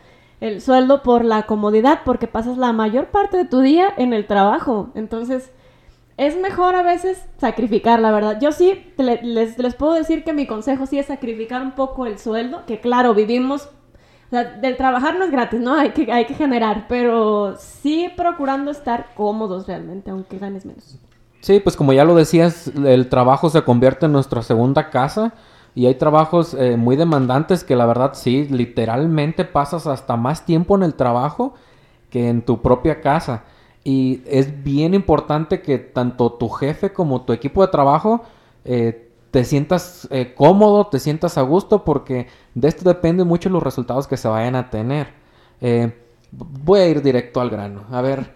el 0.40 0.60
sueldo 0.60 1.02
por 1.02 1.24
la 1.24 1.44
comodidad, 1.44 2.00
porque 2.04 2.26
pasas 2.26 2.58
la 2.58 2.72
mayor 2.72 3.06
parte 3.06 3.36
de 3.38 3.44
tu 3.46 3.60
día 3.60 3.88
en 3.96 4.12
el 4.12 4.26
trabajo. 4.26 4.90
Entonces, 4.94 5.50
es 6.16 6.36
mejor 6.38 6.74
a 6.74 6.82
veces 6.82 7.24
sacrificar, 7.38 8.00
la 8.00 8.10
verdad. 8.12 8.38
Yo 8.40 8.52
sí 8.52 8.92
le- 8.98 9.22
les, 9.22 9.58
les 9.58 9.74
puedo 9.74 9.92
decir 9.94 10.24
que 10.24 10.32
mi 10.32 10.46
consejo 10.46 10.86
sí 10.86 10.98
es 10.98 11.06
sacrificar 11.06 11.62
un 11.62 11.72
poco 11.72 12.06
el 12.06 12.18
sueldo, 12.18 12.64
que 12.66 12.80
claro, 12.80 13.14
vivimos, 13.14 13.66
o 14.26 14.30
sea, 14.30 14.44
del 14.44 14.76
trabajar 14.76 15.18
no 15.18 15.24
es 15.24 15.30
gratis, 15.30 15.60
¿no? 15.60 15.74
Hay 15.74 15.90
que, 15.90 16.10
hay 16.12 16.24
que 16.26 16.34
generar, 16.34 16.86
pero 16.88 17.56
sí 17.58 18.10
procurando 18.16 18.70
estar 18.70 19.08
cómodos 19.14 19.66
realmente, 19.66 20.10
aunque 20.10 20.38
ganes 20.38 20.64
menos. 20.66 20.98
Sí, 21.46 21.60
pues 21.60 21.76
como 21.76 21.92
ya 21.92 22.04
lo 22.04 22.16
decías, 22.16 22.72
el 22.74 23.08
trabajo 23.08 23.50
se 23.50 23.62
convierte 23.62 24.06
en 24.06 24.10
nuestra 24.10 24.42
segunda 24.42 24.90
casa 24.90 25.32
y 25.76 25.86
hay 25.86 25.94
trabajos 25.94 26.54
eh, 26.54 26.76
muy 26.76 26.96
demandantes 26.96 27.62
que 27.62 27.76
la 27.76 27.86
verdad 27.86 28.14
sí, 28.14 28.48
literalmente 28.48 29.44
pasas 29.44 29.86
hasta 29.86 30.16
más 30.16 30.44
tiempo 30.44 30.74
en 30.74 30.82
el 30.82 30.94
trabajo 30.94 31.54
que 32.10 32.28
en 32.30 32.42
tu 32.42 32.62
propia 32.62 33.00
casa. 33.00 33.44
Y 33.84 34.22
es 34.26 34.64
bien 34.64 34.92
importante 34.92 35.62
que 35.62 35.78
tanto 35.78 36.32
tu 36.32 36.48
jefe 36.48 36.92
como 36.92 37.22
tu 37.22 37.32
equipo 37.32 37.64
de 37.64 37.70
trabajo 37.70 38.22
eh, 38.64 39.12
te 39.30 39.44
sientas 39.44 40.08
eh, 40.10 40.34
cómodo, 40.34 40.88
te 40.88 40.98
sientas 40.98 41.38
a 41.38 41.42
gusto, 41.42 41.84
porque 41.84 42.26
de 42.56 42.66
esto 42.66 42.82
depende 42.88 43.22
mucho 43.22 43.50
los 43.50 43.62
resultados 43.62 44.08
que 44.08 44.16
se 44.16 44.26
vayan 44.26 44.56
a 44.56 44.68
tener. 44.68 45.14
Eh, 45.60 46.05
voy 46.38 46.80
a 46.80 46.86
ir 46.88 47.02
directo 47.02 47.40
al 47.40 47.50
grano. 47.50 47.84
A 47.90 48.00
ver, 48.02 48.26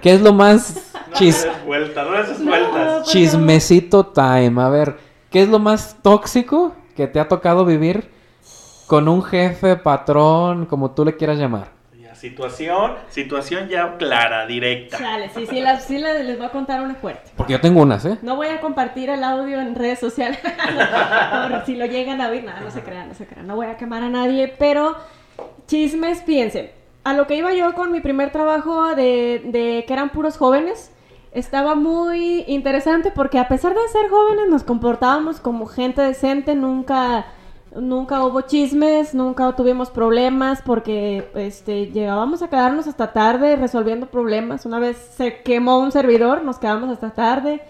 ¿qué 0.00 0.12
es 0.14 0.20
lo 0.22 0.32
más 0.32 0.92
chis 1.14 1.46
vueltas, 1.66 2.06
no 2.06 2.18
esas 2.18 2.38
No, 2.40 2.50
vueltas. 2.50 3.06
Chismecito 3.08 4.06
time. 4.06 4.60
A 4.62 4.68
ver, 4.68 4.96
¿qué 5.30 5.42
es 5.42 5.48
lo 5.48 5.58
más 5.58 5.96
tóxico 6.02 6.74
que 6.96 7.06
te 7.06 7.20
ha 7.20 7.28
tocado 7.28 7.64
vivir 7.64 8.10
con 8.86 9.08
un 9.08 9.22
jefe, 9.22 9.76
patrón, 9.76 10.66
como 10.66 10.90
tú 10.92 11.04
le 11.04 11.16
quieras 11.16 11.38
llamar? 11.38 11.68
Ya, 11.98 12.14
situación, 12.14 12.92
situación 13.08 13.68
ya 13.68 13.96
clara, 13.96 14.46
directa. 14.46 14.98
Chale, 14.98 15.30
sí, 15.34 15.46
sí, 15.46 15.60
las- 15.60 15.84
sí 15.84 15.98
les, 15.98 16.24
les 16.24 16.36
voy 16.36 16.46
a 16.46 16.50
contar 16.50 16.82
una 16.82 16.94
fuerte. 16.94 17.30
Porque 17.36 17.52
yo 17.54 17.60
tengo 17.60 17.80
unas, 17.82 18.04
¿eh? 18.04 18.18
No 18.22 18.36
voy 18.36 18.48
a 18.48 18.60
compartir 18.60 19.08
el 19.10 19.24
audio 19.24 19.60
en 19.60 19.74
redes 19.74 19.98
sociales 19.98 20.38
por 21.50 21.64
si 21.66 21.76
lo 21.76 21.86
llegan 21.86 22.20
a 22.20 22.28
oír. 22.28 22.44
Nada, 22.44 22.60
no 22.60 22.70
se 22.70 22.82
crean, 22.82 23.08
no 23.08 23.14
se 23.14 23.26
crean. 23.26 23.46
No 23.46 23.56
voy 23.56 23.66
a 23.66 23.76
quemar 23.76 24.02
a 24.02 24.08
nadie, 24.08 24.52
pero 24.58 24.96
chismes, 25.66 26.22
fíjense. 26.22 26.74
A 27.04 27.14
lo 27.14 27.26
que 27.26 27.36
iba 27.36 27.52
yo 27.52 27.74
con 27.74 27.90
mi 27.90 28.00
primer 28.00 28.30
trabajo 28.30 28.94
de, 28.94 29.84
que 29.86 29.92
eran 29.92 30.10
puros 30.10 30.36
jóvenes, 30.36 30.92
estaba 31.32 31.74
muy 31.74 32.44
interesante 32.46 33.10
porque 33.10 33.38
a 33.38 33.48
pesar 33.48 33.74
de 33.74 33.88
ser 33.88 34.08
jóvenes 34.10 34.48
nos 34.48 34.62
comportábamos 34.62 35.40
como 35.40 35.66
gente 35.66 36.02
decente, 36.02 36.54
nunca... 36.54 37.26
Nunca 37.74 38.22
hubo 38.22 38.42
chismes, 38.42 39.14
nunca 39.14 39.50
tuvimos 39.56 39.88
problemas 39.88 40.60
porque 40.60 41.30
este, 41.34 41.86
llegábamos 41.86 42.42
a 42.42 42.48
quedarnos 42.50 42.86
hasta 42.86 43.14
tarde 43.14 43.56
resolviendo 43.56 44.08
problemas. 44.08 44.66
Una 44.66 44.78
vez 44.78 44.98
se 45.16 45.40
quemó 45.40 45.78
un 45.78 45.90
servidor, 45.90 46.44
nos 46.44 46.58
quedamos 46.58 46.90
hasta 46.90 47.12
tarde. 47.14 47.62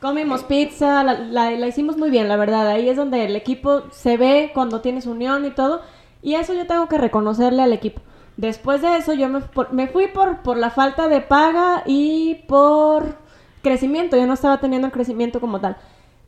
Comimos 0.00 0.44
pizza, 0.44 1.02
la, 1.02 1.14
la- 1.18 1.50
la 1.50 1.66
hicimos 1.66 1.96
muy 1.96 2.08
bien, 2.08 2.28
la 2.28 2.36
verdad. 2.36 2.68
Ahí 2.68 2.88
es 2.88 2.96
donde 2.96 3.24
el 3.24 3.34
equipo 3.34 3.82
se 3.90 4.16
ve 4.16 4.52
cuando 4.54 4.80
tienes 4.80 5.06
unión 5.06 5.44
y 5.44 5.50
todo. 5.50 5.80
Y 6.22 6.34
eso 6.36 6.54
yo 6.54 6.64
tengo 6.68 6.86
que 6.86 6.96
reconocerle 6.98 7.60
al 7.62 7.72
equipo. 7.72 8.00
Después 8.38 8.80
de 8.82 8.96
eso 8.96 9.12
yo 9.12 9.28
me, 9.28 9.40
por- 9.40 9.72
me 9.74 9.88
fui 9.88 10.06
por, 10.08 10.38
por 10.42 10.56
la 10.56 10.70
falta 10.70 11.08
de 11.08 11.20
paga 11.20 11.82
y 11.86 12.36
por 12.48 13.16
crecimiento. 13.62 14.16
Yo 14.16 14.26
no 14.26 14.32
estaba 14.34 14.60
teniendo 14.60 14.86
el 14.86 14.92
crecimiento 14.92 15.40
como 15.40 15.60
tal. 15.60 15.76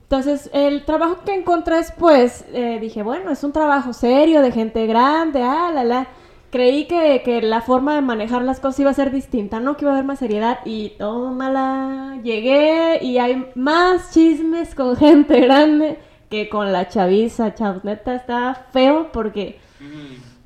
Entonces, 0.02 0.50
el 0.52 0.84
trabajo 0.84 1.18
que 1.24 1.34
encontré 1.34 1.76
después, 1.76 2.44
eh, 2.52 2.78
dije, 2.80 3.02
bueno, 3.04 3.30
es 3.30 3.44
un 3.44 3.52
trabajo 3.52 3.92
serio, 3.92 4.42
de 4.42 4.52
gente 4.52 4.86
grande, 4.86 5.42
ah, 5.42 5.70
la, 5.72 5.84
la. 5.84 6.08
Creí 6.50 6.86
que, 6.88 7.22
que 7.24 7.40
la 7.42 7.60
forma 7.62 7.94
de 7.94 8.00
manejar 8.02 8.42
las 8.42 8.58
cosas 8.58 8.80
iba 8.80 8.90
a 8.90 8.94
ser 8.94 9.12
distinta, 9.12 9.60
¿no? 9.60 9.76
Que 9.76 9.84
iba 9.84 9.92
a 9.92 9.94
haber 9.94 10.04
más 10.04 10.18
seriedad 10.18 10.58
y 10.64 10.90
tómala. 10.98 12.18
Llegué 12.24 12.98
y 13.02 13.18
hay 13.18 13.52
más 13.54 14.10
chismes 14.12 14.74
con 14.74 14.96
gente 14.98 15.40
grande 15.40 15.98
que 16.28 16.48
con 16.48 16.72
la 16.72 16.88
chaviza, 16.88 17.54
chavos. 17.54 17.84
Neta, 17.84 18.16
está 18.16 18.66
feo 18.72 19.12
porque 19.12 19.60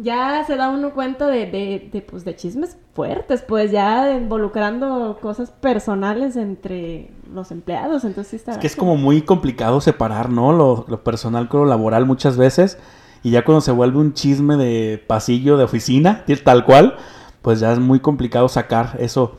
ya 0.05 0.45
se 0.47 0.57
da 0.57 0.69
uno 0.69 0.93
cuenta 0.93 1.27
de, 1.27 1.47
de, 1.47 1.89
de, 1.93 2.01
pues, 2.03 2.25
de 2.25 2.37
chismes 2.37 2.77
fuertes, 2.93 3.43
pues 3.43 3.73
ya 3.73 4.13
involucrando 4.13 5.19
cosas 5.21 5.51
personales 5.51 6.37
entre 6.37 7.11
los 7.33 7.51
empleados. 7.51 8.05
Entonces 8.05 8.31
sí 8.31 8.37
está 8.37 8.53
Es 8.53 8.59
que 8.59 8.67
es 8.67 8.77
como 8.77 8.97
muy 8.97 9.23
complicado 9.23 9.81
separar, 9.81 10.31
¿no? 10.31 10.53
Lo, 10.53 10.85
lo 10.87 11.03
personal 11.03 11.49
con 11.49 11.61
lo 11.61 11.67
laboral 11.67 12.07
muchas 12.07 12.37
veces. 12.37 12.79
Y 13.25 13.31
ya 13.31 13.45
cuando 13.45 13.63
se 13.63 13.73
vuelve 13.73 13.99
un 13.99 14.13
chisme 14.13 14.57
de 14.57 15.03
pasillo, 15.05 15.57
de 15.57 15.65
oficina, 15.65 16.25
tal 16.45 16.67
cual, 16.67 16.97
pues 17.41 17.59
ya 17.59 17.73
es 17.73 17.79
muy 17.79 17.99
complicado 17.99 18.49
sacar 18.49 18.97
eso. 19.01 19.39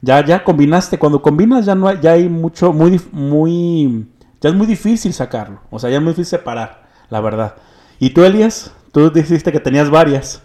Ya, 0.00 0.24
ya 0.24 0.44
combinaste, 0.44 0.98
cuando 0.98 1.20
combinas 1.20 1.66
ya 1.66 1.74
no 1.74 1.88
hay, 1.88 1.98
ya 2.00 2.12
hay 2.12 2.28
mucho, 2.28 2.72
muy, 2.72 3.00
muy, 3.10 4.06
ya 4.40 4.50
es 4.50 4.54
muy 4.54 4.66
difícil 4.66 5.12
sacarlo. 5.12 5.60
O 5.70 5.78
sea, 5.78 5.90
ya 5.90 5.96
es 5.96 6.02
muy 6.02 6.12
difícil 6.12 6.38
separar, 6.38 6.84
la 7.10 7.20
verdad. 7.20 7.56
¿Y 7.98 8.10
tú, 8.10 8.22
Elias? 8.22 8.72
Tú 8.94 9.10
dijiste 9.10 9.50
que 9.50 9.58
tenías 9.58 9.90
varias. 9.90 10.40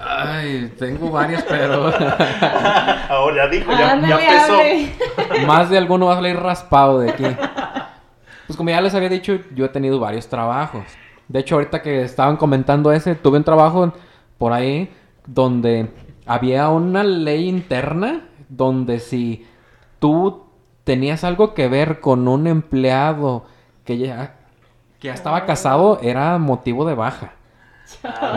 Ay, 0.00 0.72
tengo 0.78 1.10
varias, 1.10 1.44
pero 1.44 1.86
Ahora 3.10 3.36
ya 3.36 3.48
dijo, 3.48 3.70
Ándale, 3.70 4.26
hable. 4.26 4.96
más 5.46 5.68
de 5.68 5.76
alguno 5.76 6.06
va 6.06 6.14
a 6.14 6.16
salir 6.16 6.36
raspado 6.36 7.00
de 7.00 7.10
aquí. 7.10 7.24
Pues 8.46 8.56
como 8.56 8.70
ya 8.70 8.80
les 8.80 8.94
había 8.94 9.10
dicho, 9.10 9.38
yo 9.54 9.66
he 9.66 9.68
tenido 9.68 10.00
varios 10.00 10.28
trabajos. 10.28 10.84
De 11.28 11.40
hecho, 11.40 11.56
ahorita 11.56 11.82
que 11.82 12.02
estaban 12.02 12.38
comentando 12.38 12.90
ese, 12.90 13.14
tuve 13.14 13.36
un 13.36 13.44
trabajo 13.44 13.92
por 14.38 14.54
ahí 14.54 14.90
donde 15.26 15.90
había 16.24 16.70
una 16.70 17.04
ley 17.04 17.50
interna 17.50 18.22
donde 18.48 18.98
si 18.98 19.46
tú 19.98 20.46
tenías 20.84 21.22
algo 21.22 21.52
que 21.52 21.68
ver 21.68 22.00
con 22.00 22.28
un 22.28 22.46
empleado 22.46 23.44
que 23.84 23.98
ya, 23.98 24.36
que 25.00 25.08
ya 25.08 25.14
estaba 25.14 25.44
casado, 25.44 25.98
era 26.00 26.38
motivo 26.38 26.86
de 26.86 26.94
baja. 26.94 27.34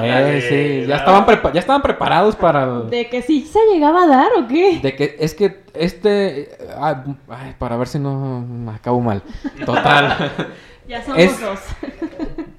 Eh, 0.01 0.81
sí, 0.83 0.87
ya 0.87 0.95
estaban, 0.97 1.25
prepa- 1.25 1.51
ya 1.51 1.59
estaban 1.59 1.81
preparados 1.81 2.35
para... 2.35 2.65
¿De 2.81 3.09
que 3.09 3.21
sí 3.21 3.45
se 3.45 3.59
llegaba 3.71 4.03
a 4.03 4.07
dar 4.07 4.29
o 4.39 4.47
qué? 4.47 4.79
De 4.81 4.95
que 4.95 5.15
es 5.19 5.33
que 5.35 5.63
este. 5.73 6.49
ah, 6.77 7.03
ay, 7.29 7.55
para 7.59 7.75
ver 7.77 7.87
si 7.87 7.99
no 7.99 8.41
me 8.41 8.71
acabo 8.71 8.99
mal. 9.01 9.21
Total. 9.65 10.31
Ya 10.87 11.01
somos 11.03 11.19
Es- 11.19 11.39
dos. 11.39 11.59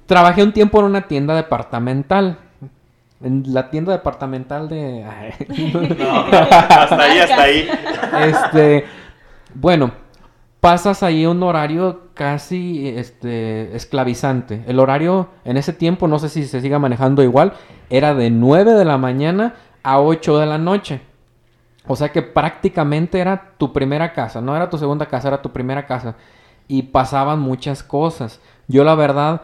Trabajé 0.07 0.41
un 0.43 0.53
tiempo 0.53 0.79
en 0.79 0.85
una 0.85 1.01
tienda 1.07 1.35
departamental. 1.35 2.37
En 3.21 3.43
la 3.53 3.69
tienda 3.69 3.91
departamental 3.91 4.67
de. 4.69 5.03
ay. 5.05 5.33
hasta 6.69 7.03
ahí, 7.03 7.19
hasta 7.19 7.41
ahí. 7.43 7.69
este. 8.23 8.85
Bueno, 9.53 9.91
pasas 10.59 11.03
ahí 11.03 11.25
un 11.25 11.43
horario 11.43 12.02
casi 12.13 12.87
este, 12.89 13.75
esclavizante. 13.75 14.63
El 14.67 14.79
horario 14.79 15.29
en 15.45 15.57
ese 15.57 15.73
tiempo, 15.73 16.07
no 16.07 16.19
sé 16.19 16.29
si 16.29 16.45
se 16.45 16.61
siga 16.61 16.79
manejando 16.79 17.23
igual, 17.23 17.53
era 17.89 18.13
de 18.13 18.29
9 18.29 18.73
de 18.73 18.85
la 18.85 18.97
mañana 18.97 19.55
a 19.83 19.99
8 19.99 20.39
de 20.39 20.45
la 20.45 20.57
noche. 20.57 21.01
O 21.87 21.95
sea 21.95 22.11
que 22.11 22.21
prácticamente 22.21 23.19
era 23.19 23.53
tu 23.57 23.73
primera 23.73 24.13
casa, 24.13 24.39
no 24.41 24.55
era 24.55 24.69
tu 24.69 24.77
segunda 24.77 25.05
casa, 25.05 25.27
era 25.27 25.41
tu 25.41 25.51
primera 25.51 25.85
casa. 25.85 26.15
Y 26.67 26.83
pasaban 26.83 27.39
muchas 27.39 27.83
cosas. 27.83 28.39
Yo 28.67 28.83
la 28.83 28.95
verdad, 28.95 29.41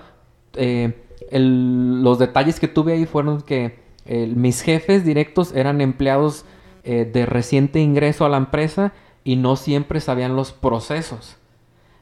eh, 0.56 1.06
los 1.32 2.18
detalles 2.18 2.60
que 2.60 2.68
tuve 2.68 2.94
ahí 2.94 3.06
fueron 3.06 3.42
que 3.42 3.80
eh, 4.06 4.32
mis 4.34 4.62
jefes 4.62 5.04
directos 5.04 5.54
eran 5.54 5.82
empleados 5.82 6.46
eh, 6.84 7.10
de 7.12 7.26
reciente 7.26 7.80
ingreso 7.80 8.26
a 8.26 8.30
la 8.30 8.38
empresa 8.38 8.94
y 9.26 9.36
no 9.36 9.58
siempre 9.58 10.00
sabían 10.00 10.38
los 10.38 10.54
procesos. 10.54 11.39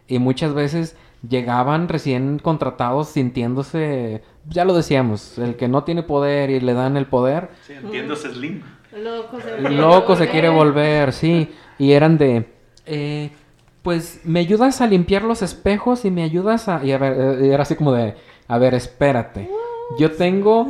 Y 0.08 0.20
muchas 0.20 0.54
veces 0.54 0.96
llegaban 1.28 1.88
recién 1.88 2.40
contratados 2.40 3.10
sintiéndose, 3.10 4.24
ya 4.48 4.66
lo 4.66 4.74
decíamos, 4.74 5.38
el 5.38 5.56
que 5.56 5.68
no 5.68 5.84
tiene 5.84 6.04
poder 6.04 6.50
y 6.50 6.60
le 6.60 6.74
dan 6.74 6.98
el 6.98 7.08
poder, 7.08 7.50
Sí, 7.66 7.74
entiendo 7.74 8.14
ese 8.14 8.34
Slim. 8.34 8.62
Loco 8.96 9.40
se, 9.40 9.62
loco 9.70 10.16
se 10.16 10.30
quiere 10.30 10.50
volver, 10.50 11.14
sí. 11.14 11.52
Y 11.78 11.92
eran 11.92 12.18
de, 12.18 12.50
eh, 12.86 13.32
pues, 13.84 14.22
¿me 14.24 14.40
ayudas 14.40 14.82
a 14.82 14.88
limpiar 14.88 15.24
los 15.24 15.42
espejos 15.42 16.04
y 16.06 16.12
me 16.12 16.24
ayudas 16.24 16.68
a...? 16.68 16.84
Y 16.84 16.92
a 16.92 16.98
ver, 16.98 17.14
eh, 17.14 17.54
era 17.54 17.64
así 17.64 17.76
como 17.76 17.92
de, 17.92 18.16
a 18.48 18.58
ver, 18.58 18.74
espérate. 18.74 19.50
Yo 20.00 20.12
tengo 20.14 20.68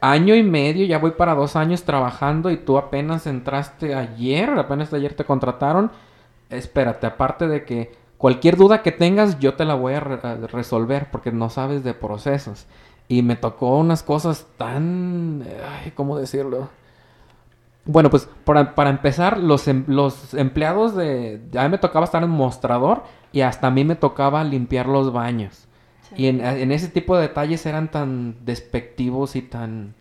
año 0.00 0.34
y 0.34 0.42
medio, 0.42 0.86
ya 0.86 0.98
voy 0.98 1.12
para 1.12 1.34
dos 1.34 1.56
años 1.56 1.82
trabajando 1.82 2.50
y 2.50 2.56
tú 2.56 2.78
apenas 2.78 3.26
entraste 3.26 3.94
ayer, 3.94 4.50
apenas 4.50 4.92
ayer 4.92 5.14
te 5.14 5.24
contrataron. 5.24 5.90
Espérate, 6.50 7.06
aparte 7.06 7.48
de 7.48 7.64
que 7.64 7.92
cualquier 8.20 8.56
duda 8.58 8.82
que 8.82 8.92
tengas, 8.92 9.38
yo 9.38 9.54
te 9.54 9.64
la 9.64 9.74
voy 9.74 9.94
a, 9.94 10.00
re- 10.00 10.20
a 10.22 10.34
resolver 10.46 11.10
porque 11.10 11.32
no 11.32 11.48
sabes 11.48 11.82
de 11.82 11.94
procesos. 11.94 12.66
Y 13.08 13.22
me 13.22 13.34
tocó 13.34 13.78
unas 13.78 14.02
cosas 14.02 14.46
tan... 14.58 15.42
Ay, 15.82 15.92
¿cómo 15.92 16.18
decirlo? 16.18 16.68
Bueno, 17.86 18.10
pues 18.10 18.28
para, 18.44 18.74
para 18.74 18.90
empezar, 18.90 19.38
los, 19.38 19.66
em- 19.68 19.84
los 19.86 20.34
empleados 20.34 20.94
de... 20.94 21.40
A 21.56 21.62
mí 21.62 21.70
me 21.70 21.78
tocaba 21.78 22.04
estar 22.04 22.22
en 22.22 22.28
mostrador 22.30 23.04
y 23.32 23.40
hasta 23.40 23.68
a 23.68 23.70
mí 23.70 23.84
me 23.84 23.96
tocaba 23.96 24.44
limpiar 24.44 24.86
los 24.86 25.12
baños. 25.14 25.66
Y 26.14 26.26
en, 26.26 26.44
en 26.44 26.72
ese 26.72 26.88
tipo 26.88 27.16
de 27.16 27.22
detalles 27.22 27.64
eran 27.64 27.90
tan 27.90 28.44
despectivos 28.44 29.34
y 29.34 29.42
tan... 29.42 29.94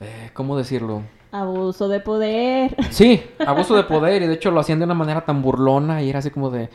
eh, 0.00 0.30
¿Cómo 0.34 0.58
decirlo? 0.58 1.02
Abuso 1.40 1.88
de 1.88 2.00
poder. 2.00 2.76
Sí, 2.90 3.22
abuso 3.46 3.76
de 3.76 3.84
poder 3.84 4.22
y 4.22 4.26
de 4.26 4.34
hecho 4.34 4.50
lo 4.50 4.60
hacían 4.60 4.78
de 4.78 4.84
una 4.84 4.94
manera 4.94 5.24
tan 5.24 5.42
burlona 5.42 6.02
y 6.02 6.10
era 6.10 6.20
así 6.20 6.30
como 6.30 6.50
de, 6.50 6.70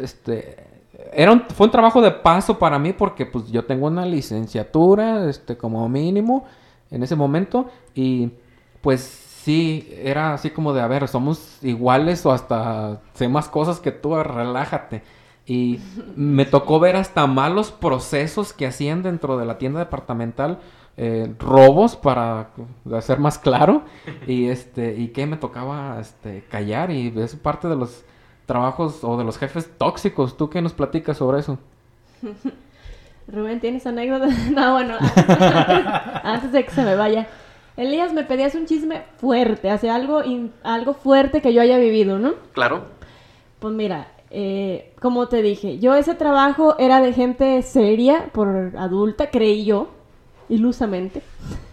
este, 0.00 0.56
era 1.12 1.32
un, 1.32 1.42
fue 1.54 1.66
un 1.66 1.70
trabajo 1.70 2.00
de 2.00 2.10
paso 2.10 2.58
para 2.58 2.78
mí 2.78 2.92
porque 2.92 3.26
pues 3.26 3.50
yo 3.50 3.64
tengo 3.64 3.86
una 3.86 4.06
licenciatura, 4.06 5.28
este, 5.28 5.56
como 5.56 5.88
mínimo 5.88 6.44
en 6.90 7.02
ese 7.02 7.16
momento 7.16 7.70
y 7.94 8.30
pues 8.80 9.00
sí, 9.00 9.88
era 10.02 10.34
así 10.34 10.50
como 10.50 10.72
de, 10.72 10.80
a 10.80 10.86
ver, 10.86 11.08
somos 11.08 11.58
iguales 11.62 12.24
o 12.26 12.32
hasta 12.32 13.00
sé 13.14 13.28
más 13.28 13.48
cosas 13.48 13.80
que 13.80 13.92
tú, 13.92 14.14
relájate. 14.14 15.02
Y 15.46 15.80
me 16.16 16.44
tocó 16.44 16.78
ver 16.78 16.96
hasta 16.96 17.26
malos 17.26 17.72
procesos 17.72 18.52
que 18.52 18.66
hacían 18.66 19.02
dentro 19.02 19.36
de 19.36 19.46
la 19.46 19.58
tienda 19.58 19.80
departamental, 19.80 20.60
eh, 21.02 21.32
robos 21.38 21.96
para 21.96 22.50
hacer 22.94 23.18
más 23.18 23.38
claro. 23.38 23.82
Y 24.26 24.48
este, 24.50 24.94
y 24.96 25.08
que 25.08 25.24
me 25.26 25.38
tocaba 25.38 25.98
este, 25.98 26.44
callar. 26.50 26.90
Y 26.90 27.12
es 27.16 27.34
parte 27.36 27.68
de 27.68 27.76
los 27.76 28.04
trabajos 28.44 29.02
o 29.02 29.16
de 29.16 29.24
los 29.24 29.38
jefes 29.38 29.70
tóxicos. 29.78 30.36
¿Tú 30.36 30.50
qué 30.50 30.60
nos 30.60 30.74
platicas 30.74 31.16
sobre 31.16 31.40
eso? 31.40 31.58
Rubén, 33.28 33.60
¿tienes 33.60 33.86
anécdota? 33.86 34.26
No, 34.52 34.72
bueno, 34.72 34.94
antes, 34.98 35.86
antes 36.24 36.52
de 36.52 36.64
que 36.64 36.70
se 36.70 36.82
me 36.84 36.96
vaya. 36.96 37.28
Elías, 37.76 38.12
me 38.12 38.24
pedías 38.24 38.54
un 38.54 38.66
chisme 38.66 39.04
fuerte, 39.18 39.70
hacia 39.70 39.94
algo, 39.94 40.22
in- 40.24 40.52
algo 40.62 40.92
fuerte 40.94 41.40
que 41.40 41.54
yo 41.54 41.62
haya 41.62 41.78
vivido, 41.78 42.18
¿no? 42.18 42.34
Claro. 42.52 42.84
Pues 43.60 43.72
mira, 43.72 44.08
eh, 44.30 44.92
como 45.00 45.28
te 45.28 45.40
dije, 45.40 45.78
yo 45.78 45.94
ese 45.94 46.14
trabajo 46.14 46.76
era 46.78 47.00
de 47.00 47.12
gente 47.12 47.62
seria, 47.62 48.26
por 48.32 48.72
adulta, 48.76 49.30
creí 49.30 49.64
yo, 49.64 49.88
ilusamente. 50.50 51.22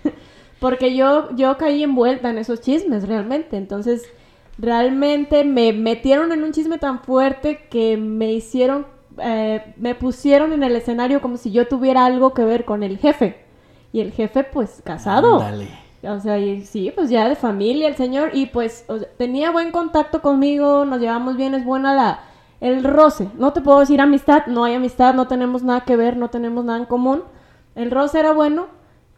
Porque 0.59 0.95
yo, 0.95 1.35
yo 1.35 1.57
caí 1.57 1.83
envuelta 1.83 2.29
en 2.29 2.37
esos 2.37 2.61
chismes, 2.61 3.07
realmente. 3.07 3.57
Entonces, 3.57 4.05
realmente 4.57 5.43
me 5.43 5.73
metieron 5.73 6.31
en 6.31 6.43
un 6.43 6.53
chisme 6.53 6.77
tan 6.77 7.01
fuerte 7.01 7.67
que 7.69 7.97
me 7.97 8.31
hicieron, 8.31 8.87
eh, 9.19 9.73
me 9.77 9.93
pusieron 9.93 10.53
en 10.53 10.63
el 10.63 10.75
escenario 10.75 11.21
como 11.21 11.37
si 11.37 11.51
yo 11.51 11.67
tuviera 11.67 12.05
algo 12.05 12.33
que 12.33 12.43
ver 12.43 12.63
con 12.63 12.81
el 12.83 12.97
jefe. 12.97 13.37
Y 13.91 13.99
el 13.99 14.13
jefe, 14.13 14.45
pues, 14.45 14.81
casado. 14.83 15.39
Dale. 15.39 15.67
O 16.03 16.19
sea, 16.19 16.37
y 16.37 16.61
sí, 16.61 16.91
pues 16.93 17.09
ya 17.09 17.27
de 17.27 17.35
familia 17.35 17.87
el 17.87 17.95
señor 17.95 18.29
y 18.33 18.45
pues 18.45 18.85
o 18.87 18.99
sea, 18.99 19.07
tenía 19.17 19.49
buen 19.51 19.71
contacto 19.71 20.21
conmigo, 20.21 20.85
nos 20.85 20.99
llevamos 21.01 21.35
bien, 21.37 21.55
es 21.55 21.65
buena 21.65 21.93
la 21.93 22.19
el 22.61 22.83
roce. 22.83 23.29
No 23.37 23.53
te 23.53 23.61
puedo 23.61 23.79
decir 23.79 24.01
amistad, 24.01 24.45
no 24.47 24.63
hay 24.63 24.75
amistad, 24.75 25.13
no 25.13 25.27
tenemos 25.27 25.63
nada 25.63 25.81
que 25.81 25.95
ver, 25.95 26.17
no 26.17 26.29
tenemos 26.29 26.65
nada 26.65 26.79
en 26.79 26.85
común. 26.85 27.23
El 27.77 27.91
roce 27.91 28.19
era 28.19 28.33
bueno 28.33 28.65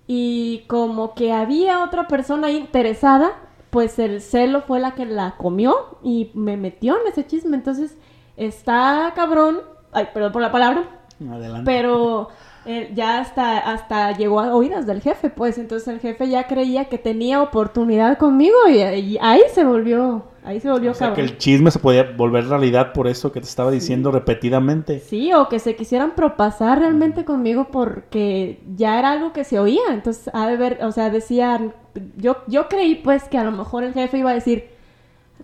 y 0.05 0.65
como 0.67 1.15
que 1.15 1.31
había 1.31 1.83
otra 1.83 2.07
persona 2.07 2.51
interesada, 2.51 3.31
pues 3.69 3.97
el 3.99 4.21
celo 4.21 4.61
fue 4.63 4.79
la 4.79 4.95
que 4.95 5.05
la 5.05 5.35
comió 5.37 5.97
y 6.03 6.29
me 6.33 6.57
metió 6.57 6.99
en 6.99 7.07
ese 7.07 7.25
chisme. 7.25 7.55
Entonces, 7.55 7.95
está 8.35 9.13
cabrón, 9.15 9.61
ay, 9.93 10.09
perdón 10.13 10.31
por 10.33 10.41
la 10.41 10.51
palabra, 10.51 10.83
Adelante. 11.31 11.63
pero 11.65 12.29
eh, 12.65 12.91
ya 12.93 13.19
hasta, 13.19 13.59
hasta 13.59 14.11
llegó 14.11 14.41
a 14.41 14.53
oídas 14.53 14.85
del 14.85 15.01
jefe, 15.01 15.29
pues 15.29 15.57
entonces 15.57 15.87
el 15.87 15.99
jefe 16.01 16.27
ya 16.27 16.47
creía 16.47 16.85
que 16.85 16.97
tenía 16.97 17.41
oportunidad 17.41 18.17
conmigo 18.17 18.57
y, 18.67 18.81
y 18.81 19.17
ahí 19.21 19.41
se 19.53 19.63
volvió, 19.63 20.23
ahí 20.43 20.59
se 20.59 20.69
volvió 20.69 20.91
o 20.91 20.93
sea, 20.93 21.09
que 21.09 21.21
cabrón. 21.21 21.29
el 21.29 21.37
chisme 21.37 21.71
se 21.71 21.79
podía 21.79 22.03
volver 22.15 22.47
realidad 22.47 22.93
por 22.93 23.07
eso 23.07 23.31
que 23.31 23.39
te 23.41 23.47
estaba 23.47 23.71
diciendo 23.71 24.11
repetidamente. 24.11 24.99
Sí, 24.99 25.33
o 25.33 25.49
que 25.49 25.59
se 25.59 25.75
quisieran 25.75 26.15
propasar 26.15 26.79
realmente 26.79 27.25
conmigo 27.25 27.67
porque 27.71 28.61
ya 28.75 28.99
era 28.99 29.11
algo 29.11 29.33
que 29.33 29.43
se 29.43 29.59
oía, 29.59 29.81
entonces 29.91 30.29
ha 30.33 30.47
de 30.47 30.57
ver, 30.57 30.79
o 30.83 30.91
sea, 30.91 31.09
decían, 31.09 31.73
yo, 32.17 32.37
yo 32.47 32.67
creí 32.67 32.95
pues 32.95 33.23
que 33.25 33.37
a 33.37 33.43
lo 33.43 33.51
mejor 33.51 33.83
el 33.83 33.93
jefe 33.93 34.17
iba 34.17 34.31
a 34.31 34.35
decir, 34.35 34.69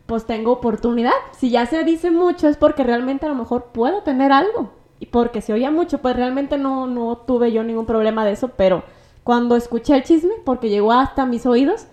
pues 0.05 0.25
tengo 0.25 0.51
oportunidad, 0.51 1.13
si 1.37 1.49
ya 1.49 1.65
se 1.65 1.83
dice 1.83 2.11
mucho 2.11 2.47
es 2.47 2.57
porque 2.57 2.83
realmente 2.83 3.25
a 3.25 3.29
lo 3.29 3.35
mejor 3.35 3.65
puedo 3.73 4.03
tener 4.03 4.31
algo, 4.31 4.71
y 4.99 5.07
porque 5.07 5.41
se 5.41 5.53
oía 5.53 5.71
mucho, 5.71 5.99
pues 5.99 6.15
realmente 6.15 6.57
no, 6.57 6.87
no 6.87 7.17
tuve 7.17 7.51
yo 7.51 7.63
ningún 7.63 7.85
problema 7.85 8.25
de 8.25 8.31
eso, 8.31 8.51
pero 8.55 8.83
cuando 9.23 9.55
escuché 9.55 9.95
el 9.95 10.03
chisme, 10.03 10.33
porque 10.43 10.69
llegó 10.69 10.91
hasta 10.91 11.25
mis 11.25 11.45
oídos, 11.45 11.87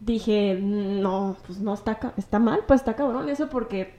dije, 0.00 0.58
no, 0.60 1.36
pues 1.46 1.58
no 1.60 1.74
está, 1.74 1.98
está 2.16 2.38
mal, 2.38 2.60
pues 2.66 2.80
está 2.80 2.94
cabrón 2.94 3.28
eso 3.28 3.48
porque 3.48 3.94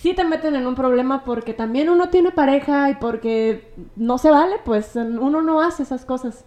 sí 0.00 0.14
te 0.14 0.24
meten 0.24 0.54
en 0.54 0.66
un 0.66 0.74
problema 0.74 1.24
porque 1.24 1.54
también 1.54 1.88
uno 1.88 2.08
tiene 2.08 2.30
pareja 2.30 2.90
y 2.90 2.94
porque 2.94 3.72
no 3.96 4.18
se 4.18 4.30
vale, 4.30 4.56
pues 4.64 4.92
uno 4.94 5.42
no 5.42 5.60
hace 5.60 5.82
esas 5.82 6.04
cosas. 6.04 6.44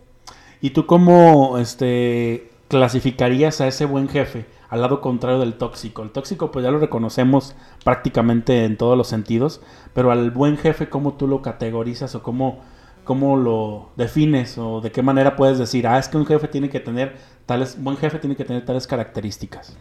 ¿Y 0.62 0.72
tú 0.72 0.86
cómo 0.86 1.58
este, 1.58 2.52
clasificarías 2.68 3.62
a 3.62 3.68
ese 3.68 3.86
buen 3.86 4.08
jefe 4.08 4.46
al 4.70 4.82
lado 4.82 5.02
contrario 5.02 5.40
del 5.40 5.56
tóxico? 5.56 6.04
El 6.04 6.12
tóxico 6.12 6.52
pues 6.52 6.64
ya 6.64 6.72
lo 6.72 6.80
reconocemos 6.80 7.56
prácticamente 7.84 8.64
en 8.64 8.78
todos 8.78 8.98
los 8.98 9.08
sentidos, 9.08 9.62
pero 9.94 10.12
al 10.12 10.32
buen 10.32 10.58
jefe 10.58 10.90
¿cómo 10.90 11.14
tú 11.14 11.28
lo 11.28 11.42
categorizas 11.42 12.16
o 12.16 12.24
cómo, 12.24 12.60
cómo 13.04 13.38
lo 13.38 13.90
defines 13.96 14.58
o 14.58 14.82
de 14.82 14.92
qué 14.92 15.02
manera 15.02 15.36
puedes 15.36 15.58
decir, 15.58 15.88
ah, 15.88 15.98
es 15.98 16.08
que 16.08 16.18
un 16.18 16.26
jefe 16.26 16.48
tiene 16.48 16.70
que 16.70 16.80
tener 16.80 17.16
tales, 17.46 17.82
buen 17.82 17.98
jefe 17.98 18.20
tiene 18.20 18.36
que 18.36 18.46
tener 18.46 18.66
tales 18.66 18.88
características? 18.88 19.78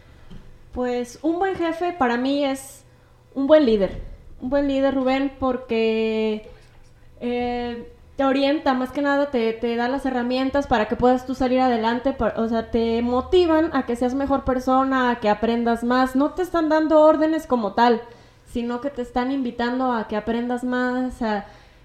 Pues 0.72 1.18
un 1.22 1.38
buen 1.38 1.56
jefe 1.56 1.92
para 1.92 2.16
mí 2.16 2.44
es 2.44 2.84
un 3.34 3.46
buen 3.46 3.66
líder. 3.66 4.00
Un 4.40 4.50
buen 4.50 4.68
líder, 4.68 4.94
Rubén, 4.94 5.32
porque 5.38 6.48
eh, 7.20 7.92
te 8.16 8.24
orienta, 8.24 8.74
más 8.74 8.90
que 8.90 9.02
nada 9.02 9.30
te, 9.30 9.52
te 9.52 9.76
da 9.76 9.88
las 9.88 10.06
herramientas 10.06 10.66
para 10.66 10.88
que 10.88 10.96
puedas 10.96 11.26
tú 11.26 11.34
salir 11.34 11.60
adelante. 11.60 12.16
o 12.36 12.48
sea, 12.48 12.70
te 12.70 13.02
motivan 13.02 13.70
a 13.74 13.86
que 13.86 13.96
seas 13.96 14.14
mejor 14.14 14.44
persona, 14.44 15.10
a 15.10 15.20
que 15.20 15.28
aprendas 15.28 15.84
más. 15.84 16.16
No 16.16 16.32
te 16.32 16.42
están 16.42 16.68
dando 16.68 17.00
órdenes 17.00 17.46
como 17.46 17.72
tal, 17.74 18.02
sino 18.46 18.80
que 18.80 18.90
te 18.90 19.02
están 19.02 19.30
invitando 19.32 19.92
a 19.92 20.08
que 20.08 20.16
aprendas 20.16 20.64
más. 20.64 21.20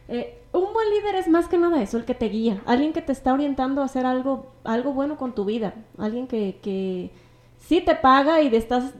eh, 0.08 0.42
un 0.60 0.74
buen 0.74 0.90
líder 0.90 1.16
es 1.16 1.28
más 1.28 1.48
que 1.48 1.58
nada 1.58 1.82
eso, 1.82 1.98
el 1.98 2.06
que 2.06 2.16
te 2.16 2.30
guía. 2.30 2.62
Alguien 2.66 2.94
que 2.94 3.02
te 3.02 3.12
está 3.12 3.34
orientando 3.34 3.82
a 3.82 3.86
hacer 3.86 4.06
algo, 4.06 4.54
algo 4.64 4.94
bueno 4.94 5.18
con 5.18 5.34
tu 5.34 5.46
vida. 5.46 5.74
Alguien 5.98 6.28
que... 6.28 6.60
que 6.62 7.12
sí 7.58 7.82
te 7.82 7.96
paga 7.96 8.42
y 8.44 8.56
estás 8.56 8.94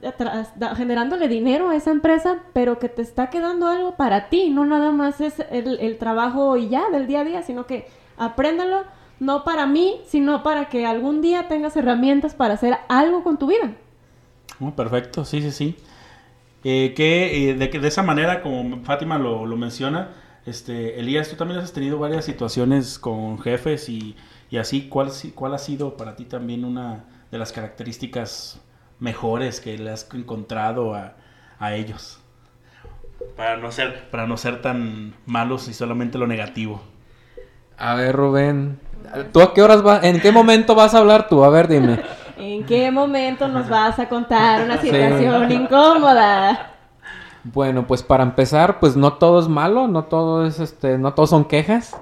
generándole 0.76 1.28
dinero 1.28 1.70
a 1.70 1.76
esa 1.76 1.92
empresa, 1.92 2.40
pero 2.52 2.80
que 2.80 2.90
te 2.90 3.04
está 3.04 3.30
quedando 3.30 3.68
algo 3.68 3.96
para 3.96 4.30
ti, 4.30 4.50
no 4.50 4.66
nada 4.66 4.92
más 4.92 5.22
es 5.22 5.36
el, 5.52 5.78
el 5.80 6.00
trabajo 6.00 6.58
y 6.58 6.70
ya 6.70 6.90
del 6.90 7.06
día 7.06 7.20
a 7.20 7.26
día, 7.26 7.44
sino 7.44 7.68
que 7.68 7.86
apréndalo 8.18 8.84
no 9.20 9.44
para 9.44 9.68
mí, 9.68 10.02
sino 10.08 10.42
para 10.42 10.68
que 10.70 10.88
algún 10.88 11.22
día 11.22 11.48
tengas 11.48 11.78
herramientas 11.78 12.34
para 12.34 12.56
hacer 12.56 12.78
algo 12.88 13.24
con 13.24 13.38
tu 13.38 13.46
vida. 13.46 13.74
Oh, 14.60 14.72
perfecto, 14.72 15.26
sí, 15.26 15.42
sí, 15.44 15.52
sí. 15.52 15.76
Eh, 16.64 16.94
que, 16.96 17.52
eh, 17.52 17.54
de, 17.54 17.68
de 17.68 17.88
esa 17.88 18.02
manera, 18.02 18.42
como 18.42 18.84
Fátima 18.84 19.20
lo, 19.20 19.46
lo 19.46 19.58
menciona, 19.58 20.10
este, 20.46 21.00
Elías, 21.00 21.30
tú 21.30 21.36
también 21.36 21.60
has 21.60 21.74
tenido 21.74 21.98
varias 22.00 22.26
situaciones 22.26 23.00
con 23.00 23.40
jefes 23.40 23.90
y, 23.90 24.16
y 24.50 24.58
así, 24.58 24.88
¿cuál, 24.90 25.12
si- 25.12 25.32
¿cuál 25.32 25.54
ha 25.56 25.58
sido 25.58 25.98
para 25.98 26.16
ti 26.16 26.26
también 26.26 26.66
una 26.66 27.06
de 27.32 27.38
las 27.40 27.52
características 27.52 28.62
mejores 29.00 29.60
que 29.62 29.78
le 29.78 29.92
has 29.92 30.08
encontrado 30.14 30.94
a, 30.96 31.16
a 31.60 31.74
ellos? 31.76 32.20
Para 33.36 33.58
no, 33.58 33.72
ser, 33.72 34.10
para 34.10 34.28
no 34.28 34.38
ser 34.38 34.62
tan 34.62 35.16
malos 35.26 35.68
y 35.68 35.74
solamente 35.74 36.18
lo 36.18 36.28
negativo. 36.28 36.82
A 37.78 37.96
ver, 37.96 38.16
Rubén. 38.16 38.80
¿Tú 39.32 39.42
a 39.42 39.54
qué 39.54 39.62
horas 39.62 39.82
vas? 39.84 40.04
¿En 40.04 40.20
qué 40.20 40.32
momento 40.32 40.76
vas 40.76 40.94
a 40.94 41.00
hablar 41.00 41.28
tú? 41.28 41.44
A 41.44 41.50
ver, 41.50 41.68
dime. 41.68 42.00
¿En 42.38 42.66
qué 42.66 42.92
momento 42.92 43.48
nos 43.48 43.68
vas 43.70 44.00
a 44.00 44.10
contar 44.10 44.62
una 44.64 44.78
Sí. 44.78 44.88
situación 44.88 45.52
incómoda? 45.52 46.75
Bueno, 47.54 47.86
pues 47.88 48.02
para 48.04 48.24
empezar, 48.24 48.80
pues 48.80 48.98
no 48.98 49.14
todo 49.14 49.40
es 49.40 49.48
malo, 49.48 49.88
no 49.88 50.06
todo 50.06 50.46
es 50.46 50.60
este, 50.60 50.98
no 50.98 51.14
todos 51.14 51.30
son 51.30 51.46
quejas, 51.46 51.96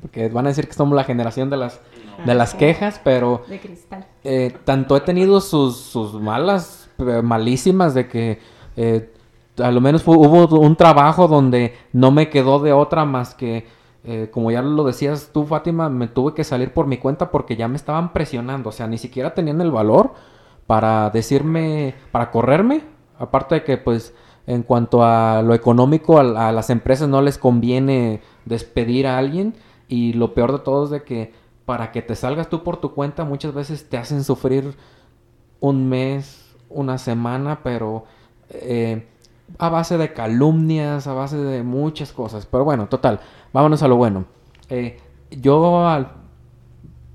porque 0.00 0.28
van 0.28 0.46
a 0.46 0.48
decir 0.48 0.66
que 0.66 0.72
somos 0.74 0.96
la 0.96 1.04
generación 1.04 1.50
de 1.50 1.56
las 1.58 1.80
de 2.24 2.34
las 2.34 2.54
quejas, 2.54 3.00
pero 3.02 3.42
De 3.48 3.58
cristal. 3.58 4.06
eh, 4.24 4.54
tanto 4.64 4.94
he 4.96 5.00
tenido 5.00 5.40
sus, 5.40 5.76
sus 5.78 6.14
malas, 6.14 6.90
eh, 6.98 7.22
malísimas, 7.22 7.94
de 7.94 8.08
que 8.08 8.38
eh, 8.76 9.10
a 9.58 9.70
lo 9.70 9.80
menos 9.80 10.02
hubo 10.06 10.58
un 10.58 10.76
trabajo 10.76 11.28
donde 11.28 11.74
no 11.92 12.10
me 12.10 12.28
quedó 12.28 12.58
de 12.58 12.72
otra 12.72 13.04
más 13.06 13.34
que, 13.34 13.66
eh, 14.04 14.28
como 14.32 14.50
ya 14.50 14.60
lo 14.62 14.84
decías 14.84 15.30
tú, 15.32 15.46
Fátima, 15.46 15.88
me 15.88 16.08
tuve 16.08 16.34
que 16.34 16.44
salir 16.44 16.72
por 16.74 16.86
mi 16.86 16.98
cuenta 16.98 17.30
porque 17.30 17.56
ya 17.56 17.68
me 17.68 17.76
estaban 17.76 18.12
presionando, 18.12 18.68
o 18.70 18.72
sea, 18.72 18.86
ni 18.86 18.98
siquiera 18.98 19.34
tenían 19.34 19.60
el 19.62 19.70
valor 19.70 20.12
para 20.66 21.08
decirme, 21.10 21.94
para 22.12 22.30
correrme, 22.30 22.82
aparte 23.18 23.56
de 23.56 23.64
que 23.64 23.76
pues 23.78 24.14
en 24.50 24.64
cuanto 24.64 25.04
a 25.04 25.42
lo 25.42 25.54
económico 25.54 26.18
a, 26.18 26.50
las 26.50 26.70
empresas 26.70 27.08
no 27.08 27.22
les 27.22 27.38
conviene 27.38 28.20
despedir 28.46 29.06
a 29.06 29.16
alguien 29.16 29.54
Y 29.88 30.12
lo 30.14 30.34
peor 30.34 30.50
de 30.50 30.58
todo 30.58 30.84
es 30.84 30.90
de 30.90 31.04
que 31.04 31.32
para 31.64 31.92
que 31.92 32.02
te 32.02 32.16
salgas 32.16 32.48
tú 32.48 32.64
por 32.64 32.78
tu 32.78 32.92
cuenta 32.92 33.24
muchas 33.24 33.54
veces 33.54 33.88
te 33.88 33.96
hacen 33.96 34.24
sufrir 34.24 34.74
un 35.60 35.88
mes, 35.88 36.56
una 36.68 36.98
semana, 36.98 37.60
pero 37.62 38.06
eh, 38.48 39.06
a 39.58 39.68
base 39.68 39.98
de 39.98 40.12
calumnias, 40.12 41.06
a 41.06 41.12
base 41.12 41.36
de 41.36 41.62
muchas 41.62 42.12
cosas. 42.12 42.46
Pero 42.46 42.64
bueno, 42.64 42.88
total, 42.88 43.20
vámonos 43.52 43.82
a 43.82 43.88
lo 43.88 43.96
bueno. 43.96 44.24
Eh, 44.68 44.98
yo, 45.30 45.86
al, 45.86 46.12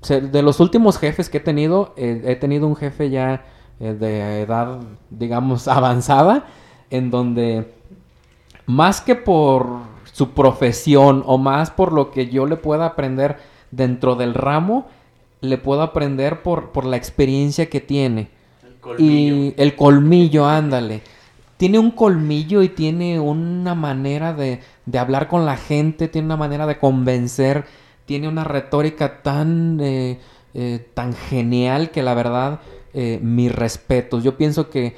de 0.08 0.42
los 0.42 0.60
últimos 0.60 0.96
jefes 0.98 1.28
que 1.28 1.38
he 1.38 1.40
tenido, 1.40 1.92
eh, 1.96 2.22
he 2.24 2.36
tenido 2.36 2.66
un 2.66 2.76
jefe 2.76 3.10
ya 3.10 3.44
de 3.78 4.42
edad, 4.42 4.80
digamos, 5.10 5.68
avanzada, 5.68 6.46
en 6.90 7.10
donde 7.10 7.72
más 8.66 9.00
que 9.00 9.14
por 9.14 9.66
su 10.12 10.30
profesión 10.30 11.22
o 11.26 11.38
más 11.38 11.70
por 11.70 11.92
lo 11.92 12.10
que 12.10 12.28
yo 12.28 12.46
le 12.46 12.56
pueda 12.56 12.86
aprender 12.86 13.38
dentro 13.70 14.16
del 14.16 14.34
ramo, 14.34 14.86
le 15.40 15.58
puedo 15.58 15.82
aprender 15.82 16.42
por, 16.42 16.70
por 16.70 16.84
la 16.84 16.96
experiencia 16.96 17.68
que 17.68 17.80
tiene. 17.80 18.28
Y 18.98 19.52
el 19.56 19.74
colmillo, 19.74 20.46
ándale. 20.46 21.02
Tiene 21.56 21.78
un 21.78 21.90
colmillo 21.90 22.62
y 22.62 22.68
tiene 22.68 23.18
una 23.18 23.74
manera 23.74 24.32
de, 24.32 24.60
de, 24.84 24.98
hablar 24.98 25.26
con 25.26 25.44
la 25.44 25.56
gente, 25.56 26.08
tiene 26.08 26.26
una 26.26 26.36
manera 26.36 26.66
de 26.66 26.78
convencer, 26.78 27.64
tiene 28.04 28.28
una 28.28 28.44
retórica 28.44 29.22
tan, 29.22 29.80
eh, 29.80 30.20
eh, 30.54 30.86
tan 30.94 31.14
genial 31.14 31.90
que 31.90 32.02
la 32.02 32.14
verdad, 32.14 32.60
eh, 32.94 33.18
mis 33.22 33.52
respetos. 33.54 34.22
Yo 34.22 34.36
pienso 34.36 34.70
que 34.70 34.96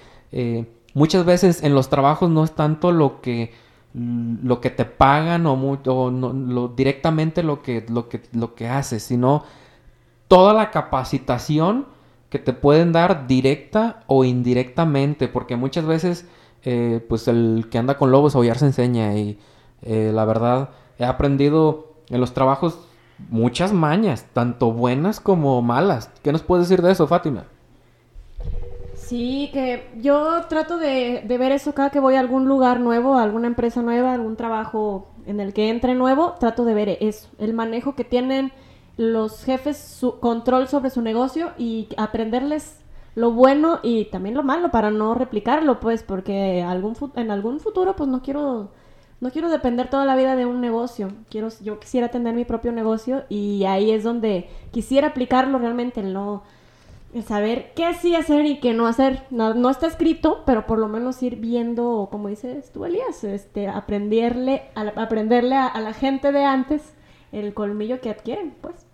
muchas 0.98 1.24
veces 1.24 1.62
en 1.62 1.74
los 1.74 1.88
trabajos 1.88 2.28
no 2.28 2.44
es 2.44 2.52
tanto 2.52 2.90
lo 2.92 3.20
que 3.20 3.52
lo 3.94 4.60
que 4.60 4.70
te 4.70 4.84
pagan 4.84 5.46
o, 5.46 5.56
lo, 5.56 6.68
directamente 6.68 7.42
lo 7.42 7.62
que, 7.62 7.86
lo, 7.88 8.08
que, 8.08 8.20
lo 8.32 8.54
que 8.54 8.68
haces, 8.68 9.02
sino 9.02 9.44
toda 10.28 10.52
la 10.52 10.70
capacitación 10.70 11.86
que 12.28 12.38
te 12.38 12.52
pueden 12.52 12.92
dar 12.92 13.26
directa 13.26 14.04
o 14.06 14.24
indirectamente, 14.24 15.26
porque 15.26 15.56
muchas 15.56 15.86
veces, 15.86 16.28
eh, 16.64 17.04
pues 17.08 17.26
el 17.28 17.68
que 17.70 17.78
anda 17.78 17.96
con 17.96 18.10
lobos 18.10 18.34
aullar 18.34 18.58
se 18.58 18.66
enseña 18.66 19.14
y 19.16 19.38
eh, 19.82 20.12
la 20.14 20.26
verdad 20.26 20.70
he 20.98 21.04
aprendido 21.04 21.94
en 22.10 22.20
los 22.20 22.34
trabajos 22.34 22.78
muchas 23.30 23.72
mañas, 23.72 24.26
tanto 24.34 24.70
buenas 24.70 25.18
como 25.18 25.62
malas. 25.62 26.10
¿Qué 26.22 26.30
nos 26.30 26.42
puedes 26.42 26.68
decir 26.68 26.84
de 26.84 26.92
eso, 26.92 27.06
Fátima? 27.06 27.44
Sí, 29.08 29.48
que 29.54 29.88
yo 30.02 30.42
trato 30.50 30.76
de, 30.76 31.24
ver 31.26 31.50
eso 31.52 31.72
cada 31.72 31.88
que 31.88 31.98
voy 31.98 32.16
a 32.16 32.20
algún 32.20 32.46
lugar 32.46 32.78
nuevo, 32.78 33.14
a 33.14 33.22
alguna 33.22 33.46
empresa 33.46 33.80
nueva, 33.80 34.12
algún 34.12 34.36
trabajo 34.36 35.08
en 35.24 35.40
el 35.40 35.54
que 35.54 35.70
entre 35.70 35.94
nuevo, 35.94 36.34
trato 36.38 36.66
de 36.66 36.74
ver 36.74 36.98
eso, 37.00 37.30
el 37.38 37.54
manejo 37.54 37.94
que 37.94 38.04
tienen 38.04 38.52
los 38.98 39.44
jefes 39.44 39.78
su 39.78 40.20
control 40.20 40.68
sobre 40.68 40.90
su 40.90 41.00
negocio 41.00 41.52
y 41.56 41.88
aprenderles 41.96 42.80
lo 43.14 43.32
bueno 43.32 43.80
y 43.82 44.04
también 44.10 44.34
lo 44.34 44.42
malo 44.42 44.70
para 44.70 44.90
no 44.90 45.14
replicarlo, 45.14 45.80
pues, 45.80 46.02
porque 46.02 46.62
algún 46.62 46.94
en 47.16 47.30
algún 47.30 47.60
futuro, 47.60 47.96
pues, 47.96 48.10
no 48.10 48.20
quiero 48.20 48.72
no 49.20 49.30
quiero 49.30 49.48
depender 49.48 49.88
toda 49.88 50.04
la 50.04 50.16
vida 50.16 50.36
de 50.36 50.44
un 50.44 50.60
negocio. 50.60 51.08
Quiero 51.30 51.48
yo 51.62 51.80
quisiera 51.80 52.08
tener 52.08 52.34
mi 52.34 52.44
propio 52.44 52.72
negocio 52.72 53.24
y 53.30 53.64
ahí 53.64 53.90
es 53.90 54.04
donde 54.04 54.50
quisiera 54.70 55.08
aplicarlo 55.08 55.58
realmente, 55.58 56.02
no 56.02 56.42
saber 57.26 57.72
qué 57.74 57.94
sí 57.94 58.14
hacer 58.14 58.46
y 58.46 58.60
qué 58.60 58.74
no 58.74 58.86
hacer. 58.86 59.24
No, 59.30 59.70
está 59.70 59.86
escrito, 59.86 60.42
pero 60.46 60.66
por 60.66 60.78
lo 60.78 60.88
menos 60.88 61.22
ir 61.22 61.36
viendo, 61.36 62.08
como 62.10 62.28
dices 62.28 62.70
tú, 62.72 62.84
Elías, 62.84 63.24
este, 63.24 63.68
aprenderle, 63.68 64.64
a, 64.74 64.82
aprenderle 65.02 65.56
a 65.56 65.80
la 65.80 65.92
gente 65.92 66.32
de 66.32 66.44
antes 66.44 66.82
el 67.32 67.54
colmillo 67.54 68.00
que 68.00 68.10
adquieren, 68.10 68.54
pues. 68.60 68.86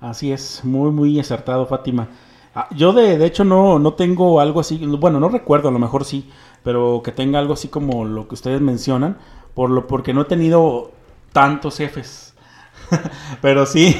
Así 0.00 0.32
es, 0.32 0.64
muy, 0.64 0.90
muy 0.90 1.18
acertado, 1.18 1.66
Fátima. 1.66 2.08
Ah, 2.54 2.68
yo 2.74 2.92
de, 2.92 3.18
de 3.18 3.26
hecho 3.26 3.44
no, 3.44 3.78
no 3.78 3.94
tengo 3.94 4.40
algo 4.40 4.60
así, 4.60 4.78
bueno, 4.78 5.20
no 5.20 5.28
recuerdo, 5.28 5.68
a 5.68 5.72
lo 5.72 5.78
mejor 5.78 6.04
sí, 6.04 6.30
pero 6.62 7.02
que 7.02 7.12
tenga 7.12 7.38
algo 7.38 7.54
así 7.54 7.68
como 7.68 8.04
lo 8.04 8.28
que 8.28 8.34
ustedes 8.34 8.60
mencionan, 8.60 9.18
por 9.54 9.70
lo, 9.70 9.86
porque 9.86 10.14
no 10.14 10.22
he 10.22 10.26
tenido 10.26 10.92
tantos 11.32 11.78
jefes. 11.78 12.34
pero 13.42 13.66
sí, 13.66 13.96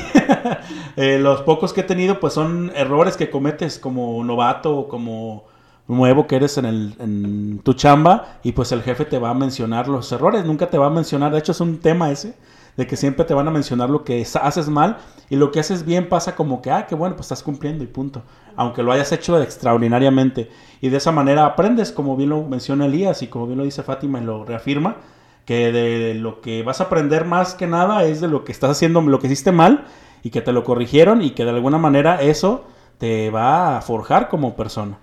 eh, 0.97 1.19
los 1.19 1.43
pocos 1.43 1.73
que 1.73 1.83
he 1.83 1.85
tenido 1.85 2.21
pues 2.21 2.33
son 2.33 2.73
errores 2.75 3.17
que 3.17 3.31
cometes 3.31 3.79
como 3.79 4.25
novato 4.25 4.77
o 4.77 4.89
como 4.89 5.45
nuevo 5.89 6.27
que 6.27 6.37
eres 6.37 6.59
en, 6.59 6.65
el, 6.65 6.95
en 6.99 7.61
tu 7.61 7.75
chamba 7.75 8.39
y 8.43 8.53
pues 8.53 8.73
el 8.73 8.83
jefe 8.83 9.05
te 9.05 9.19
va 9.19 9.31
a 9.31 9.35
mencionar 9.35 9.89
los 9.89 10.11
errores, 10.11 10.45
nunca 10.45 10.69
te 10.69 10.79
va 10.79 10.87
a 10.87 10.91
mencionar, 10.91 11.33
de 11.33 11.39
hecho 11.39 11.53
es 11.53 11.61
un 11.61 11.79
tema 11.79 12.11
ese 12.11 12.35
de 12.77 12.87
que 12.87 12.97
siempre 12.97 13.25
te 13.25 13.35
van 13.35 13.49
a 13.49 13.51
mencionar 13.51 13.91
lo 13.91 14.05
que 14.05 14.27
haces 14.43 14.69
mal 14.69 14.99
y 15.31 15.37
lo 15.37 15.51
que 15.51 15.61
haces 15.61 15.85
bien 15.85 16.09
pasa 16.09 16.37
como 16.37 16.61
que, 16.61 16.71
ah, 16.71 16.87
qué 16.87 16.95
bueno, 16.95 17.17
pues 17.17 17.27
estás 17.27 17.43
cumpliendo 17.43 17.83
y 17.83 17.87
punto. 17.87 18.23
Aunque 18.55 18.83
lo 18.83 18.93
hayas 18.93 19.13
hecho 19.13 19.41
extraordinariamente. 19.41 20.51
Y 20.81 20.91
de 20.91 20.99
esa 20.99 21.11
manera 21.11 21.47
aprendes, 21.47 21.91
como 21.91 22.17
bien 22.17 22.31
lo 22.31 22.43
menciona 22.43 22.87
Elías 22.87 23.23
y 23.23 23.29
como 23.29 23.47
bien 23.47 23.59
lo 23.59 23.65
dice 23.65 23.83
Fátima 23.83 24.21
y 24.21 24.25
lo 24.25 24.45
reafirma, 24.45 24.97
que 25.45 25.73
de 25.73 26.15
lo 26.15 26.41
que 26.41 26.63
vas 26.63 26.81
a 26.81 26.85
aprender 26.85 27.25
más 27.25 27.55
que 27.55 27.67
nada 27.67 28.05
es 28.05 28.21
de 28.21 28.29
lo 28.29 28.45
que 28.45 28.53
estás 28.53 28.71
haciendo, 28.71 29.01
lo 29.01 29.19
que 29.19 29.27
hiciste 29.29 29.53
mal 29.53 29.87
y 30.23 30.31
que 30.31 30.41
te 30.41 30.53
lo 30.53 30.65
corrigieron 30.65 31.23
y 31.23 31.31
que 31.31 31.45
de 31.45 31.51
alguna 31.51 31.79
manera 31.79 32.21
eso 32.23 32.65
te 32.99 33.31
va 33.31 33.77
a 33.77 33.81
forjar 33.83 34.29
como 34.29 34.57
persona. 34.57 34.99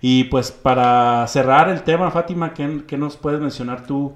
Y 0.00 0.24
pues 0.24 0.52
para 0.52 1.26
cerrar 1.26 1.68
el 1.68 1.82
tema, 1.82 2.10
Fátima, 2.10 2.54
¿qué, 2.54 2.82
qué 2.86 2.96
nos 2.96 3.16
puedes 3.16 3.40
mencionar 3.40 3.86
tú? 3.86 4.12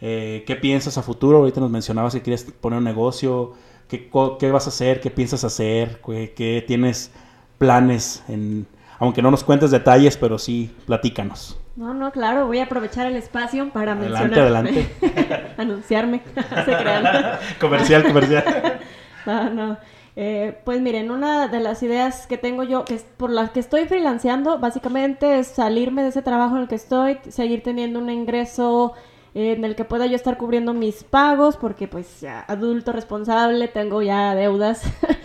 Eh, 0.00 0.44
qué 0.46 0.56
piensas 0.56 0.98
a 0.98 1.02
futuro. 1.02 1.38
Ahorita 1.38 1.60
nos 1.60 1.70
mencionabas 1.70 2.14
que 2.14 2.22
quieres 2.22 2.44
poner 2.44 2.78
un 2.78 2.84
negocio, 2.84 3.54
qué, 3.88 4.10
qué 4.38 4.50
vas 4.50 4.66
a 4.66 4.70
hacer, 4.70 5.00
qué 5.00 5.10
piensas 5.10 5.44
hacer, 5.44 6.00
qué, 6.04 6.64
tienes 6.66 7.12
planes, 7.58 8.22
en, 8.28 8.66
aunque 8.98 9.22
no 9.22 9.30
nos 9.30 9.44
cuentes 9.44 9.70
detalles, 9.70 10.16
pero 10.16 10.38
sí, 10.38 10.74
platícanos. 10.86 11.58
No, 11.76 11.92
no, 11.92 12.10
claro, 12.10 12.46
voy 12.46 12.58
a 12.58 12.64
aprovechar 12.64 13.06
el 13.06 13.16
espacio 13.16 13.70
para 13.70 13.92
adelante, 13.92 14.40
Adelante, 14.40 14.88
Anunciarme. 15.58 16.22
comercial, 17.60 18.04
comercial. 18.04 18.80
No, 19.26 19.50
no. 19.50 19.78
Eh, 20.18 20.58
pues 20.64 20.80
miren, 20.80 21.10
una 21.10 21.48
de 21.48 21.60
las 21.60 21.82
ideas 21.82 22.26
que 22.26 22.38
tengo 22.38 22.62
yo, 22.62 22.86
que 22.86 22.94
es 22.94 23.02
por 23.02 23.30
las 23.30 23.50
que 23.50 23.60
estoy 23.60 23.84
freelanceando, 23.84 24.58
básicamente 24.58 25.38
es 25.38 25.48
salirme 25.48 26.02
de 26.02 26.08
ese 26.08 26.22
trabajo 26.22 26.56
en 26.56 26.62
el 26.62 26.68
que 26.68 26.76
estoy, 26.76 27.18
seguir 27.28 27.62
teniendo 27.62 27.98
un 27.98 28.08
ingreso 28.08 28.94
en 29.34 29.66
el 29.66 29.76
que 29.76 29.84
pueda 29.84 30.06
yo 30.06 30.16
estar 30.16 30.38
cubriendo 30.38 30.72
mis 30.72 31.04
pagos, 31.04 31.58
porque 31.58 31.86
pues 31.86 32.22
ya 32.22 32.40
adulto 32.48 32.92
responsable, 32.92 33.68
tengo 33.68 34.00
ya 34.00 34.34
deudas, 34.34 34.82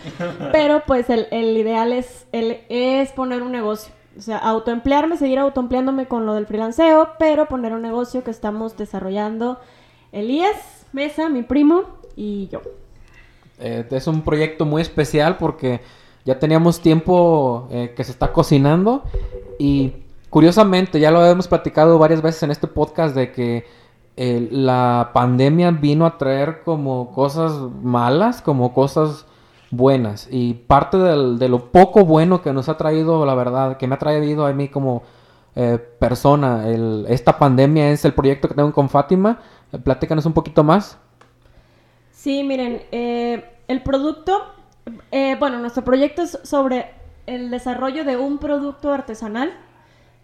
pero 0.52 0.82
pues 0.86 1.08
el, 1.08 1.26
ideal 1.56 1.94
es, 1.94 2.26
el, 2.32 2.58
es 2.68 3.12
poner 3.12 3.42
un 3.42 3.52
negocio. 3.52 3.94
O 4.18 4.20
sea, 4.20 4.36
autoemplearme, 4.36 5.16
seguir 5.16 5.38
autoempleándome 5.38 6.06
con 6.06 6.26
lo 6.26 6.34
del 6.34 6.46
freelanceo, 6.46 7.12
pero 7.18 7.48
poner 7.48 7.72
un 7.72 7.80
negocio 7.80 8.22
que 8.22 8.30
estamos 8.30 8.76
desarrollando 8.76 9.58
Elías, 10.12 10.86
Mesa, 10.92 11.30
mi 11.30 11.42
primo 11.42 11.84
y 12.14 12.48
yo. 12.48 12.60
Eh, 13.62 13.86
es 13.90 14.06
un 14.06 14.22
proyecto 14.22 14.64
muy 14.64 14.82
especial 14.82 15.38
porque 15.38 15.80
ya 16.24 16.38
teníamos 16.38 16.80
tiempo 16.80 17.68
eh, 17.70 17.94
que 17.96 18.04
se 18.04 18.12
está 18.12 18.32
cocinando 18.32 19.04
y 19.58 19.92
curiosamente 20.30 21.00
ya 21.00 21.10
lo 21.10 21.24
hemos 21.24 21.48
platicado 21.48 21.98
varias 21.98 22.22
veces 22.22 22.42
en 22.42 22.50
este 22.50 22.66
podcast 22.66 23.14
de 23.14 23.32
que 23.32 23.82
la 24.16 25.10
pandemia 25.14 25.70
vino 25.70 26.04
a 26.04 26.18
traer 26.18 26.62
como 26.64 27.12
cosas 27.12 27.52
malas, 27.82 28.42
como 28.42 28.74
cosas 28.74 29.24
buenas. 29.72 30.28
Y 30.30 30.54
parte 30.54 30.98
de 30.98 31.48
lo 31.48 31.72
poco 31.72 32.04
bueno 32.04 32.42
que 32.42 32.52
nos 32.52 32.68
ha 32.68 32.76
traído, 32.76 33.26
la 33.26 33.34
verdad, 33.34 33.78
que 33.78 33.88
me 33.88 33.96
ha 33.96 33.98
traído 33.98 34.46
a 34.46 34.52
mí 34.52 34.68
como 34.68 35.02
eh, 35.56 35.78
persona, 35.98 36.64
esta 37.08 37.38
pandemia 37.38 37.90
es 37.90 38.04
el 38.04 38.14
proyecto 38.14 38.48
que 38.48 38.54
tengo 38.54 38.72
con 38.72 38.88
Fátima. 38.88 39.40
Eh, 39.72 39.78
platícanos 39.78 40.24
un 40.26 40.32
poquito 40.32 40.62
más. 40.62 40.98
Sí, 42.12 42.44
miren, 42.44 42.82
eh, 42.92 43.51
el 43.68 43.82
producto, 43.82 44.44
bueno, 45.38 45.58
nuestro 45.58 45.84
proyecto 45.84 46.22
es 46.22 46.38
sobre 46.42 46.90
el 47.26 47.50
desarrollo 47.50 48.04
de 48.04 48.16
un 48.16 48.38
producto 48.38 48.92
artesanal 48.92 49.52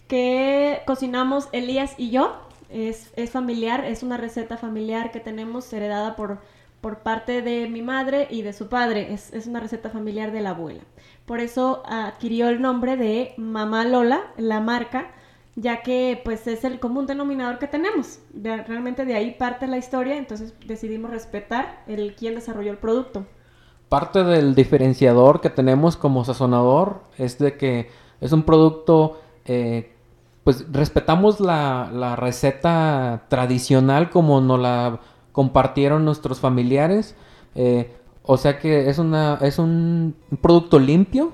que 0.08 0.82
cocinamos 0.86 1.48
Elías 1.52 1.94
y 1.98 2.10
yo 2.10 2.48
es, 2.68 3.12
es 3.16 3.30
familiar, 3.30 3.84
es 3.84 4.02
una 4.02 4.16
receta 4.16 4.56
familiar 4.56 5.10
que 5.10 5.20
tenemos 5.20 5.72
heredada 5.72 6.16
por, 6.16 6.38
por 6.80 6.98
parte 7.00 7.42
de 7.42 7.68
mi 7.68 7.82
madre 7.82 8.26
y 8.30 8.42
de 8.42 8.52
su 8.52 8.68
padre. 8.68 9.12
Es, 9.12 9.32
es, 9.32 9.46
una 9.46 9.60
receta 9.60 9.90
familiar 9.90 10.32
de 10.32 10.40
la 10.40 10.50
abuela. 10.50 10.82
Por 11.26 11.40
eso 11.40 11.82
adquirió 11.86 12.48
el 12.48 12.60
nombre 12.60 12.96
de 12.96 13.34
Mamá 13.36 13.84
Lola, 13.84 14.32
la 14.36 14.60
marca, 14.60 15.10
ya 15.60 15.82
que 15.82 16.20
pues 16.24 16.46
es 16.46 16.62
el 16.62 16.78
común 16.78 17.06
denominador 17.06 17.58
que 17.58 17.66
tenemos. 17.66 18.20
realmente 18.32 19.04
de 19.04 19.14
ahí 19.14 19.32
parte 19.32 19.66
la 19.66 19.76
historia, 19.76 20.16
entonces 20.16 20.54
decidimos 20.66 21.10
respetar 21.10 21.82
el 21.88 22.14
quién 22.14 22.36
desarrolló 22.36 22.70
el 22.70 22.78
producto. 22.78 23.26
Parte 23.88 24.22
del 24.22 24.54
diferenciador 24.54 25.40
que 25.40 25.50
tenemos 25.50 25.96
como 25.96 26.24
sazonador 26.24 27.02
es 27.16 27.38
de 27.38 27.56
que 27.56 27.90
es 28.20 28.32
un 28.32 28.44
producto 28.44 29.20
eh, 29.46 29.92
pues 30.44 30.64
respetamos 30.70 31.40
la, 31.40 32.14
receta 32.16 33.24
tradicional 33.28 34.10
como 34.10 34.40
nos 34.40 34.60
la 34.60 35.00
compartieron 35.32 36.04
nuestros 36.04 36.38
familiares. 36.40 37.16
Eh, 37.54 37.92
O 38.22 38.36
sea 38.36 38.58
que 38.58 38.88
es, 38.90 38.98
una, 38.98 39.38
es 39.40 39.58
un 39.58 40.14
producto 40.40 40.78
limpio, 40.78 41.32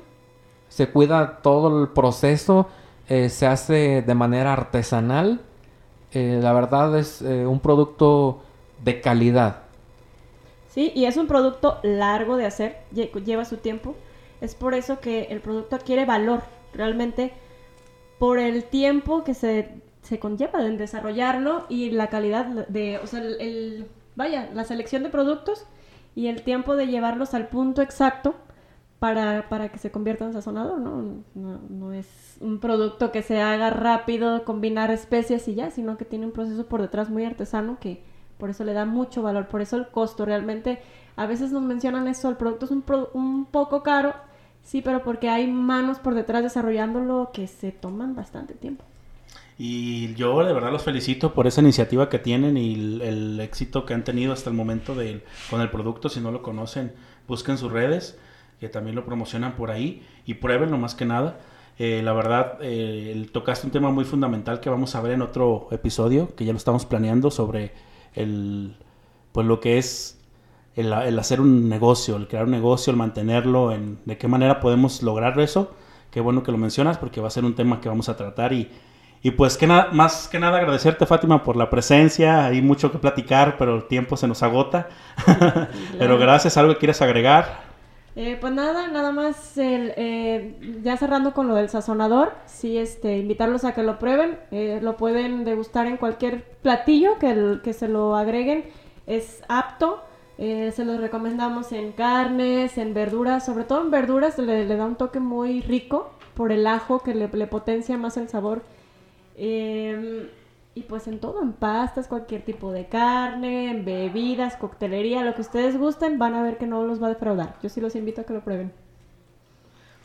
se 0.69 0.89
cuida 0.91 1.43
todo 1.43 1.83
el 1.83 1.89
proceso, 1.89 2.69
eh, 3.09 3.29
se 3.29 3.47
hace 3.47 4.03
de 4.03 4.15
manera 4.15 4.53
artesanal. 4.53 5.41
Eh, 6.13 6.41
la 6.43 6.53
verdad 6.53 6.99
es 6.99 7.23
eh, 7.23 7.47
un 7.47 7.61
producto 7.61 8.43
de 8.85 9.01
calidad. 9.01 9.63
Sí, 10.69 10.93
y 10.95 11.05
es 11.05 11.17
un 11.17 11.27
producto 11.27 11.79
largo 11.83 12.37
de 12.37 12.47
hacer, 12.47 12.79
lle- 12.93 13.13
lleva 13.25 13.45
su 13.45 13.59
tiempo. 13.59 13.95
Es 14.41 14.55
por 14.55 14.75
eso 14.75 15.01
que 15.01 15.25
el 15.31 15.41
producto 15.41 15.77
adquiere 15.77 16.05
valor, 16.05 16.43
realmente 16.75 17.33
por 18.19 18.39
el 18.39 18.65
tiempo 18.65 19.25
que 19.25 19.35
se, 19.35 19.83
se 20.03 20.19
conlleva 20.19 20.65
en 20.67 20.79
desarrollarlo 20.79 21.67
y 21.69 21.91
la 21.91 22.09
calidad 22.09 22.47
de, 22.69 22.99
o 22.99 23.07
sea, 23.07 23.21
el, 23.21 23.41
el- 23.41 23.87
vaya, 24.17 24.51
la 24.55 24.65
selección 24.65 25.03
de 25.03 25.11
productos 25.11 25.67
y 26.17 26.29
el 26.29 26.43
tiempo 26.43 26.77
de 26.77 26.87
llevarlos 26.89 27.35
al 27.35 27.49
punto 27.49 27.83
exacto 27.83 28.35
para, 28.99 29.49
para 29.49 29.71
que 29.71 29.79
se 29.79 29.91
convierta 29.91 30.25
en 30.25 30.33
sazonador, 30.33 30.79
¿no? 30.81 31.03
¿no? 31.35 31.61
no 31.69 31.93
es 31.93 32.07
un 32.45 32.59
producto 32.61 33.11
que 33.11 33.23
se 33.23 33.41
haga 33.41 33.71
rápido, 33.71 34.45
combinar 34.45 34.91
especies 34.91 35.49
y 35.49 35.55
ya, 35.55 35.71
sino 35.71 35.97
que 35.97 36.05
tiene 36.05 36.27
un 36.27 36.33
proceso 36.33 36.67
por 36.67 36.81
detrás 36.83 37.11
muy 37.11 37.25
artesano 37.25 37.79
que 37.81 38.03
por 38.39 38.51
eso 38.51 38.65
le 38.65 38.73
da 38.73 38.85
mucho 38.85 39.23
valor, 39.23 39.47
por 39.47 39.61
eso 39.63 39.77
el 39.77 39.89
costo 39.89 40.25
realmente, 40.25 40.81
a 41.17 41.27
veces 41.27 41.53
nos 41.53 41.63
mencionan 41.63 42.09
eso, 42.09 42.29
el 42.29 42.37
producto 42.37 42.67
es 42.67 42.71
un, 42.73 42.85
un 43.15 43.47
poco 43.47 43.83
caro, 43.83 44.15
sí, 44.63 44.83
pero 44.83 45.03
porque 45.03 45.29
hay 45.31 45.47
manos 45.47 45.99
por 45.99 46.15
detrás 46.15 46.43
desarrollándolo 46.43 47.31
que 47.33 47.47
se 47.47 47.73
toman 47.73 48.15
bastante 48.15 48.55
tiempo. 48.55 48.85
Y 49.59 50.15
yo 50.15 50.45
de 50.45 50.53
verdad 50.53 50.73
los 50.73 50.83
felicito 50.83 51.33
por 51.33 51.47
esa 51.47 51.61
iniciativa 51.61 52.09
que 52.09 52.19
tienen 52.19 52.57
y 52.57 52.75
el, 53.03 53.41
éxito 53.41 53.87
que 53.87 53.95
han 53.95 54.03
tenido 54.05 54.33
hasta 54.33 54.51
el 54.51 54.57
momento 54.57 54.95
del- 54.95 55.23
con 55.49 55.61
el 55.61 55.71
producto. 55.71 56.09
Si 56.09 56.21
no 56.21 56.33
lo 56.33 56.43
conocen, 56.43 56.93
busquen 57.29 57.57
sus 57.57 57.71
redes, 57.71 58.19
que 58.61 58.69
también 58.69 58.97
lo 58.97 59.05
promocionan 59.05 59.55
por 59.55 59.71
ahí 59.71 60.03
y 60.27 60.35
pruébenlo 60.35 60.77
más 60.79 60.95
que 60.95 61.05
nada. 61.05 61.37
Eh, 61.79 62.03
la 62.05 62.13
verdad, 62.13 62.59
eh, 62.61 63.29
tocaste 63.33 63.67
un 63.67 63.73
tema 63.73 63.91
muy 63.91 64.05
fundamental 64.05 64.61
que 64.61 64.71
vamos 64.71 64.95
a 64.95 65.01
ver 65.01 65.13
en 65.13 65.23
otro 65.23 65.69
episodio, 65.73 66.35
que 66.37 66.45
ya 66.45 66.53
lo 66.53 66.59
estamos 66.59 66.87
planeando 66.87 67.31
sobre 67.31 67.73
el, 68.15 68.77
pues 69.33 69.47
lo 69.47 69.59
que 69.61 69.79
es 69.79 70.21
el, 70.77 70.93
el 70.93 71.19
hacer 71.19 71.41
un 71.41 71.69
negocio, 71.69 72.17
el 72.17 72.29
crear 72.29 72.45
un 72.45 72.53
negocio, 72.53 72.91
el 72.91 72.97
mantenerlo, 72.97 73.73
en, 73.73 73.99
de 74.05 74.17
qué 74.19 74.29
manera 74.29 74.61
podemos 74.61 75.03
lograr 75.03 75.39
eso. 75.41 75.75
Qué 76.11 76.21
bueno 76.21 76.45
que 76.45 76.53
lo 76.53 76.59
mencionas 76.59 76.97
porque 76.97 77.21
va 77.21 77.27
a 77.27 77.31
ser 77.31 77.45
un 77.45 77.57
tema 77.57 77.81
que 77.81 77.89
vamos 77.89 78.09
a 78.09 78.17
tratar 78.17 78.53
y, 78.53 78.71
y 79.21 79.33
pues 79.33 79.57
que 79.57 79.67
nada, 79.67 79.89
más 79.91 80.29
que 80.29 80.39
nada 80.39 80.59
agradecerte 80.59 81.07
Fátima 81.07 81.43
por 81.43 81.57
la 81.57 81.71
presencia, 81.71 82.45
hay 82.45 82.63
mucho 82.63 82.93
que 82.93 82.99
platicar, 82.99 83.57
pero 83.59 83.75
el 83.75 83.89
tiempo 83.89 84.17
se 84.17 84.29
nos 84.29 84.45
agota. 84.45 84.89
pero 85.99 86.19
gracias, 86.19 86.57
algo 86.57 86.75
que 86.75 86.79
quieres 86.79 87.03
agregar. 87.03 87.74
Eh, 88.17 88.39
pues 88.41 88.53
nada, 88.53 88.87
nada 88.89 89.11
más 89.11 89.59
eh, 89.59 90.55
ya 90.83 90.97
cerrando 90.97 91.35
con 91.35 91.49
lo 91.49 91.57
del 91.57 91.69
sazonador, 91.69 92.33
sí, 92.47 92.79
este, 92.79 93.19
invitarlos 93.19 93.65
a 93.65 93.75
que 93.75 93.83
lo 93.83 93.99
prueben, 93.99 94.39
eh, 94.53 94.79
lo 94.81 94.97
pueden 94.97 95.45
degustar 95.45 95.87
en 95.89 95.97
cualquier 95.97 96.45
platillo 96.63 97.19
que, 97.19 97.59
que 97.65 97.73
se 97.73 97.89
lo 97.89 98.15
agreguen, 98.15 98.67
es 99.07 99.43
apto, 99.49 100.01
eh, 100.37 100.73
se 100.75 100.85
los 100.85 101.01
recomendamos 101.01 101.71
en 101.73 101.93
carnes, 101.93 102.77
en 102.77 102.93
verduras, 102.93 103.45
sobre 103.47 103.65
todo 103.65 103.83
en 103.83 103.91
verduras 103.91 104.37
le, 104.39 104.67
da 104.67 104.85
un 104.85 104.97
toque 104.97 105.21
muy 105.21 105.61
rico 105.61 106.11
por 106.35 106.51
el 106.51 106.67
ajo 106.67 107.01
que 107.03 107.15
le, 107.15 107.29
potencia 107.47 107.97
más 107.97 108.17
el 108.17 108.29
sabor. 108.29 108.63
Eh, 109.37 110.31
y 110.75 110.83
pues 110.83 111.07
en 111.07 111.21
todo, 111.21 111.41
en 111.41 111.53
pastas, 111.53 112.09
cualquier 112.09 112.43
tipo 112.43 112.73
de 112.73 112.87
carne, 112.87 113.71
en 113.71 113.85
bebidas, 113.85 114.57
coctelería, 114.57 115.23
lo 115.23 115.35
que 115.35 115.43
ustedes 115.43 115.79
gusten, 115.79 116.19
van 116.19 116.35
a 116.35 116.43
ver 116.43 116.59
que 116.59 116.67
no 116.67 116.85
los 116.85 117.01
va 117.01 117.07
a 117.07 117.11
defraudar. 117.11 117.57
Yo 117.63 117.69
sí 117.69 117.81
los 117.81 117.95
invito 117.95 118.23
a 118.23 118.25
que 118.25 118.33
lo 118.33 118.43
prueben. 118.43 118.73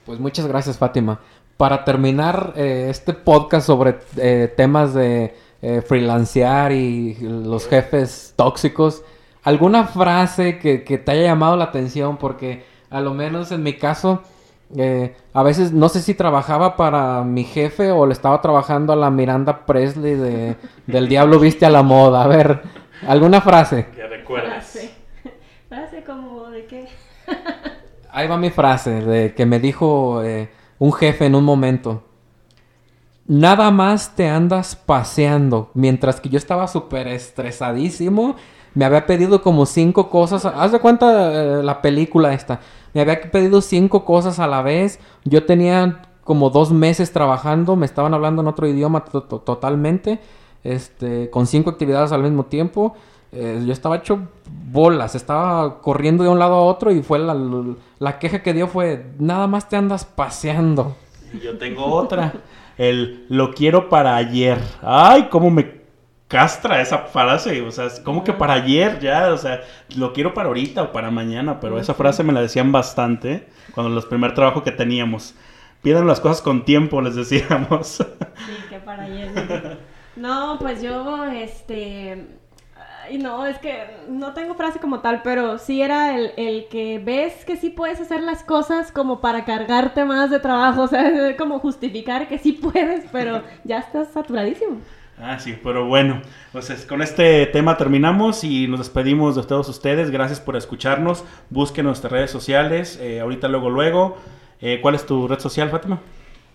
Pues 0.05 0.19
muchas 0.19 0.45
gracias, 0.47 0.77
Fátima. 0.77 1.19
Para 1.57 1.83
terminar 1.83 2.53
eh, 2.55 2.87
este 2.89 3.13
podcast 3.13 3.65
sobre 3.65 3.97
eh, 4.17 4.53
temas 4.55 4.93
de 4.93 5.35
eh, 5.61 5.81
freelancear 5.81 6.71
y 6.71 7.15
los 7.19 7.67
jefes 7.67 8.33
tóxicos, 8.35 9.03
¿alguna 9.43 9.85
frase 9.85 10.59
que, 10.59 10.83
que 10.83 10.99
te 10.99 11.11
haya 11.11 11.23
llamado 11.23 11.57
la 11.57 11.65
atención? 11.65 12.17
Porque 12.17 12.63
a 12.91 13.01
lo 13.01 13.15
menos 13.15 13.51
en 13.51 13.63
mi 13.63 13.73
caso, 13.73 14.21
eh, 14.77 15.15
a 15.33 15.41
veces 15.41 15.71
no 15.71 15.89
sé 15.89 16.01
si 16.01 16.13
trabajaba 16.13 16.75
para 16.75 17.23
mi 17.23 17.43
jefe 17.43 17.91
o 17.91 18.05
le 18.05 18.13
estaba 18.13 18.39
trabajando 18.41 18.93
a 18.93 18.95
la 18.95 19.09
Miranda 19.09 19.65
Presley 19.65 20.15
de, 20.15 20.55
del 20.85 21.07
Diablo 21.09 21.39
Viste 21.39 21.65
a 21.65 21.69
la 21.69 21.83
Moda. 21.83 22.23
A 22.23 22.27
ver, 22.27 22.61
¿alguna 23.07 23.41
frase? 23.41 23.87
Que 23.95 24.07
recuerdes. 24.07 24.49
Frase. 24.51 24.91
Frase 25.67 26.03
como 26.03 26.49
de 26.49 26.65
qué. 26.65 26.87
Ahí 28.11 28.27
va 28.27 28.37
mi 28.37 28.49
frase 28.49 29.01
de 29.01 29.33
que 29.33 29.45
me 29.45 29.59
dijo 29.59 30.23
eh, 30.23 30.49
un 30.79 30.93
jefe 30.93 31.25
en 31.25 31.35
un 31.35 31.43
momento. 31.43 32.03
Nada 33.27 33.69
más 33.69 34.15
te 34.15 34.27
andas 34.27 34.75
paseando. 34.75 35.69
Mientras 35.75 36.19
que 36.19 36.29
yo 36.29 36.37
estaba 36.37 36.67
súper 36.67 37.07
estresadísimo. 37.07 38.35
Me 38.75 38.85
había 38.85 39.05
pedido 39.05 39.41
como 39.41 39.65
cinco 39.65 40.09
cosas. 40.09 40.45
Haz 40.45 40.71
de 40.71 40.79
cuenta 40.79 41.59
eh, 41.59 41.63
la 41.63 41.81
película 41.81 42.33
esta. 42.33 42.59
Me 42.93 43.01
había 43.01 43.19
pedido 43.31 43.61
cinco 43.61 44.05
cosas 44.05 44.39
a 44.39 44.47
la 44.47 44.61
vez. 44.61 44.99
Yo 45.25 45.45
tenía 45.45 46.01
como 46.23 46.49
dos 46.49 46.71
meses 46.71 47.11
trabajando. 47.11 47.75
Me 47.75 47.85
estaban 47.85 48.13
hablando 48.13 48.41
en 48.41 48.47
otro 48.47 48.67
idioma 48.67 49.05
to- 49.05 49.23
to- 49.23 49.39
totalmente. 49.39 50.19
Este, 50.63 51.29
con 51.29 51.47
cinco 51.47 51.69
actividades 51.71 52.11
al 52.11 52.23
mismo 52.23 52.45
tiempo. 52.45 52.93
Eh, 53.31 53.61
yo 53.65 53.71
estaba 53.73 53.97
hecho 53.97 54.19
bolas, 54.71 55.13
estaba 55.13 55.81
corriendo 55.81 56.23
de 56.23 56.29
un 56.29 56.39
lado 56.39 56.55
a 56.55 56.61
otro 56.63 56.91
y 56.91 57.03
fue 57.03 57.19
la, 57.19 57.37
la 57.99 58.17
queja 58.17 58.41
que 58.41 58.53
dio 58.53 58.67
fue, 58.67 59.05
nada 59.19 59.45
más 59.45 59.69
te 59.69 59.75
andas 59.77 60.03
paseando. 60.03 60.95
Yo 61.43 61.57
tengo 61.59 61.85
otra. 61.85 62.33
El 62.77 63.25
lo 63.29 63.53
quiero 63.53 63.87
para 63.87 64.15
ayer. 64.15 64.57
Ay, 64.81 65.27
cómo 65.29 65.51
me 65.51 65.78
castra 66.29 66.79
esa 66.79 66.99
frase. 66.99 67.61
O 67.63 67.71
sea, 67.71 67.87
es 67.87 67.99
como 67.99 68.23
que 68.23 68.31
para 68.31 68.53
ayer 68.53 68.99
ya. 68.99 69.33
O 69.33 69.37
sea, 69.37 69.61
lo 69.97 70.13
quiero 70.13 70.33
para 70.33 70.47
ahorita 70.47 70.83
o 70.83 70.91
para 70.93 71.11
mañana. 71.11 71.59
Pero 71.59 71.77
esa 71.77 71.93
frase 71.93 72.23
me 72.23 72.31
la 72.31 72.41
decían 72.41 72.71
bastante 72.71 73.49
cuando 73.73 73.93
los 73.93 74.05
primer 74.05 74.33
trabajo 74.33 74.63
que 74.63 74.71
teníamos. 74.71 75.35
Pidan 75.81 76.07
las 76.07 76.21
cosas 76.21 76.41
con 76.41 76.63
tiempo, 76.63 77.01
les 77.01 77.15
decíamos. 77.15 77.97
Sí, 77.97 78.53
que 78.69 78.79
para 78.79 79.03
ayer. 79.03 79.77
No, 80.15 80.57
pues 80.59 80.81
yo, 80.81 81.25
este... 81.25 82.27
Ay, 83.03 83.17
no, 83.17 83.45
es 83.45 83.57
que 83.59 83.85
no 84.09 84.33
tengo 84.33 84.53
frase 84.53 84.79
como 84.79 84.99
tal, 84.99 85.21
pero 85.23 85.57
sí 85.57 85.81
era 85.81 86.15
el, 86.17 86.33
el 86.35 86.67
que 86.67 86.99
ves 86.99 87.45
que 87.45 87.55
sí 87.55 87.69
puedes 87.69 88.01
hacer 88.01 88.21
las 88.21 88.43
cosas 88.43 88.91
como 88.91 89.21
para 89.21 89.45
cargarte 89.45 90.03
más 90.03 90.29
de 90.29 90.39
trabajo, 90.39 90.81
o 90.83 90.87
sea, 90.87 91.37
como 91.37 91.59
justificar 91.59 92.27
que 92.27 92.37
sí 92.37 92.51
puedes, 92.51 93.05
pero 93.11 93.43
ya 93.63 93.79
estás 93.79 94.09
saturadísimo. 94.09 94.79
Ah, 95.21 95.37
sí, 95.37 95.57
pero 95.61 95.85
bueno, 95.85 96.21
pues 96.53 96.85
con 96.87 97.01
este 97.01 97.45
tema 97.47 97.75
terminamos 97.75 98.43
y 98.45 98.67
nos 98.67 98.79
despedimos 98.79 99.35
de 99.35 99.43
todos 99.43 99.67
ustedes. 99.67 100.11
Gracias 100.11 100.39
por 100.39 100.55
escucharnos. 100.55 101.25
Busquen 101.49 101.85
nuestras 101.85 102.11
redes 102.11 102.31
sociales. 102.31 102.97
eh, 103.01 103.19
ahorita, 103.19 103.47
luego, 103.49 103.69
luego. 103.69 104.17
Eh, 104.61 104.79
¿Cuál 104.81 104.95
es 104.95 105.05
tu 105.05 105.27
red 105.27 105.39
social, 105.39 105.69
Fátima? 105.69 105.99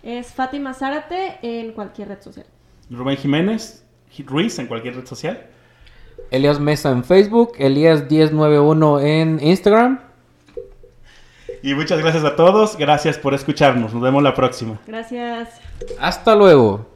Es 0.03 0.33
Fátima 0.33 0.73
Zárate 0.73 1.37
en 1.41 1.73
cualquier 1.73 2.07
red 2.09 2.21
social. 2.21 2.45
Rubén 2.89 3.17
Jiménez 3.17 3.85
Ruiz 4.23 4.57
en 4.59 4.67
cualquier 4.67 4.95
red 4.95 5.05
social. 5.05 5.47
Elías 6.31 6.59
Mesa 6.59 6.91
en 6.91 7.03
Facebook, 7.03 7.53
Elías1091 7.57 9.03
en 9.03 9.39
Instagram. 9.41 9.99
Y 11.61 11.73
muchas 11.73 11.99
gracias 11.99 12.23
a 12.23 12.35
todos. 12.35 12.77
Gracias 12.77 13.17
por 13.17 13.33
escucharnos. 13.33 13.93
Nos 13.93 14.01
vemos 14.01 14.23
la 14.23 14.33
próxima. 14.33 14.79
Gracias. 14.87 15.49
Hasta 15.99 16.35
luego. 16.35 16.94